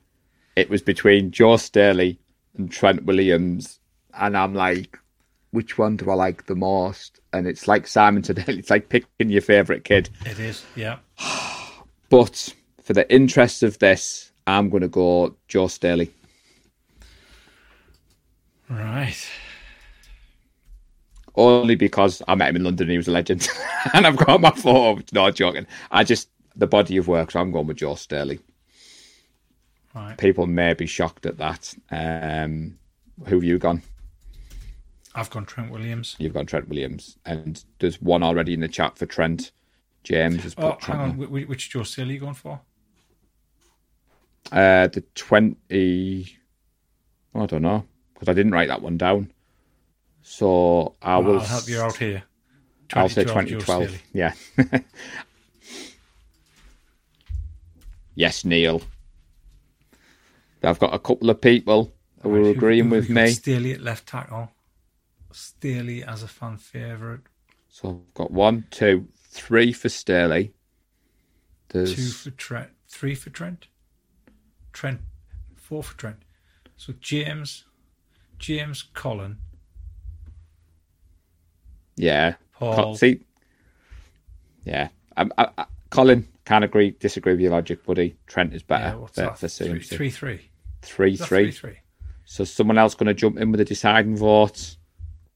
[0.56, 2.18] It was between Joe Staley
[2.56, 3.78] and Trent Williams.
[4.14, 4.98] And I'm like,
[5.52, 7.20] which one do I like the most?
[7.32, 8.44] And it's like Simon today.
[8.48, 10.10] It's like picking your favourite kid.
[10.26, 10.98] It is, yeah.
[12.08, 12.52] But
[12.82, 16.10] for the interest of this, I'm going to go Joe Staley.
[18.68, 19.28] Right.
[21.36, 23.48] Only because I met him in London and he was a legend.
[23.94, 25.00] and I've got my photo.
[25.12, 25.68] No, joking.
[25.92, 28.40] I just, the body of work, so I'm going with Joe Staley.
[29.94, 30.18] Right.
[30.18, 31.74] People may be shocked at that.
[31.92, 32.76] Um,
[33.26, 33.82] who have you gone?
[35.14, 36.16] I've gone Trent Williams.
[36.18, 39.50] You've got Trent Williams, and there's one already in the chat for Trent.
[40.04, 41.00] James has put Oh, Trent.
[41.00, 41.18] hang on.
[41.18, 42.60] Wh- wh- Which Joe you going for?
[44.52, 46.36] Uh, the twenty.
[47.34, 47.84] I don't know
[48.14, 49.32] because I didn't write that one down.
[50.22, 51.40] So I will.
[51.40, 52.22] I'll help you out here.
[52.94, 54.32] I'll say 2012 Joe Yeah.
[58.14, 58.82] yes, Neil.
[60.62, 61.92] I've got a couple of people
[62.22, 63.30] who are agreeing with me.
[63.30, 64.50] Staley at left tackle.
[65.32, 67.20] Staley as a fan favourite.
[67.68, 70.52] So I've got one, two, three for Staley.
[71.68, 72.70] There's Two for Trent.
[72.88, 73.68] Three for Trent.
[74.72, 75.00] Trent.
[75.54, 76.16] Four for Trent.
[76.76, 77.64] So James,
[78.38, 79.38] James, Colin,
[82.00, 82.34] yeah.
[82.52, 82.94] Paul.
[82.94, 83.20] See,
[84.64, 84.88] yeah.
[85.16, 88.16] I, I, I, Colin can't agree, disagree with your logic, buddy.
[88.26, 90.50] Trent is better yeah, what's for, for Three, three, three.
[90.82, 91.16] Three, three.
[91.16, 91.78] three, three.
[92.24, 94.78] So someone else going to jump in with a deciding votes.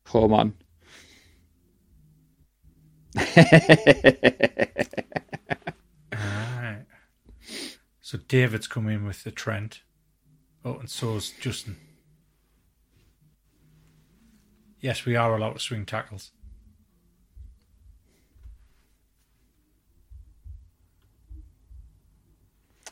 [0.04, 0.54] Come on.
[6.14, 6.86] Alright.
[8.00, 9.82] So David's come in with the Trent.
[10.64, 11.76] Oh, and so's Justin.
[14.80, 16.30] Yes, we are allowed to swing tackles.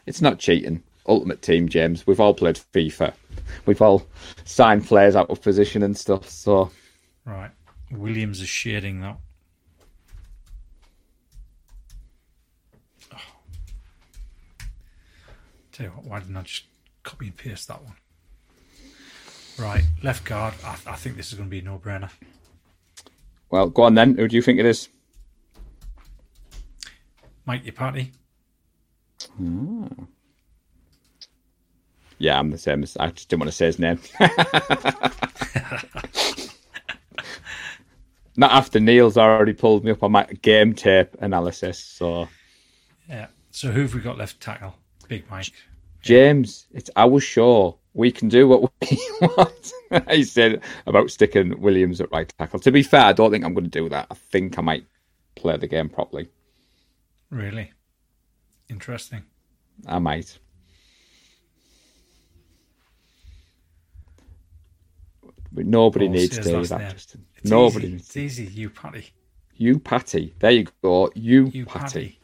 [0.06, 0.82] It's not cheating.
[1.06, 2.06] Ultimate Team, James.
[2.06, 3.14] We've all played FIFA.
[3.66, 4.06] We've all
[4.44, 6.28] signed players out of position and stuff.
[6.28, 6.70] So
[7.24, 7.50] Right.
[7.90, 9.16] Williams is shading that.
[13.12, 13.16] Oh.
[15.72, 16.64] Tell you what, why didn't I just
[17.02, 17.94] copy and paste that one?
[19.58, 20.54] Right, left guard.
[20.64, 22.10] I, I think this is going to be a no-brainer.
[23.50, 24.16] well, go on then.
[24.16, 24.88] Who do you think it is?
[27.44, 28.10] Mike Iupati.
[29.36, 29.86] Hmm.
[32.18, 32.82] Yeah, I'm the same.
[32.82, 33.98] As, I just didn't want to say his name.
[38.42, 41.78] Not after Neil's already pulled me up on my game tape analysis.
[41.78, 42.28] So
[43.08, 43.28] Yeah.
[43.52, 44.74] So who have we got left tackle?
[45.06, 45.52] Big Mike.
[46.00, 47.78] James, it's our show.
[47.94, 49.72] We can do what we want.
[50.10, 52.58] he said about sticking Williams at right tackle.
[52.58, 54.08] To be fair, I don't think I'm going to do that.
[54.10, 54.86] I think I might
[55.36, 56.28] play the game properly.
[57.30, 57.70] Really
[58.68, 59.22] interesting.
[59.86, 60.36] I might.
[65.52, 67.82] But nobody oh, Paul needs says to do last that.
[67.82, 67.98] name.
[67.98, 67.98] Justin.
[67.98, 68.22] It's Nobody easy.
[68.22, 68.60] It's easy.
[68.60, 69.06] You Patty.
[69.56, 70.34] You Patty.
[70.38, 71.10] There you go.
[71.14, 71.82] You, You Patty.
[71.84, 72.18] Patty.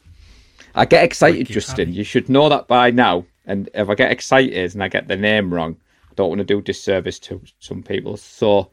[0.75, 1.87] I get excited, Ricky Justin.
[1.87, 1.97] Patty.
[1.97, 3.25] You should know that by now.
[3.45, 5.77] And if I get excited and I get the name wrong,
[6.11, 8.17] I don't want to do disservice to some people.
[8.17, 8.69] So,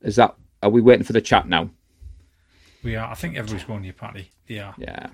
[0.00, 0.34] is that?
[0.62, 1.70] Are we waiting for the chat now?
[2.82, 3.10] We are.
[3.10, 4.30] I think everybody's going you Patty.
[4.46, 4.74] They are.
[4.78, 5.08] Yeah.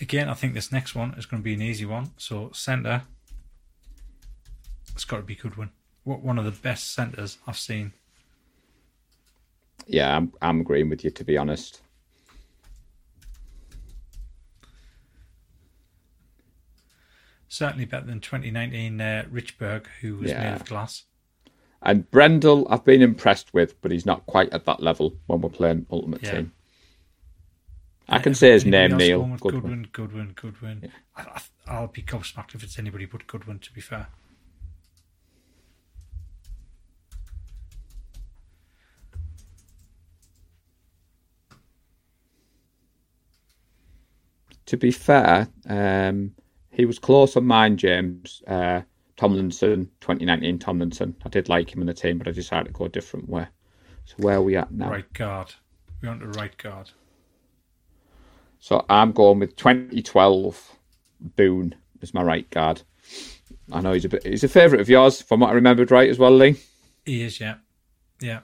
[0.00, 2.10] Again, I think this next one is going to be an easy one.
[2.16, 3.02] So centre,
[4.92, 5.58] it's got to be Goodwin.
[5.58, 5.70] What one
[6.06, 7.92] of the best centres I've seen.
[9.86, 11.80] Yeah, I'm, I'm agreeing with you, to be honest.
[17.48, 21.04] Certainly better than 2019 uh, Richburg, who was made of glass.
[21.82, 25.50] And Brendel, I've been impressed with, but he's not quite at that level when we're
[25.50, 26.32] playing Ultimate Yeah.
[26.32, 26.52] Team.
[28.08, 29.22] I can say his name, Neil.
[29.22, 29.38] Goodwin.
[29.52, 30.92] Goodwin, Goodwin, Goodwin.
[31.16, 33.58] I, I, I'll be gobsmacked if it's anybody but Goodwin.
[33.60, 34.08] To be fair,
[44.66, 46.32] To be fair, um,
[46.70, 48.42] he was close on mine, James.
[48.46, 48.82] Uh,
[49.16, 51.14] Tomlinson, 2019 Tomlinson.
[51.24, 53.46] I did like him in the team, but I decided to go a different way.
[54.06, 54.90] So where are we at now?
[54.90, 55.54] right guard.
[56.02, 56.90] We're on to right guard.
[58.58, 60.78] So I'm going with 2012
[61.36, 62.82] Boone as my right guard.
[63.72, 66.10] I know he's a bit, he's a favourite of yours, from what I remembered right
[66.10, 66.56] as well, Lee.
[67.04, 67.56] He is, yeah,
[68.20, 68.40] yeah,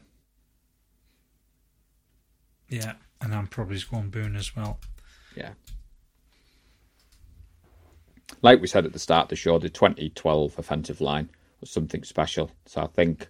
[2.68, 2.94] yeah.
[3.20, 4.78] And I'm probably just going Boone as well.
[5.36, 5.50] Yeah.
[8.42, 11.30] Like we said at the start of the show, the 2012 offensive line
[11.60, 12.50] was something special.
[12.66, 13.28] So I think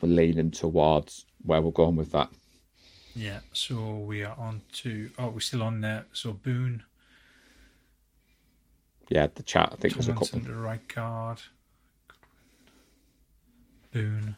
[0.00, 2.28] we're leaning towards where we're going with that.
[3.16, 3.40] Yeah.
[3.52, 5.10] So we are on to.
[5.18, 6.06] Oh, we're still on there.
[6.12, 6.82] So Boone,
[9.08, 10.54] Yeah, the chat, I think there's a Tomlinson couple.
[10.54, 11.40] to right guard.
[13.92, 14.36] Boone.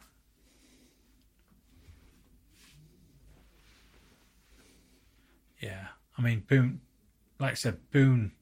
[5.60, 5.86] Yeah,
[6.16, 6.80] I mean Boone.
[7.38, 8.32] Like I said, Boone.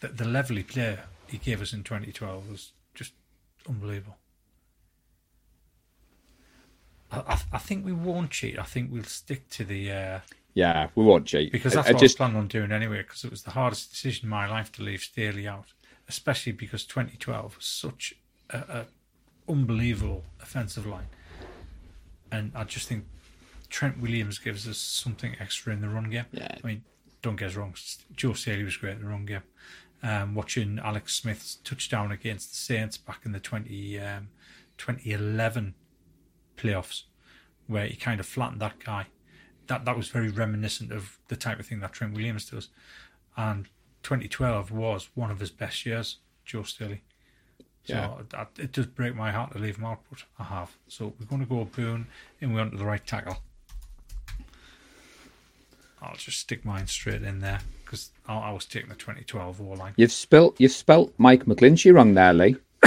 [0.00, 3.12] The, the level he played he gave us in 2012 was just
[3.68, 4.16] unbelievable.
[7.10, 8.58] I, I, I think we won't cheat.
[8.58, 10.20] I think we'll stick to the uh,
[10.54, 11.52] Yeah, we won't cheat.
[11.52, 12.98] because that's I what just, I was planning on doing anyway.
[12.98, 15.66] Because it was the hardest decision in my life to leave Staley out,
[16.08, 18.14] especially because 2012 was such
[18.50, 18.86] a, a
[19.50, 21.08] unbelievable offensive line,
[22.30, 23.04] and I just think
[23.70, 26.26] Trent Williams gives us something extra in the run game.
[26.32, 26.54] Yeah.
[26.62, 26.84] I mean,
[27.22, 27.74] don't get us wrong,
[28.14, 29.42] Joe Staley was great in the run game.
[30.02, 34.28] Um, watching Alex Smith's touchdown against the Saints back in the 20, um,
[34.76, 35.74] 2011
[36.56, 37.02] playoffs,
[37.66, 39.06] where he kind of flattened that guy.
[39.66, 42.68] That that was very reminiscent of the type of thing that Trent Williams does.
[43.36, 43.66] And
[44.04, 47.02] 2012 was one of his best years, Joe Staley.
[47.84, 48.16] So Yeah.
[48.30, 50.76] that, it does break my heart to leave him out, but I have.
[50.86, 52.06] So we're going to go Boone
[52.40, 53.38] and we're on to the right tackle.
[56.02, 59.76] I'll just stick mine straight in there because I, I was taking the 2012 war
[59.76, 59.94] line.
[59.96, 62.56] You've spelt you've spelt Mike McGlinchey wrong there, Lee.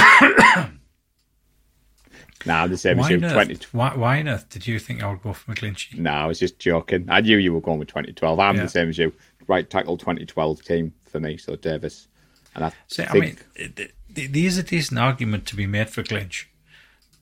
[2.45, 3.23] nah, the same as Why you.
[3.23, 3.57] earth, Twenty.
[3.71, 5.97] why, why on earth did you think I would go for McGlinchey?
[5.99, 7.05] No, I was just joking.
[7.09, 8.39] I knew you were going with 2012.
[8.39, 8.63] I'm Yeah.
[8.63, 9.13] the same as you.
[9.47, 11.35] Right tackle 2012 team for me.
[11.37, 12.07] So Davis,
[12.55, 15.89] and I See, I mean, it, it, it- there's a decent argument to be made
[15.89, 16.49] for Glinch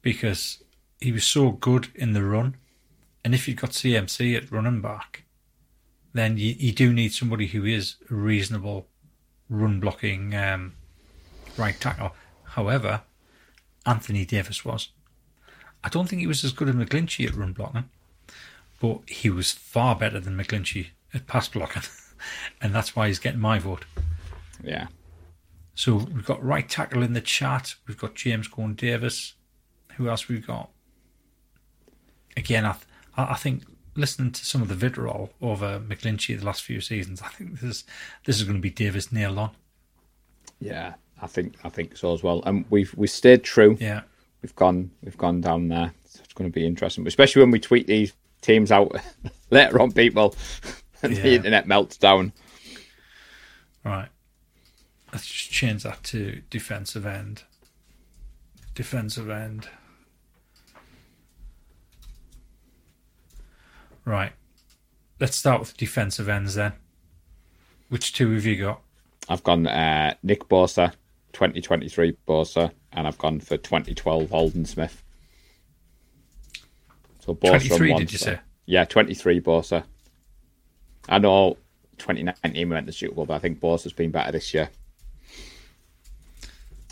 [0.01, 0.63] because
[0.99, 2.55] he was so good in the run,
[3.23, 5.23] and if you've got CMC at running back,
[6.13, 8.87] then you, you do need somebody who is a reasonable
[9.49, 10.73] run blocking um,
[11.57, 12.15] right tackle.
[12.43, 13.01] However,
[13.85, 14.89] Anthony Davis was.
[15.83, 17.89] I don't think he was as good as McGlinchey at run blocking,
[18.79, 21.83] but he was far better than McGlinchey at pass blocking,
[22.61, 23.85] and that's why he's getting my vote.
[24.63, 24.87] yeah,
[25.75, 27.75] So we've got right tackle in the chat.
[27.87, 29.33] We've got James Gordon Davis.
[29.95, 30.69] Who else we've got?
[32.35, 32.85] Again, I, th-
[33.17, 33.63] I I think
[33.99, 37.63] listening to some of the vitriol over McGlinchey the last few seasons, I think this
[37.63, 37.83] is
[38.25, 39.51] this is going to be Davis nailed on.
[40.59, 40.93] yeah.
[41.21, 42.41] I think I think so as well.
[42.45, 43.75] And we've we stayed true.
[43.77, 44.03] Yeah,
[44.41, 45.91] We've gone we've gone down there.
[46.05, 48.95] So it's going to be interesting, especially when we tweet these teams out
[49.49, 50.33] later on, people,
[51.03, 52.31] and the internet melts down.
[53.83, 54.07] right.
[55.11, 57.43] Let's just change that to defensive end.
[58.73, 59.67] Defensive end.
[64.05, 64.33] Right.
[65.19, 66.73] Let's start with defensive ends then.
[67.89, 68.81] Which two have you got?
[69.27, 70.93] I've gone uh, Nick Bosa,
[71.33, 75.03] 2023 Bosa, and I've gone for 2012 Aldon Smith.
[77.19, 78.39] So Bosa on 23, one did you say?
[78.65, 79.83] Yeah, 23 Bosa.
[81.07, 81.57] I know
[81.97, 84.69] 2019 we went to the Super Bowl, but I think Bosa's been better this year.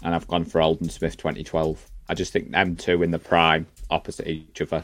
[0.03, 1.89] And I've gone for Aldon Smith 2012.
[2.09, 4.83] I just think them two in the prime, opposite each other.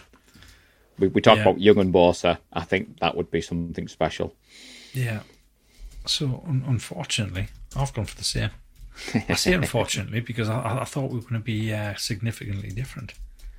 [0.99, 1.43] We, we talk Yeah.
[1.43, 2.37] about Young and Bosa.
[2.53, 4.35] I think that would be something special.
[4.93, 5.21] Yeah.
[6.05, 8.51] So un- unfortunately, I've gone for the same.
[9.29, 13.13] I say unfortunately because I, I- thought we were going to be uh, significantly different.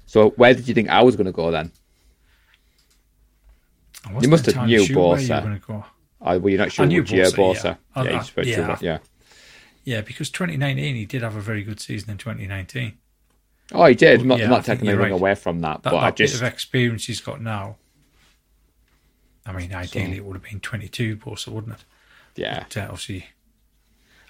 [0.06, 1.73] So where did you think I was going to go then?
[4.06, 5.61] I wasn't must have knew you Bosa.
[5.66, 5.85] go.
[6.20, 8.35] Uh, were you not sure I knew which year Bosa, Bosa?
[8.36, 8.43] yeah.
[8.44, 8.98] Yeah, I- I- yeah.
[9.85, 12.94] Yeah, because 2019 he did have a very good season in 2019.
[13.75, 14.21] Oh, he did.
[14.21, 15.13] I'm not, Yeah, not taking anything right.
[15.13, 17.77] away from that, That, but I that just bit of experience he's got now.
[19.47, 21.85] I mean, ideally it would have been 22 Bosa, wouldn't it?
[22.37, 22.61] yeah.
[22.69, 23.27] But, uh, obviously,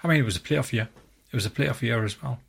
[0.03, 0.89] I mean, it was a playoff year.
[1.31, 2.39] It was a playoff year as well.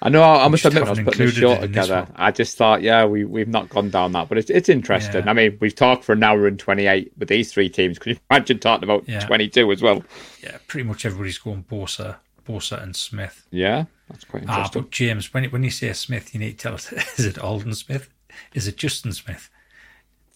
[0.00, 0.22] I know.
[0.22, 2.08] I must admit, I was putting this included short it in this together.
[2.14, 5.24] I just thought, yeah, we we've not gone down that, but it's it's interesting.
[5.24, 5.30] Yeah.
[5.30, 7.98] I mean, we've talked for an hour and twenty eight with these three teams.
[8.00, 9.26] Could you imagine talking about Yeah.
[9.26, 10.04] twenty two as well?
[10.42, 12.16] Yeah, pretty much everybody's going Bosa,
[12.48, 13.46] Bosa and Smith.
[13.50, 14.80] Yeah, that's quite interesting.
[14.80, 17.38] Ah, but James, when when you say Smith, you need to tell us: is it
[17.38, 18.08] Aldon Smith?
[18.54, 19.50] Is it Justin Smith?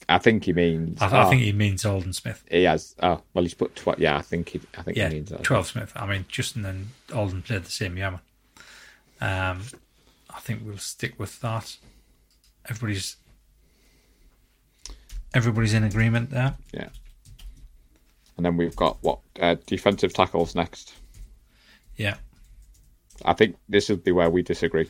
[0.09, 1.01] I think he means.
[1.01, 2.45] I, I oh, think he means Aldon Smith.
[2.51, 2.95] he has.
[3.03, 3.75] Oh, well, he's put.
[3.77, 4.61] Tw- yeah, I think he.
[4.77, 5.43] I think Yeah, he means that.
[5.43, 5.93] twelve Smith.
[5.97, 8.11] I mean, Justin and Aldon played the same year.
[8.11, 8.21] man.
[9.21, 9.63] Um,
[10.29, 11.77] I think we'll stick with that.
[12.69, 13.17] Everybody's
[15.35, 16.55] everybody's in agreement there.
[16.73, 16.89] Yeah.
[18.37, 20.95] And then we've got what uh, defensive tackles next.
[21.97, 22.17] Yeah,
[23.25, 24.89] I think this would be where we disagree.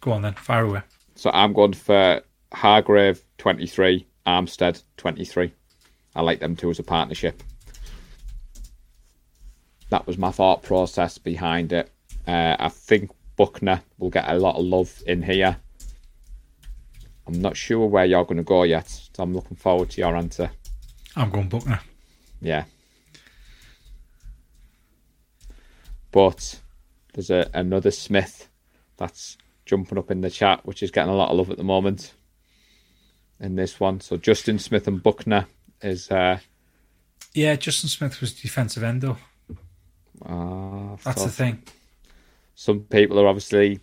[0.00, 0.82] go on then, fire away.
[1.14, 2.22] So I'm going for
[2.52, 5.52] Hargrave 23, Armstead 23.
[6.14, 7.42] I like them two as a partnership.
[9.90, 11.90] That was my thought process behind it.
[12.26, 15.56] Uh, I think Buckner will get a lot of love in here.
[17.26, 20.16] I'm not sure where you're going to go yet, so I'm looking forward to your
[20.16, 20.50] answer.
[21.14, 21.80] I'm going Buckner.
[22.40, 22.64] Yeah.
[26.10, 26.60] But
[27.14, 28.48] there's a, another Smith
[28.96, 31.64] that's jumping up in the chat, which is getting a lot of love at the
[31.64, 32.14] moment
[33.40, 34.00] in this one.
[34.00, 35.46] So Justin Smith and Buckner
[35.82, 36.38] is uh,
[37.34, 39.16] Yeah, Justin Smith was defensive end though.
[40.24, 41.62] uh That's the thing.
[42.54, 43.80] some people are obviously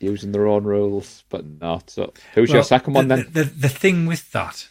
[0.00, 1.90] using their own rules, but not.
[1.90, 3.26] So who's your second one the, then?
[3.32, 4.68] The, the, the thing with that,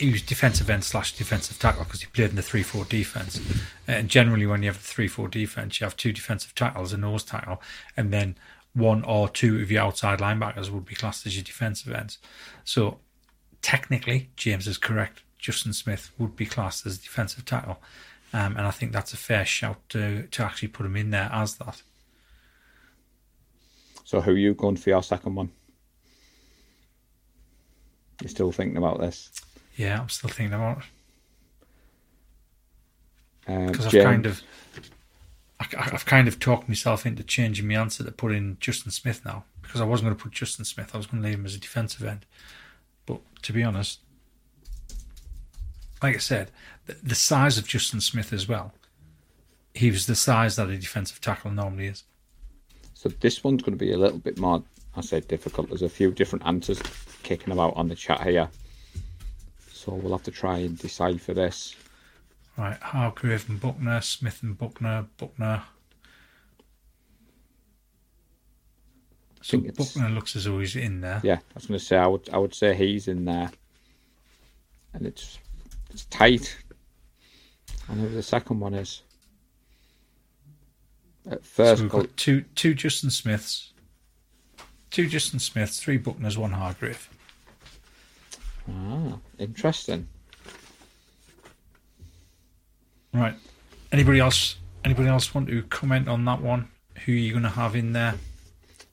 [0.00, 3.38] he was defensive end slash defensive tackle because he played in the 3 4 defense.
[3.86, 6.96] And generally, when you have the 3 4 defense, you have two defensive tackles, a
[6.96, 7.60] nose tackle,
[7.98, 8.36] and then
[8.72, 12.18] one or two of your outside linebackers would be classed as your defensive ends.
[12.64, 12.98] So
[13.60, 15.22] technically, James is correct.
[15.38, 17.82] Justin Smith would be classed as a defensive tackle.
[18.32, 21.28] Um, and I think that's a fair shout to, to actually put him in there
[21.30, 21.82] as that.
[24.04, 25.50] So who are you going for your second one?
[28.22, 29.30] You're still thinking about this?
[29.76, 30.84] Yeah, I'm still thinking about it.
[33.46, 34.42] Um, because I've James- kind of
[35.60, 39.24] I, I've kind of talked myself into changing my answer to put in Justin Smith
[39.24, 40.90] now because I wasn't going to put Justin Smith.
[40.94, 42.24] I was going to leave him as a defensive end.
[43.06, 44.00] But to be honest,
[46.02, 46.50] like I said,
[46.86, 48.72] the, the size of Justin Smith as well.
[49.74, 52.02] He was the size that a defensive tackle normally is.
[52.94, 54.64] So this one's going to be a little bit more,
[54.96, 55.68] I say, difficult.
[55.68, 56.82] There's a few different answers
[57.22, 58.48] kicking about on the chat here.
[59.80, 61.74] So we'll have to try and decipher this.
[62.58, 65.62] Right, Hargrave and Buckner, Smith and Buckner, Buckner.
[69.40, 71.22] So think Buckner looks as though he's in there.
[71.24, 73.50] Yeah, I was going to say I would I would say he's in there,
[74.92, 75.38] and it's
[75.88, 76.54] it's tight.
[77.88, 79.00] I know who the second one is.
[81.30, 83.72] At So first, we've got two two Justin Smiths,
[84.90, 87.08] two Justin Smiths, three Buckners, one Hargrave.
[88.70, 90.08] Ah, interesting.
[93.12, 93.34] Right.
[93.92, 94.56] Anybody else?
[94.84, 96.68] Anybody else want to comment on that one?
[97.04, 98.14] Who are you going to have in there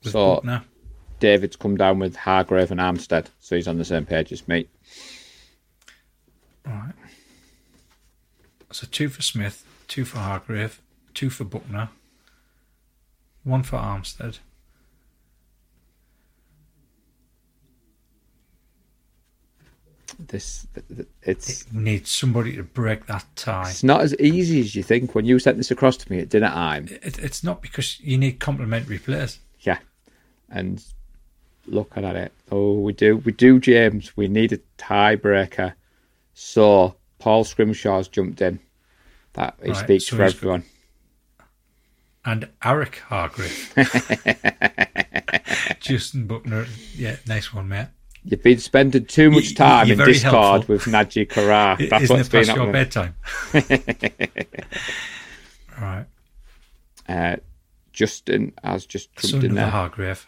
[0.02, 0.64] with So- Buckner?
[1.20, 4.68] David's come down with Hargrave and Armstead, so he's on the same page as me.
[6.64, 6.92] Right.
[8.70, 10.80] So two for Smith, two for Hargrave,
[11.14, 11.88] two for Buckner,
[13.42, 14.38] one for Armstead.
[20.18, 20.66] This
[21.22, 23.70] it's We need somebody to break that tie.
[23.70, 25.14] it's not as easy as you think.
[25.14, 28.18] When you sent this across to me at dinner time, It, it's not because you
[28.18, 29.38] need complementary players.
[29.60, 29.78] yeah,
[30.50, 30.84] and
[31.66, 34.16] looking at it, oh, we do, we do, James.
[34.16, 35.74] We need a tiebreaker.
[36.34, 38.58] So Paul Scrimshaw's jumped in.
[39.34, 40.64] That he Right, speaks so for everyone.
[42.24, 43.72] And Eric Hargrave.
[45.80, 46.66] Justin Buckner.
[46.94, 47.86] Yeah, nice one, mate.
[48.30, 50.74] You've been spending too much time you're in Discord helpful.
[50.74, 51.78] with Najee Karar.
[51.88, 53.14] That's Isn't what's been your bedtime?
[55.80, 56.04] right.
[57.08, 57.36] Uh,
[57.90, 59.70] Justin has just jumped in another there.
[59.70, 60.26] Hargrave.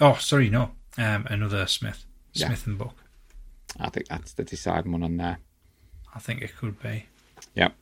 [0.00, 0.70] Oh, sorry, no.
[0.96, 2.04] Um, another Smith.
[2.34, 2.46] Yeah.
[2.46, 2.94] Smith and Buck.
[3.80, 5.38] I think that's the deciding one on there.
[6.14, 7.06] I think it could be.
[7.54, 7.74] Yep.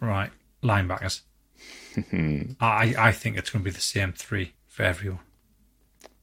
[0.00, 0.30] Right.
[0.62, 1.22] Linebackers.
[2.60, 5.20] I I think it's going to be the same three for everyone.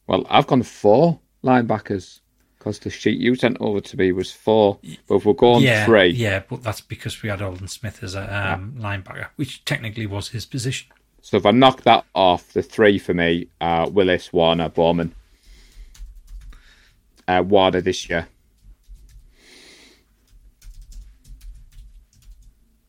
[0.07, 2.19] Well, I've gone four linebackers
[2.57, 5.85] because the sheet you sent over to me was four, but if we're going yeah,
[5.85, 10.05] three, yeah, but that's because we had Aldon Smith as a um, linebacker, which technically
[10.05, 10.89] was his position.
[11.21, 15.15] So if I knock that off, the three for me are Willis, Warner, Bowman.
[17.27, 18.27] Uh, Warner this year.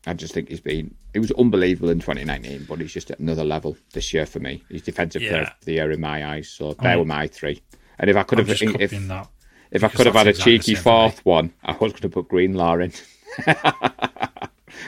[0.07, 0.93] I just think he's been.
[1.13, 4.63] He was unbelievable in 2019, but he's just at another level this year for me.
[4.69, 6.49] He's defensive player of the year in my eyes.
[6.49, 7.61] So they mean, were my three.
[7.97, 9.27] And if I could I'm have, if, that.
[9.71, 12.27] if I could have had a exactly cheeky fourth one, I was going to put
[12.27, 12.91] Greenlaw in.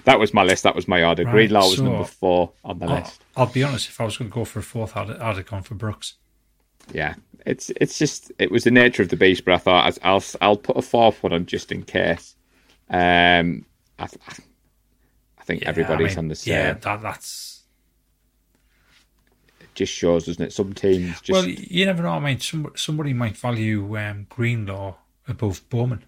[0.04, 0.64] that was my list.
[0.64, 1.24] That was my order.
[1.24, 3.24] Right, Greenlaw was so- number four on the I'll, list.
[3.36, 3.90] I'll be honest.
[3.90, 6.16] If I was going to go for a fourth, I'd, I'd have gone for Brooks.
[6.94, 7.16] yeah,
[7.46, 9.46] it's it's just it was the nature of the beast.
[9.46, 12.36] But I thought I'll I'll put a fourth one on just in case.
[12.90, 13.66] Um,
[14.00, 14.34] I, I
[15.48, 16.54] think Yeah, everybody's I mean, on the same.
[16.54, 17.64] Yeah, that, that's
[19.62, 20.54] It just shows, doesn't it?
[20.54, 21.48] Some teams just well.
[21.48, 22.10] You never know.
[22.10, 24.96] I mean, some, somebody might value um, Greenlaw
[25.28, 26.04] above Bowman.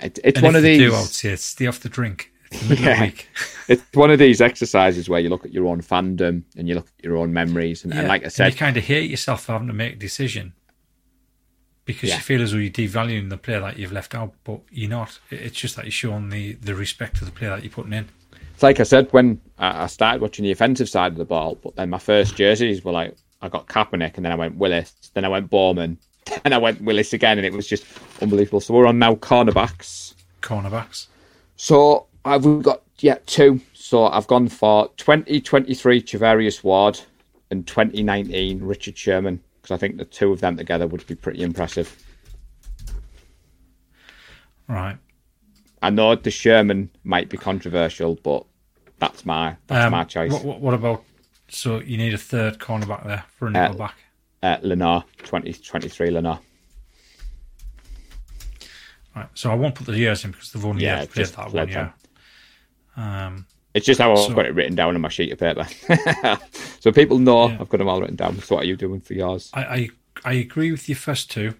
[0.00, 0.78] it, it's And one of these.
[0.78, 2.32] do, I would say stay off the drink.
[2.50, 3.10] It's the middle of Yeah.
[3.68, 6.86] It's one of these exercises where you look at your own fandom and you look
[6.98, 9.44] at your own memories, and, and like I and said, you kind of hate yourself
[9.44, 10.52] for having to make a decision
[11.86, 12.16] because Yeah.
[12.16, 15.18] you feel as though you're devaluing the player that you've left out, but you're not.
[15.30, 18.08] It's just that you're showing the, the respect to the player that you're putting in.
[18.52, 21.76] It's like I said when I started watching the offensive side of the ball, but
[21.76, 25.24] then my first jerseys were like I got Kaepernick, and then I went Willis, then
[25.24, 25.98] I went Bowman,
[26.44, 27.84] and I went Willis again, and it was just
[28.22, 28.60] unbelievable.
[28.60, 30.14] So we're on now cornerbacks.
[30.40, 31.06] Cornerbacks.
[31.56, 33.60] So I've got yeah two.
[33.74, 36.98] So I've gone for 2023 Charvarius Ward
[37.50, 41.42] and 2019 Richard Sherman because I think the two of them together would be pretty
[41.42, 41.96] impressive.
[44.68, 44.96] Right.
[45.82, 48.44] I know the Sherman might be controversial, but
[49.00, 50.30] that's my that's Um, my choice.
[50.32, 51.04] What, what, what about?
[51.48, 53.96] So you need a third cornerback there for a Uh, nickel back.
[54.40, 56.38] Uh, Lenoir 2023 Lenoir.
[59.16, 59.28] Right.
[59.34, 61.68] So I won't put the years in because they've only Yeah, played just that one
[61.68, 61.92] year.
[62.96, 65.66] Um, It's just how I've So- got it written down on my sheet of paper.
[66.80, 67.58] so people know Yeah.
[67.60, 68.38] I've got them all written down.
[68.40, 69.50] So what are you doing for yours?
[69.52, 69.88] I, I
[70.24, 71.54] I agree with your first two,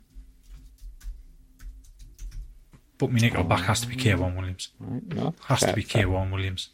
[2.99, 4.69] but my nickel back has to be K'Waun Williams.
[4.81, 6.07] Right, no, Has fair, to be fair.
[6.07, 6.71] K'Waun Williams.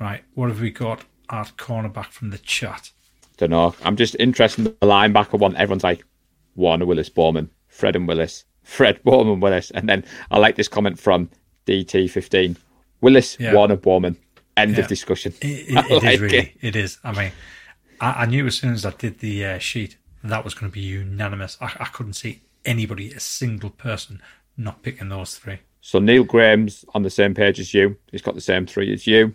[0.00, 2.90] Right, what have we got at cornerback from the chat?
[3.36, 3.74] Don't know.
[3.84, 5.56] I'm just interested in the linebacker one.
[5.56, 6.04] Everyone's like
[6.54, 11.00] Warner Willis Bowman, Fred and Willis, Fred Bowman Willis, and then I like this comment
[11.00, 11.30] from
[11.66, 12.56] DT15.
[13.02, 13.52] Willis Yeah.
[13.52, 14.16] Warner Bowman.
[14.56, 14.80] End Yeah.
[14.80, 15.34] of discussion.
[15.42, 16.38] It, it, it is like really.
[16.38, 16.52] it.
[16.62, 16.98] It is.
[17.04, 17.32] I mean,
[18.00, 20.74] I, I knew as soon as I did the uh, sheet that was going to
[20.74, 21.58] be unanimous.
[21.60, 24.22] I, I couldn't see anybody, a single person,
[24.56, 25.58] not picking those three.
[25.80, 27.96] So Neil Graham's on the same page as you.
[28.12, 29.34] He's got the same three as you.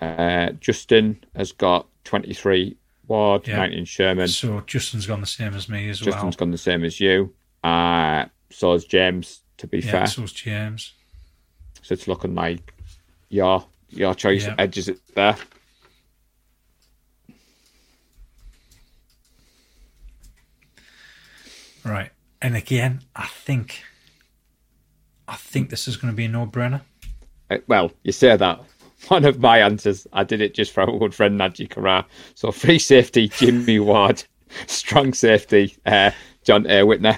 [0.00, 2.76] Uh, Justin has got 23
[3.08, 3.56] Ward, Yeah.
[3.56, 4.28] 19 Sherman.
[4.28, 6.14] So Justin's gone the same as me as Justin's well.
[6.24, 7.34] Justin's gone the same as you.
[7.64, 10.06] Uh, so has James, to be Yeah, fair.
[10.06, 10.92] so's James.
[11.88, 12.74] So it's looking like
[13.30, 14.56] your your choice Yeah.
[14.58, 15.38] edges it there.
[21.82, 22.10] Right.
[22.42, 23.82] And again, I think,
[25.26, 26.82] I think this is going to be a no-brainer.
[27.50, 28.60] Uh, Well, you say that.
[29.08, 32.04] One of my answers, I did it just for our good friend Najee Carrar.
[32.34, 34.22] So free safety, Jimmy Ward.
[34.66, 36.10] Strong safety, uh,
[36.44, 37.16] Donte Whitner.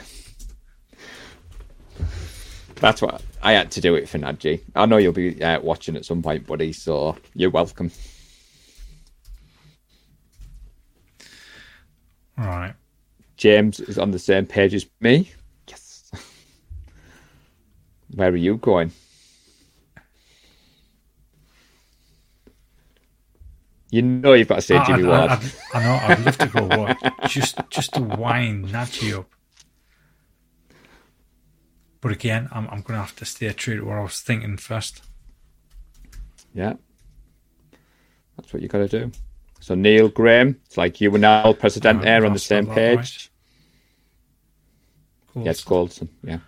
[2.77, 4.61] That's what I had to do it for Nadji.
[4.75, 6.73] I know you'll be uh, watching at some point, buddy.
[6.73, 7.91] So you're welcome.
[12.37, 12.75] Right.
[13.37, 15.31] James is on the same page as me.
[15.69, 16.11] Yes.
[18.15, 18.93] Where are you going?
[23.91, 25.31] You know you've got to say I, Jimmy I, Ward.
[25.31, 25.41] I,
[25.75, 26.01] I know.
[26.03, 26.97] I'd love to go Ward,
[27.29, 29.27] just just to wind Najee up.
[32.01, 34.57] But again, I'm I'm going to have to stay true to what I was thinking
[34.57, 35.03] first.
[36.55, 36.75] Yeah.
[38.37, 39.13] That's what you got to do.
[39.61, 43.31] So Neil Graham, it's like you and Al President there on the same page.
[45.35, 45.47] right.
[45.47, 46.09] It's Goldson.
[46.25, 46.39] Yeah.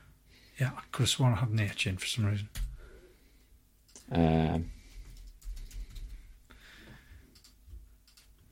[0.58, 2.48] Yeah, I could have sworn I had H in for some reason.
[4.10, 4.70] Um,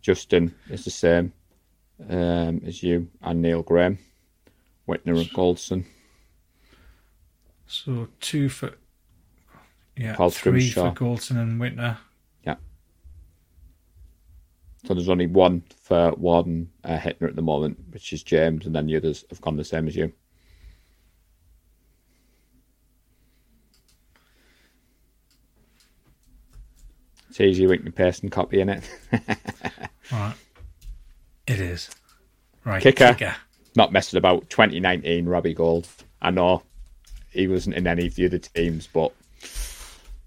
[0.03, 1.33] Justin is the same
[2.09, 3.99] um, as you and Neil Graham.
[4.89, 5.85] Whitner and Goldson.
[7.71, 8.73] So two for
[9.97, 10.31] yeah, three
[10.69, 10.93] Scrimshaw.
[10.93, 11.99] for Goldson and Whitner.
[12.43, 12.57] Yeah.
[14.85, 18.75] So there's only one for Warden uh, Whitner at the moment, which is James, and
[18.75, 20.13] then the others have gone the same as you.
[27.29, 28.91] It's easy you can paste and copy in it.
[30.11, 30.35] Right.
[31.47, 31.89] It is.
[32.65, 32.83] Right.
[32.83, 33.37] Kicker.
[33.77, 34.51] Not messing about.
[34.51, 35.87] 2019, Robbie Gould.
[36.21, 36.65] I know
[37.31, 39.12] he wasn't in any of the other teams, but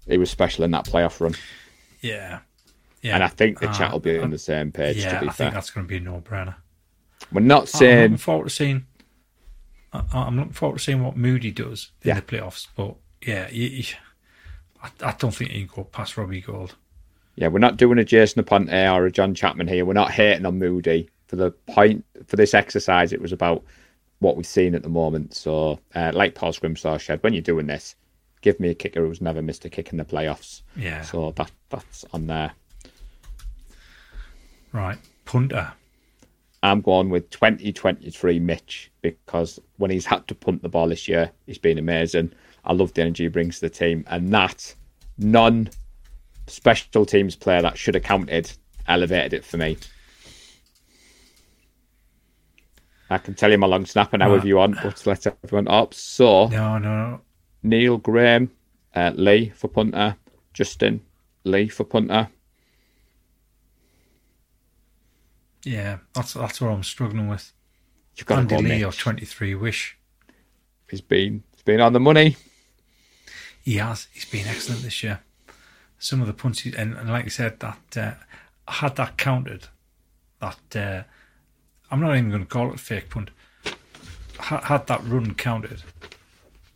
[0.08, 1.34] he was special in that playoff run.
[2.00, 2.40] Yeah.
[3.02, 3.14] Yeah.
[3.14, 5.28] And I think the Uh, chat will be on the same page, yeah, to be
[5.28, 5.46] I fair.
[5.46, 6.54] think that's going to be a no-brainer.
[7.32, 7.96] We're not saying.
[7.96, 8.86] I'm looking forward to seeing.
[9.92, 12.14] I- I'm looking forward to seeing what Moody does in Yeah.
[12.16, 12.66] the playoffs.
[12.74, 13.84] But yeah, you,
[14.82, 16.74] I, I don't think he can go past Robbie Gould.
[17.36, 19.84] Yeah, we're not doing a Jason Aponte or a John Chapman here.
[19.84, 21.10] We're not hating on Moody.
[21.26, 23.64] For the point for this exercise, it was about
[24.20, 25.34] what we've seen at the moment.
[25.34, 27.94] So, uh, like Paul Scrimshaw said, when you're doing this,
[28.40, 30.62] give me a kicker who's never missed a kick in the playoffs.
[30.76, 31.02] Yeah.
[31.02, 32.52] So that that's on there.
[34.72, 34.98] Right.
[35.24, 35.72] Punter.
[36.62, 41.30] I'm going with 2023 Mitch because when he's had to punt the ball this year,
[41.46, 42.32] he's been amazing.
[42.64, 44.74] I love the energy he brings to the team, and that
[45.18, 45.68] non
[46.46, 48.50] special teams player that should have counted
[48.88, 49.76] elevated it for me.
[53.10, 54.38] I can tell you my long snapper now Right.
[54.38, 55.92] if you want, but let everyone up.
[55.94, 57.20] So No, no.
[57.62, 58.50] Neil Graham,
[58.94, 60.16] uh, Lee for punter,
[60.52, 61.00] Justin
[61.44, 62.28] Lee for punter.
[65.64, 67.52] Yeah, that's that's what I'm struggling with.
[68.16, 69.96] You've got Andy Lee or 23 Wish.
[70.90, 72.36] He's been he's been on the money.
[73.62, 74.08] He has.
[74.12, 75.20] He's been excellent this year.
[75.98, 78.12] Some of the punts, and, and like I said, that uh,
[78.70, 79.68] had that counted,
[80.40, 81.02] that uh,
[81.90, 83.30] I'm not even going to call it a fake punt.
[84.38, 85.82] Had, had that run counted,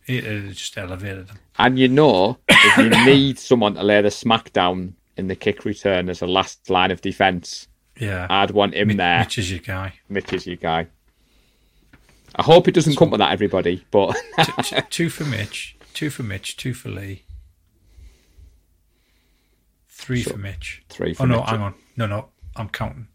[0.06, 1.38] it, just elevated him.
[1.58, 5.64] And you know, if you need someone to lay the smack down in the kick
[5.64, 7.66] return as a last line of defence,
[7.98, 9.18] Yeah, I'd want him there.
[9.20, 9.94] Mitch is your guy.
[10.08, 10.86] Mitch is your guy.
[12.36, 13.84] I hope it doesn't come to that, everybody.
[13.90, 14.14] But
[14.44, 17.24] T- t- two for Mitch, two for Mitch, two for Lee,
[19.88, 20.82] three for Mitch.
[20.88, 21.48] three oh, for Oh no, Mitch.
[21.50, 23.08] hang on, no, no, I'm counting.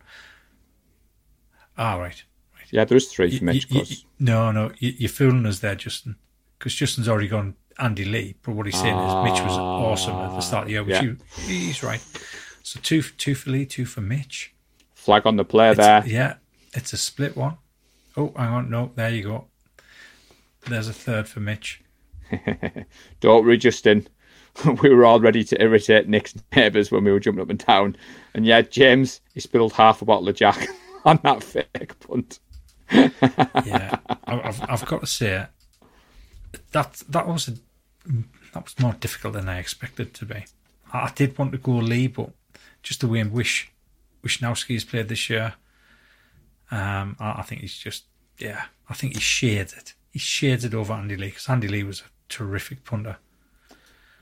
[1.77, 2.23] Ah, right.
[2.71, 3.67] yeah, there is three for You- Mitch.
[3.71, 3.85] you-
[4.19, 6.15] no, no, you, you're fooling us there, Justin,
[6.57, 10.29] because Justin's already gone Andy Lee, but what he's saying is Mitch was awesome at
[10.35, 11.13] the start of the year, which Ah, yeah.
[11.47, 12.01] he, he's right.
[12.63, 14.53] So two two for Lee, two for Mitch.
[14.93, 16.11] Flag on the play It's- there.
[16.11, 16.35] Yeah,
[16.73, 17.57] it's a split one.
[18.15, 19.47] Oh, hang on, no, there you go.
[20.67, 21.81] There's a third for Mitch.
[23.19, 24.07] Don't worry, Justin.
[24.81, 27.95] we were all ready to irritate Nick's neighbours when we were jumping up and down.
[28.35, 30.67] And yeah, James, he spilled half a bottle of Jack
[31.05, 32.39] on that fake punt.
[32.91, 35.47] Yeah, I've I've got to say
[36.71, 37.53] that that was a,
[38.53, 40.45] that was more difficult than I expected to be.
[40.91, 42.29] I, did want to go Lee, but
[42.83, 43.71] just the way in which
[44.23, 45.55] Wishnowsky's played this year,
[46.69, 48.05] um, I, I think he's just
[48.37, 49.93] yeah, I think he shades it.
[50.11, 53.17] He shades it over Andy Lee because Andy Lee was a terrific punter.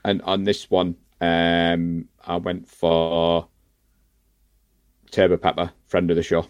[0.06, 3.48] And on this one, um, I went for
[5.12, 6.46] Taybor Pepper, friend of the show.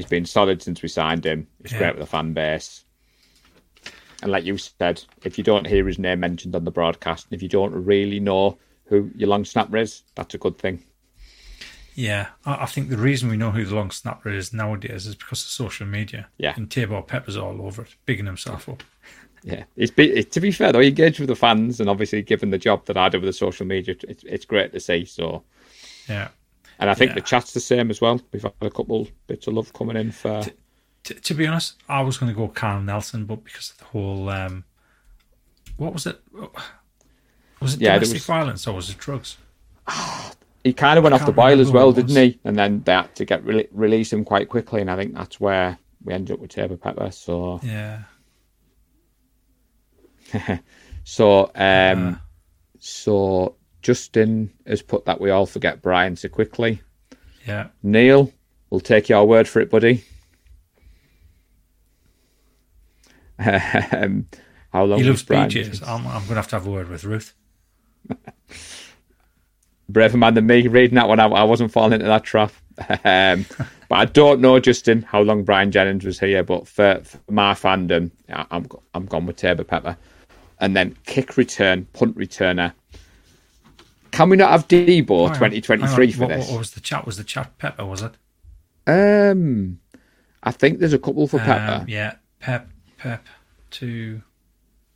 [0.00, 1.46] He's been solid since we signed him.
[1.62, 1.78] He's Yeah.
[1.78, 2.84] great with the fan base.
[4.22, 7.34] And like you said, if you don't hear his name mentioned on the broadcast, and
[7.36, 10.82] if you don't really know who your long snapper is, that's a good thing.
[11.94, 15.14] Yeah, I, I think the reason we know who the long snapper is nowadays is
[15.16, 16.28] because of social media.
[16.38, 16.54] Yeah.
[16.56, 18.82] and Taybor Pepper's all over it, bigging himself up.
[19.42, 22.50] Yeah, it's be, to be fair though, he engaged with the fans, and obviously given
[22.50, 25.04] the job that I do with the social media, it's, it's great to see.
[25.04, 25.44] So,
[26.08, 26.28] Yeah.
[26.80, 27.14] And I think Yeah.
[27.16, 28.20] the chat's the same as well.
[28.32, 30.42] We've had a couple bits of love coming in for.
[31.04, 33.84] T- to be honest, I was going to go Carl Nelson, but because of the
[33.84, 34.64] whole, um,
[35.76, 36.20] what was it?
[37.60, 39.36] Was it Yeah, domestic was- violence or was it drugs?
[40.64, 42.38] he kind of went off the boil as well, didn't he?
[42.44, 45.38] And then they had to get re- release him quite quickly, and I think that's
[45.40, 47.10] where we ended up with Taybor Pepper.
[47.10, 48.02] So, Yeah,
[51.04, 52.14] so, um, Uh.
[52.78, 56.80] so Justin has put that we all forget Brian so quickly.
[57.46, 57.68] yeah.
[57.82, 58.32] Neil,
[58.70, 60.04] we'll take your word for it, buddy.
[63.38, 64.26] um,
[64.72, 65.24] how long He loves?
[65.24, 65.82] BJ's.
[65.82, 67.34] I'm, I'm going to have to have a word with Ruth.
[69.88, 71.18] braver man than me reading that one.
[71.20, 72.52] I, I wasn't falling into that trap.
[73.04, 73.44] Um,
[73.88, 76.42] but I don't know, Justin, how long Brian Jennings was here.
[76.44, 79.96] But for, for my fandom, I- I'm I'm gone with Taybor Pepper,
[80.60, 82.72] and then kick return, punt returner.
[84.10, 86.12] Can we not have Deebo Hang 2023 on.
[86.12, 86.50] for what, this?
[86.50, 87.06] What was the chat?
[87.06, 87.84] Was the chat Pepper?
[87.84, 88.12] Was it?
[88.86, 89.80] Um,
[90.42, 91.82] I think there's a couple for Pepper.
[91.82, 92.68] Um, yeah, Pep,
[92.98, 93.26] Pep,
[93.70, 94.22] two,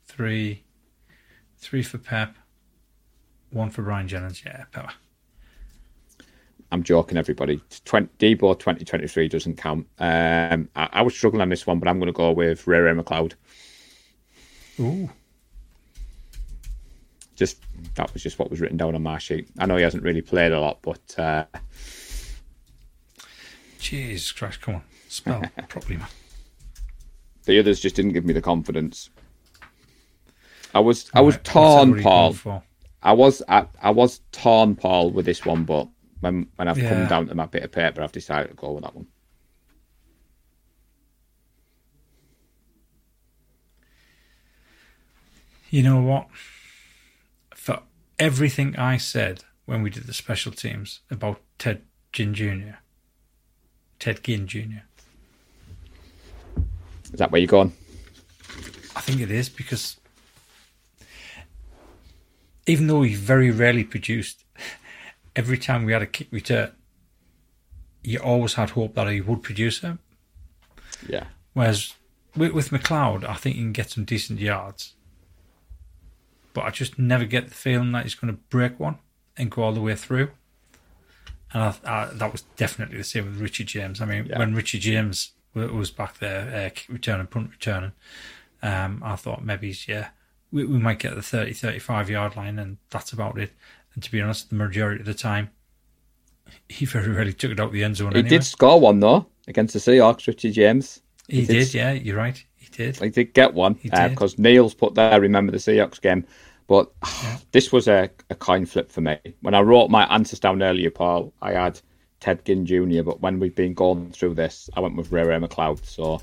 [0.06, 0.64] three,
[1.58, 2.36] three for Pep,
[3.50, 4.42] one for Brian Jennings.
[4.44, 4.92] Yeah, Pepper.
[6.72, 7.60] I'm joking, everybody.
[7.84, 9.86] 20, Deebo 2023 doesn't count.
[9.98, 12.80] Um, I, I was struggling on this one, but I'm going to go with Ray
[12.80, 13.34] Ray McCloud.
[14.80, 15.08] Ooh,
[17.36, 17.58] just
[17.96, 19.48] that was just what was written down on my sheet.
[19.58, 21.44] I know he hasn't really played a lot, but uh,
[23.78, 24.60] Jesus Christ!
[24.60, 26.08] Come on, spell properly, man.
[27.44, 29.10] the others just didn't give me the confidence.
[30.74, 32.36] I was I was Right, torn, Paul.
[33.02, 35.88] I was I, I was torn, Paul, with this one, but
[36.20, 38.84] when when I've come down to my bit of paper, I've decided to go with
[38.84, 39.06] that one.
[45.70, 46.28] You know what?
[48.18, 51.82] Everything I said when we did the special teams about Ted
[52.12, 52.76] Ginn Jr.,
[53.98, 54.84] Ted Ginn Jr.,
[57.12, 57.72] Is that where you're going?
[58.96, 59.98] I think it is because
[62.66, 64.44] even though he very rarely produced,
[65.36, 66.72] every time we had a kick return,
[68.02, 69.98] you always had hope that he would produce it.
[71.08, 71.24] Yeah,
[71.54, 71.94] Whereas
[72.36, 74.94] with, with McCloud, I think he can get some decent yards.
[76.54, 78.96] But I just never get the feeling that he's going to break one
[79.36, 80.30] and go all the way through.
[81.52, 84.00] And I, I, that was definitely the same with Richie James.
[84.00, 84.38] I mean, Yeah.
[84.38, 87.92] when Richie James was back there, uh, kick returning, punt returning,
[88.62, 90.08] um, I thought maybe, yeah,
[90.50, 93.52] we, we might get the 30, 35 yard line, and that's about it.
[93.94, 95.50] And to be honest, the majority of the time,
[96.68, 98.12] he very rarely took it out the end zone.
[98.12, 98.28] he anyway.
[98.30, 101.00] did score one though against the Seahawks, Richie James.
[101.28, 102.44] He, he did, did- yeah, you're right.
[102.74, 103.12] Did.
[103.12, 105.20] Did get one because uh, Neil's put there.
[105.20, 106.26] Remember the Seahawks game,
[106.66, 106.90] but
[107.52, 109.16] this was a, a coin flip for me.
[109.40, 111.80] When I wrote my answers down earlier, Paul, I had
[112.20, 113.02] Ted Ginn Jr.
[113.02, 115.84] But when we've been going through this, I went with Ray Ray McCloud.
[115.84, 116.20] So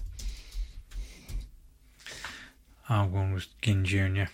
[2.90, 4.26] I'm going with Ginn Jr.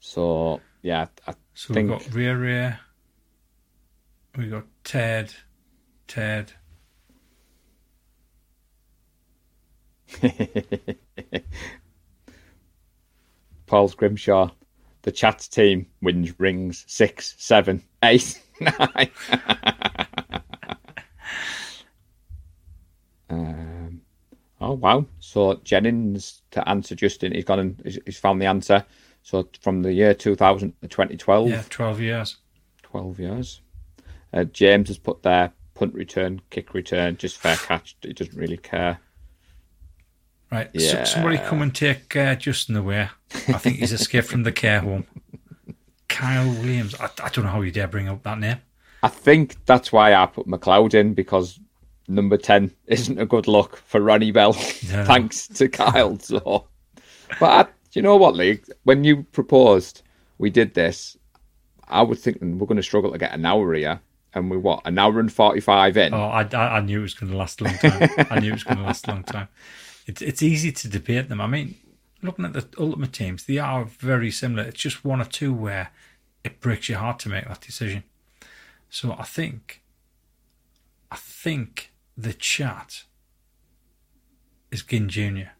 [0.00, 2.80] so yeah, I So think we've got Rear Rear.
[4.36, 5.34] We got Ted.
[6.08, 6.52] Ted.
[13.66, 14.50] Paul Scrimshaw,
[15.02, 19.10] the chat team wins rings six, seven, eight, nine.
[23.30, 24.00] um,
[24.60, 25.06] oh wow!
[25.20, 28.84] So Jennings to answer Justin, he's gone and he's, found the answer.
[29.22, 32.36] So from the year 2000 to 2012, Yeah, 12 years.
[32.82, 33.60] 12 years.
[34.34, 37.96] Uh, James has put there punt return, kick return, just fair catch.
[38.02, 39.00] He doesn't really care.
[40.54, 40.70] Right.
[40.72, 41.04] Yeah.
[41.04, 43.08] somebody come and take uh, Justin away.
[43.48, 45.06] I think he's escaped from the care home.
[46.08, 46.94] Kyle Williams.
[47.00, 48.58] I, I don't know how you dare bring up that name.
[49.02, 51.58] I think that's why I put McCloud in because
[52.08, 54.52] number 10 isn't a good look for Ronnie Bell,
[54.92, 55.04] No.
[55.04, 56.18] thanks to Kyle.
[56.18, 56.68] So,
[57.40, 58.60] but I, you know what, Lee?
[58.84, 60.02] When you proposed
[60.38, 61.16] we did this,
[61.88, 64.00] I was thinking we're going to struggle to get an hour here.
[64.36, 66.12] And we what, an hour and 45 in?
[66.14, 68.08] Oh, I, I, I knew it was going to last a long time.
[68.30, 69.46] I knew it was going to last a long time.
[70.06, 71.40] It's it's easy to debate them.
[71.40, 71.76] I mean,
[72.22, 74.64] looking at the ultimate teams, they are very similar.
[74.64, 75.90] It's just one or two where
[76.42, 78.04] it breaks your heart to make that decision.
[78.90, 79.82] So I think,
[81.10, 83.04] I think the chat
[84.70, 85.50] is Ginn Jr.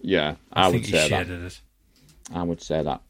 [0.00, 1.28] Yeah, I, I, think would he say that.
[1.28, 1.60] it.
[2.32, 3.02] I would say that.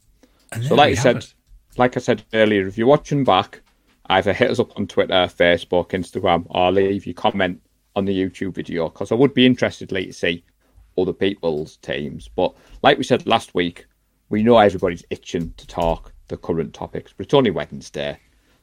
[0.51, 1.33] And So like have said, it.
[1.77, 3.61] like I said earlier, if you're watching back,
[4.07, 7.61] either hit us up on Twitter, Facebook, Instagram, or leave your comment
[7.95, 10.43] on the YouTube video because I would be interested to see
[11.01, 12.27] other people's teams.
[12.27, 13.85] But like we said last week,
[14.29, 18.19] we know everybody's itching to talk the current topics, but it's only Wednesday,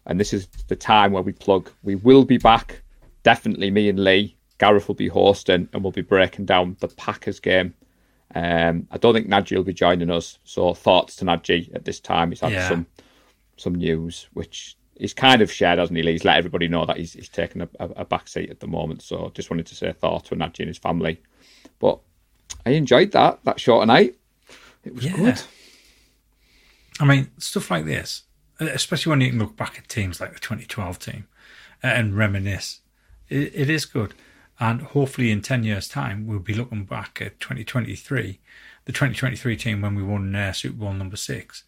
[0.06, 1.70] and this is the time where we plug.
[1.82, 2.82] We will be back.
[3.24, 7.40] Definitely, me and Lee, Gareth will be hosting, and we'll be breaking down the Packers
[7.40, 7.74] game.
[8.34, 12.00] Um, I don't think Nadji will be joining us, so thoughts to Nadji at this
[12.00, 12.30] time.
[12.30, 12.68] He's had Yeah.
[12.68, 12.86] some
[13.56, 16.02] some news, which he's kind of shared, hasn't he?
[16.02, 16.12] Lee?
[16.12, 18.66] He's let everybody know that he's he's taken a, a, a back seat at the
[18.66, 19.02] moment.
[19.02, 21.20] So just wanted to say thoughts to Nadji and his family.
[21.78, 21.98] But
[22.64, 24.16] I enjoyed that that short night.
[24.84, 25.16] It was Yeah.
[25.16, 25.42] good.
[26.98, 28.22] I mean, stuff like this,
[28.58, 31.26] especially when you can look back at teams like the 2012 team
[31.82, 32.80] and reminisce,
[33.28, 34.14] it, it is good.
[34.58, 38.40] And hopefully, in 10 years' time, we'll be looking back at 2023,
[38.86, 41.64] the 2023 team when we won uh, Super Bowl number six,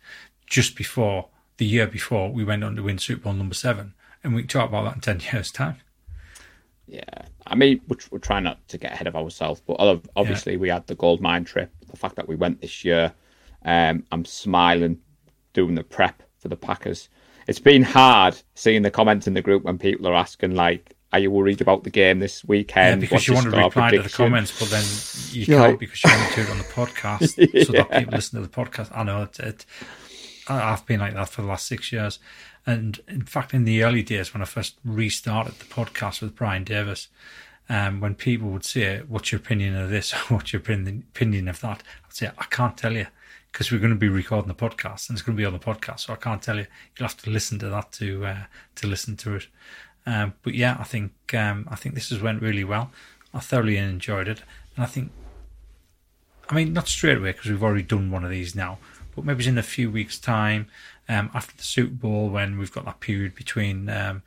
[0.47, 1.29] just before
[1.59, 3.93] the year before we went on to win Super Bowl number seven.
[4.25, 5.77] And we can talk about that in 10 years' time.
[6.89, 7.03] Yeah,
[7.47, 10.71] I mean, we're, we're trying not to get ahead of ourselves, but ob- obviously we
[10.71, 11.71] had the gold mine trip.
[11.91, 13.13] The fact that we went this year,
[13.65, 14.99] um, I'm smiling
[15.53, 17.09] doing the prep for the Packers.
[17.47, 21.19] It's been hard seeing the comments in the group when people are asking like, "Are
[21.19, 23.91] you worried about the game this Yeah, weekend?" because What's you want to score reply
[23.91, 24.85] to the comments, but then
[25.33, 27.91] you You're can't like- because you want to do it on the podcast so that
[27.91, 28.91] people listen to the podcast.
[28.97, 29.67] I know it, it.
[30.51, 32.19] I've been like that for the last six years,
[32.69, 36.65] and in fact, in the early days when I first restarted the podcast with Brian
[36.65, 37.09] Davis,
[37.71, 41.83] um, when people would say, "What's your opinion of this?" "What's your opinion of that?"
[42.05, 43.07] I'd say, "I can't tell you."
[43.51, 45.59] Because we're going to be recording the podcast, and it's going to be on the
[45.59, 46.67] podcast, so I can't tell you.
[46.99, 49.47] You'll have to listen to that to uh, to listen to it.
[50.05, 52.91] Um, but yeah, I think um, I think this has went really well.
[53.33, 54.43] I thoroughly enjoyed it,
[54.77, 55.11] and I think,
[56.51, 58.77] I mean, not straight away because we've already done one of these now,
[59.17, 60.69] but maybe in a few weeks' time
[61.09, 64.23] um, after the Super Bowl when we've got that period between um,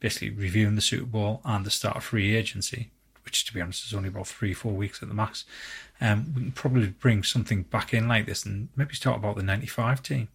[0.00, 2.90] basically reviewing the Super Bowl and the start of free agency,
[3.24, 5.44] which to be honest is only about three four weeks at the max.
[6.00, 9.42] Um, we can probably bring something back in like this and maybe talk about the
[9.42, 10.28] '95 team.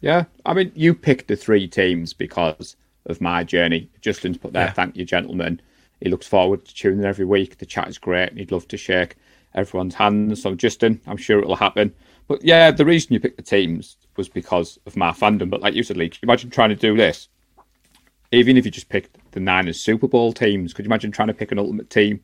[0.00, 2.76] Yeah, I mean, you picked the three teams because
[3.06, 3.88] of my journey.
[4.00, 4.72] Justin's put there, Yeah.
[4.72, 5.60] thank you, gentlemen.
[6.00, 7.58] He looks forward to tuning in every week.
[7.58, 9.14] The chat is great, and he'd love to shake
[9.54, 10.42] everyone's hands.
[10.42, 11.94] So, Justin, I'm sure it'll happen.
[12.26, 15.50] But yeah, the reason you picked the teams was because of my fandom.
[15.50, 17.28] But like you said, Lee, could you imagine trying to do this?
[18.30, 21.34] Even if you just picked the Niners Super Bowl teams, could you imagine trying to
[21.34, 22.20] pick an ultimate team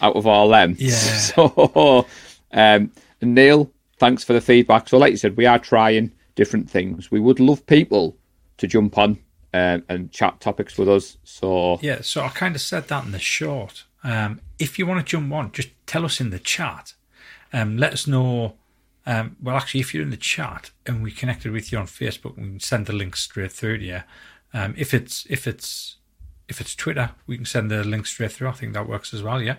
[0.00, 0.76] out of all them?
[0.78, 0.92] Yeah.
[1.34, 2.06] So,
[2.52, 2.90] um,
[3.20, 4.88] and Neil, thanks for the feedback.
[4.88, 7.10] So, like you said, we are trying different things.
[7.10, 8.16] We would love people
[8.58, 9.18] to jump on
[9.54, 11.18] um, and chat topics with us.
[11.24, 13.84] So, Yeah, so I kind of said that in the short.
[14.04, 16.94] Um, if you want to jump on, just tell us in the chat.
[17.52, 18.54] Um, let us know.
[19.04, 22.36] Um, well, actually, if you're in the chat and we connected with you on Facebook,
[22.36, 24.02] we can send the link straight through to you.
[24.54, 25.96] Um, if it's if it's
[26.48, 28.48] if it's Twitter, we can send the link straight through.
[28.48, 29.40] I think that works as well.
[29.40, 29.56] Yeah.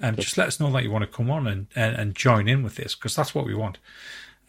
[0.00, 2.48] Um, just let us know that you want to come on and, and, and join
[2.48, 3.78] in with this because that's what we want.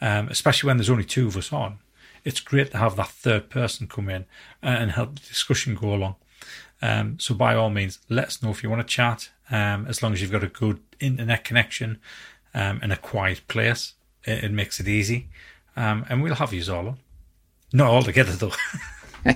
[0.00, 1.78] Um, especially when there's only two of us on.
[2.24, 4.26] It's great to have that third person come in
[4.62, 6.16] and help the discussion go along.
[6.80, 9.30] Um, so by all means, let us know if you want to chat.
[9.50, 11.98] Um, as long as you've got a good internet connection
[12.54, 13.94] um, and a quiet place,
[14.24, 15.28] it, it makes it easy.
[15.76, 16.96] Um, and we'll have you all on.
[17.72, 18.52] Not all together though.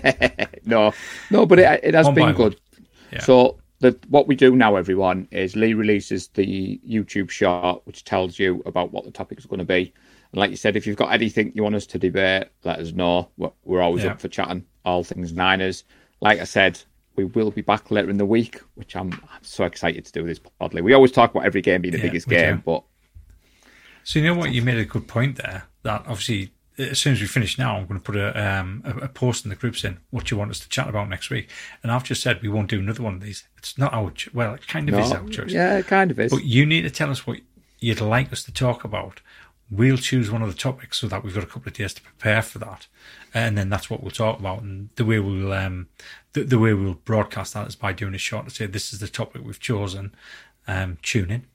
[0.64, 0.92] no,
[1.30, 2.60] no, but it, it has One been good.
[3.12, 3.20] Yeah.
[3.22, 8.38] So, the, what we do now, everyone, is Lee releases the YouTube short, which tells
[8.38, 9.92] you about what the topic is going to be.
[10.32, 12.92] And like you said, if you've got anything you want us to debate, let us
[12.92, 13.28] know.
[13.36, 14.12] We're, we're always Yeah.
[14.12, 15.84] up for chatting all things Niners.
[16.20, 16.80] Like I said,
[17.16, 20.26] we will be back later in the week, which I'm, I'm so excited to do
[20.26, 20.82] this podly.
[20.82, 22.42] We always talk about every game being the Yeah, biggest we do.
[22.42, 22.82] game, but
[24.06, 24.52] So you know what?
[24.52, 25.64] You made a good point there.
[25.82, 29.06] That obviously, as soon as we finish now, I'm going to put a um, a,
[29.06, 31.50] a post in the groups in what you want us to chat about next week.
[31.82, 33.48] And I've just said we won't do another one of these.
[33.58, 35.50] It's not our well, it kind of is no, our choice.
[35.50, 36.30] yeah, it kind of is.
[36.30, 37.40] But you need to tell us what
[37.80, 39.22] you'd like us to talk about.
[39.72, 42.02] We'll choose one of the topics so that we've got a couple of days to
[42.02, 42.86] prepare for that,
[43.34, 44.62] and then that's what we'll talk about.
[44.62, 45.88] And the way we'll um,
[46.32, 49.00] the, the way we'll broadcast that is by doing a shot to say this is
[49.00, 50.14] the topic we've chosen.
[50.68, 51.46] Um, tune in,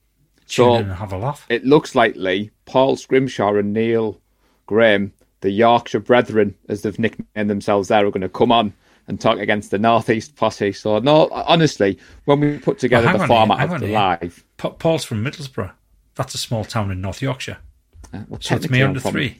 [0.56, 1.46] So- and have a laugh.
[1.48, 4.20] it looks likely Paul Scrimshaw and Neil
[4.66, 8.72] Graham, the Yorkshire Brethren, as they've nicknamed themselves there, are going to come on
[9.08, 10.72] and talk against the Northeast posse.
[10.72, 13.94] So, no, honestly, when we put together hang the format here, of the here.
[13.98, 15.72] live, Pa- Paul's from Middlesbrough.
[16.14, 17.58] That's a small town in North Yorkshire.
[18.14, 19.38] uh, well, So it's me I'm under from- three.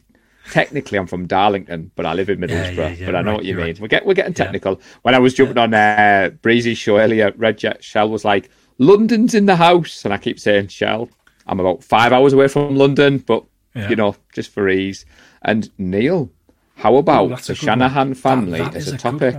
[0.51, 2.77] Technically, I'm from Darlington, but I live in Middlesbrough.
[2.77, 3.67] yeah, yeah, but I know right, what you mean.
[3.67, 3.81] right.
[3.81, 4.81] We're, get, we're getting technical.
[5.03, 9.35] When I was jumping on uh, Breezy's show earlier, Red Jet Shell was like, London's
[9.35, 10.05] in the house.
[10.05, 11.09] And I keep saying Shell.
[11.47, 13.45] I'm about five hours away from London, but,
[13.75, 13.89] Yeah.
[13.91, 15.05] you know, just for ease.
[15.43, 16.31] And Neil,
[16.77, 18.15] how about Ooh, the Shanahan one.
[18.15, 19.37] family That- that as is a topic?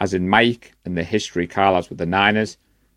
[0.00, 2.56] as in Mike and the history Carl has with the Niners,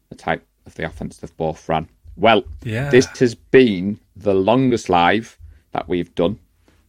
[0.10, 1.88] the type of the offense they've both ran.
[2.16, 2.90] Well, Yeah.
[2.90, 5.38] this has been the longest live
[5.72, 6.38] that we've done,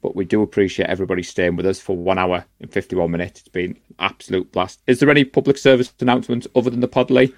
[0.03, 3.41] but we do appreciate everybody staying with us for one hour and 51 minutes.
[3.41, 4.81] It's been an absolute blast.
[4.87, 7.33] Is there any public service announcements other than the Podley?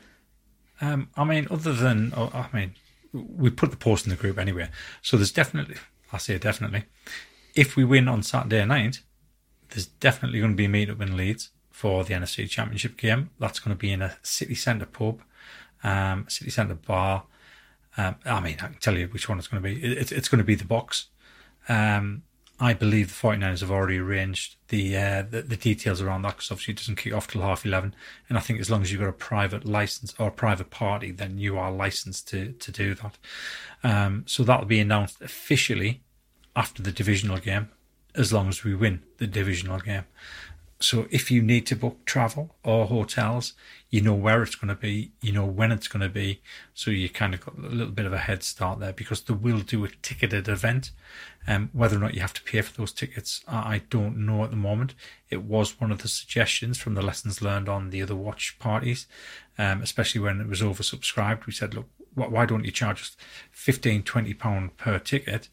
[0.81, 2.75] Um, I mean, other than, oh, I mean,
[3.13, 4.69] we put the post in the group anyway.
[5.03, 5.77] So there's definitely,
[6.13, 6.85] I say definitely,
[7.55, 9.01] if we win on Saturday night,
[9.71, 13.31] there's definitely going to be a meet up in Leeds for the NFC Championship game.
[13.39, 15.21] That's going to be in a city centre pub,
[15.83, 17.25] um, city centre bar.
[17.97, 19.85] Um, I mean, I can tell you which one it's going to be.
[19.85, 21.07] It, it's it's going to be the box.
[21.69, 22.23] Um,
[22.61, 26.53] I believe the 49ers have already arranged the, uh, the the details around that because
[26.53, 27.95] obviously it doesn't kick off till half 11.
[28.29, 31.11] And I think as long as you've got a private license or a private party,
[31.11, 33.19] then you are licensed to, to do that.
[33.83, 36.03] Um, so that'll be announced officially
[36.55, 37.71] after the divisional game,
[38.15, 40.05] as long as we win the divisional game.
[40.85, 43.55] So if you need to book travel or hotels,
[43.91, 46.41] you know where it's going to be, you know when it's going to be,
[46.75, 49.35] so you kind of got a little bit of a head start there because they
[49.35, 50.91] will do a ticketed event.
[51.47, 54.51] Um, whether or not you have to pay for those tickets, I don't know at
[54.51, 54.95] the moment.
[55.31, 59.07] It was one of the suggestions from the lessons learned on the other watch parties,
[59.59, 61.47] um, especially when it was oversubscribed.
[61.47, 63.17] We said, look, why don't you charge us
[63.53, 65.49] 15, 20 pound per ticket?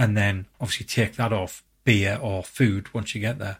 [0.00, 3.58] and then obviously take that off beer or food once you get there.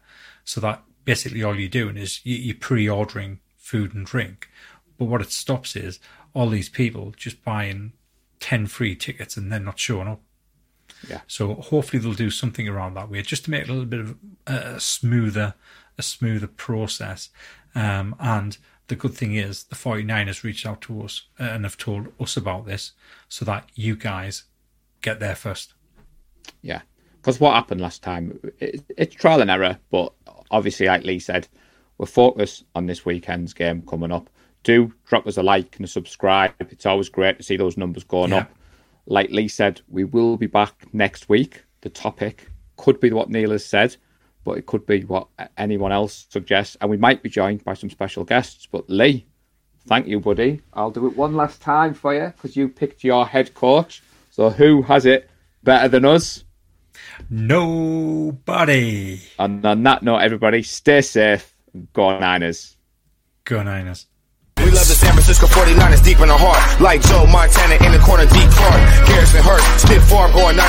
[0.51, 4.51] So that basically all you're doing is you- you're pre-ordering food and drink.
[4.99, 6.01] But what it stops is
[6.35, 7.93] all these people just buying
[8.41, 10.21] 10 free tickets and then not showing up.
[11.09, 11.21] Yeah.
[11.29, 14.01] So hopefully they'll do something around that way, just to make it a little bit
[14.01, 14.17] of
[14.49, 15.55] a, a smoother,
[15.97, 17.29] a smoother process.
[17.77, 18.59] Um, and
[18.89, 22.67] the good thing is the 49ers reached out to us and have told us about
[22.67, 22.91] this
[23.29, 24.45] so that you guys
[25.01, 25.75] get there first.
[26.61, 26.83] Yeah.
[27.19, 30.13] Because what happened last time, it, it's trial and error, but
[30.51, 31.49] obviously, like Lee said,
[31.99, 34.31] we're focused on this weekend's game coming up.
[34.63, 36.53] Do drop us a like and a subscribe.
[36.61, 38.39] It's always great to see those numbers going Yeah.
[38.39, 38.51] up.
[39.07, 41.65] Like Lee said, we will be back next week.
[41.81, 43.97] The topic could be what Neil has said,
[44.45, 46.77] but it could be what anyone else suggests.
[46.81, 48.67] And we might be joined by some special guests.
[48.71, 49.27] But Lee,
[49.87, 50.61] thank you, buddy.
[50.75, 54.03] I'll do it one last time for you because you picked your head coach.
[54.31, 55.29] So who has it
[55.63, 56.45] better than us?
[57.29, 59.21] Nobody.
[59.39, 61.55] And on that note, everybody, stay safe.
[61.75, 62.77] and Go Niners.
[63.45, 64.07] Go Niners.
[64.61, 66.61] We love the San Francisco 49ers deep in the heart.
[66.85, 69.09] Like Joe Montana in the corner, deep Clark.
[69.09, 70.69] Garrison Hearst, stiff farm going 90.